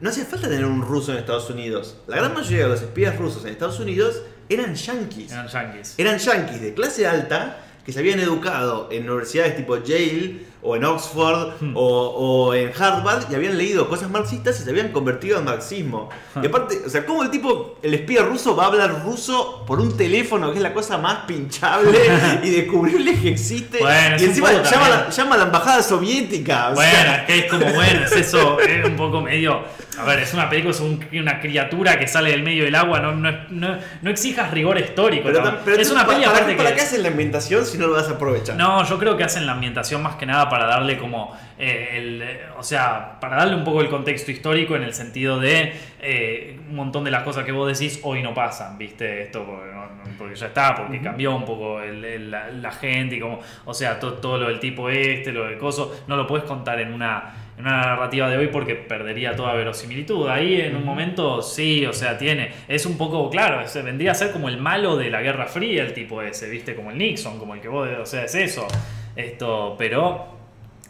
[0.00, 1.96] no hacía falta tener un ruso en Estados Unidos.
[2.06, 5.32] La gran mayoría de los espías rusos en Estados Unidos eran yanquis.
[5.32, 5.94] Eran yankees.
[5.98, 10.84] Eran yanquis de clase alta que se habían educado en universidades tipo Yale o en
[10.84, 11.72] Oxford Hmm.
[11.76, 16.08] o, o en Harvard y habían leído cosas marxistas y se habían convertido al marxismo.
[16.34, 16.40] Ah.
[16.42, 19.78] Y aparte, o sea, ¿cómo el tipo, el espía ruso va a hablar ruso por
[19.80, 21.98] un teléfono que es la cosa más pinchable
[22.42, 23.78] y descubrible que existe?
[23.78, 25.10] Bueno, y encima llama, a la- también.
[25.16, 26.70] llama a la embajada soviética.
[26.70, 29.60] o Bueno, sea, es que es como bueno, es eso, es un poco medio.
[29.96, 32.98] A ver, es una película, es un- una criatura que sale del medio del agua,
[33.00, 35.24] no, no, no, no exijas rigor histórico.
[35.32, 36.76] pero, pero es una ¿para, para, aparte para que.
[36.76, 38.56] qué hacen la ambientación si no lo vas a aprovechar?
[38.56, 42.24] No, yo creo que hacen la ambientación más que nada para darle como eh, el,
[42.56, 46.76] o sea, para darle un poco el contexto histórico en el sentido de eh, un
[46.76, 50.18] montón de las cosas que vos decís hoy no pasan, viste, esto porque, no- no-
[50.18, 53.74] porque ya está, porque cambió un poco el- el- la, la gente y como, o
[53.74, 56.92] sea, to- todo lo del tipo este, lo del coso, no lo puedes contar en
[56.92, 60.26] una en una narrativa de hoy porque perdería toda verosimilitud.
[60.28, 62.50] Ahí en un momento sí, o sea, tiene.
[62.66, 65.84] Es un poco, claro, ese vendría a ser como el malo de la Guerra Fría,
[65.84, 66.74] el tipo ese, ¿viste?
[66.74, 68.66] Como el Nixon, como el que vos, o sea, es eso.
[69.14, 70.33] Esto, pero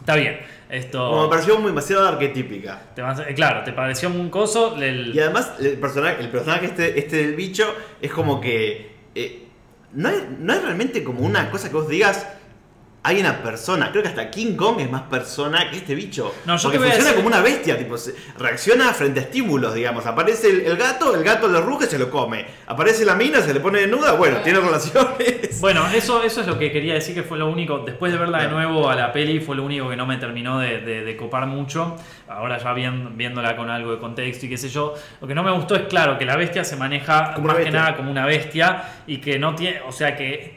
[0.05, 0.39] está bien.
[0.69, 2.83] Esto, Como me pareció muy demasiado arquetípica.
[2.95, 4.77] te eh, claro, te pareció un coso.
[4.77, 7.65] el- Y además, el personaje, el personaje este, este del bicho
[8.01, 8.93] es como que.
[9.15, 9.41] eh,
[9.93, 12.27] no, es, no es realmente como una cosa que vos digas.
[13.07, 16.35] Hay una persona, creo que hasta King Kong es más persona que este bicho.
[16.47, 17.97] No, yo porque te voy a funciona decir- como una bestia, tipo,
[18.39, 20.07] reacciona frente a estímulos, digamos.
[20.07, 22.47] Aparece el, el gato, el gato le ruge, se lo come.
[22.67, 25.61] Aparece la mina, se le pone desnuda, bueno, tiene relaciones.
[25.61, 27.81] Bueno, eso, eso es lo que quería decir que fue lo único.
[27.81, 30.59] Después de verla de nuevo a la peli, fue lo único que no me terminó
[30.59, 31.97] de, de- de copar mucho.
[32.27, 34.95] Ahora ya viéndola con algo de contexto y qué sé yo.
[35.21, 37.71] Lo que no me gustó es, claro, que la bestia se maneja Como más que
[37.71, 39.83] nada como una bestia y que no tiene.
[39.87, 40.55] O sea que.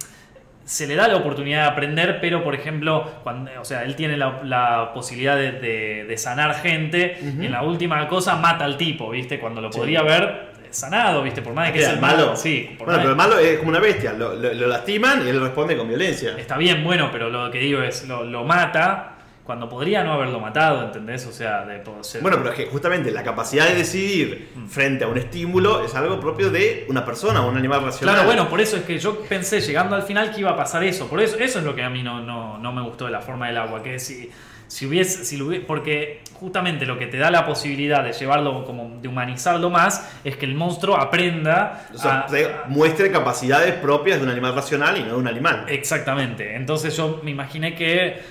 [0.68, 4.18] Se le da la oportunidad de aprender, pero por ejemplo, cuando, o sea, él tiene
[4.18, 8.76] la, la posibilidad de, de- de sanar gente y en la última cosa mata al
[8.76, 9.39] tipo, ¿viste?
[9.39, 9.80] Cuando lo Sí.
[9.80, 11.41] podría haber sanado, ¿viste?
[11.41, 12.35] Por más de que Era sea el malo.
[12.35, 14.11] Sí, por Bueno, pero el malo es como una bestia.
[14.11, 16.35] Lo, lo- lo lastiman y él responde con violencia.
[16.38, 19.16] Está bien, bueno, pero lo que digo es, lo, lo mata
[19.48, 21.26] cuando podría no haberlo matado, ¿entendés?
[21.26, 24.68] O sea, de po- ser- Bueno, pero es que justamente la capacidad de decidir Mm.
[24.68, 28.14] frente a un estímulo es algo propio de una persona, un animal racional.
[28.15, 30.84] Claro, bueno, por eso es que yo pensé, llegando al final, que iba a pasar
[30.84, 31.07] eso.
[31.07, 33.22] Por eso, eso es lo que a mí no, no, no me gustó de la
[33.22, 33.82] forma del agua.
[33.82, 34.30] Que si,
[34.68, 38.64] si hubiese, si lo hubiese- porque justamente lo que te da la posibilidad de llevarlo,
[38.65, 44.18] como de humanizarlo más, es que el monstruo aprenda O sea, a- muestre capacidades propias
[44.19, 45.65] de un animal racional y no de un animal.
[45.68, 46.56] Exactamente.
[46.56, 48.22] Entonces yo me imaginé que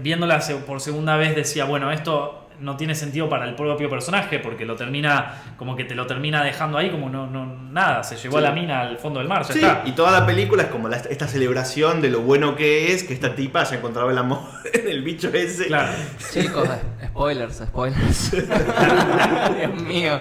[0.00, 4.64] viéndola por segunda vez decía, bueno, esto no tiene sentido para el propio personaje porque
[4.66, 8.38] lo termina, como que te lo termina dejando ahí como no, no nada, se llevó
[8.38, 8.44] Sí.
[8.44, 9.82] a la mina al fondo del mar, ya Sí, está.
[9.84, 13.14] y toda la película es como la- esta celebración de lo bueno que es que
[13.14, 14.40] esta tipa haya encontrado el amor
[14.72, 15.66] en el bicho ese.
[15.66, 15.92] Claro.
[16.32, 16.68] Chicos,
[17.06, 18.30] spoilers, spoilers.
[19.58, 20.20] Dios mío.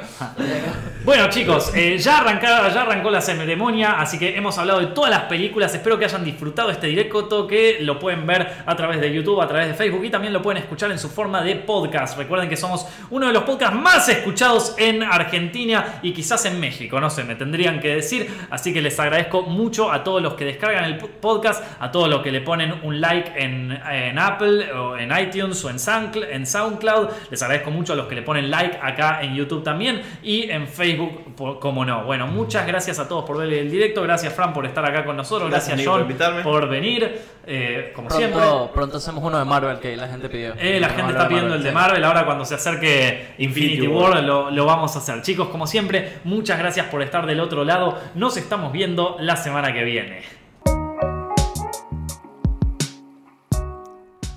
[1.05, 5.09] Bueno chicos, eh, ya, arranca- ya arrancó la ceremonia, así que hemos hablado de todas
[5.11, 9.13] las películas, espero que hayan disfrutado este directo, que lo pueden ver a través de
[9.13, 12.17] YouTube, a través de Facebook y también lo pueden escuchar en su forma de podcast.
[12.27, 16.99] Recuerden que somos uno de los podcasts más escuchados en Argentina y quizás en México,
[16.99, 20.43] no sé, me tendrían que decir, así que les agradezco mucho a todos los que
[20.43, 24.97] descargan el podcast, a todos los que le ponen un like en, en Apple o
[24.97, 28.51] en iTunes o en SoundCloud, en SoundCloud, les agradezco mucho a los que le ponen
[28.51, 32.03] like acá en YouTube también y en Facebook, por- como no.
[32.03, 35.15] Bueno, muchas gracias a todos por ver el directo, gracias Fran por estar acá con
[35.15, 36.41] nosotros, Gracias, gracias, por John invitarme.
[36.43, 38.41] por venir, eh, como siempre.
[38.41, 40.53] Pronto, pronto hacemos uno de Marvel que la gente pidió.
[40.59, 41.71] Eh, la gente está pidiendo el de.
[41.71, 44.23] Marvel, ahora cuando se acerque Infinity, Infinity War, War.
[44.23, 45.21] lo, lo vamos a hacer.
[45.21, 47.99] Chicos, como siempre, muchas gracias por estar del otro lado.
[48.15, 50.36] Nos estamos viendo la semana que viene.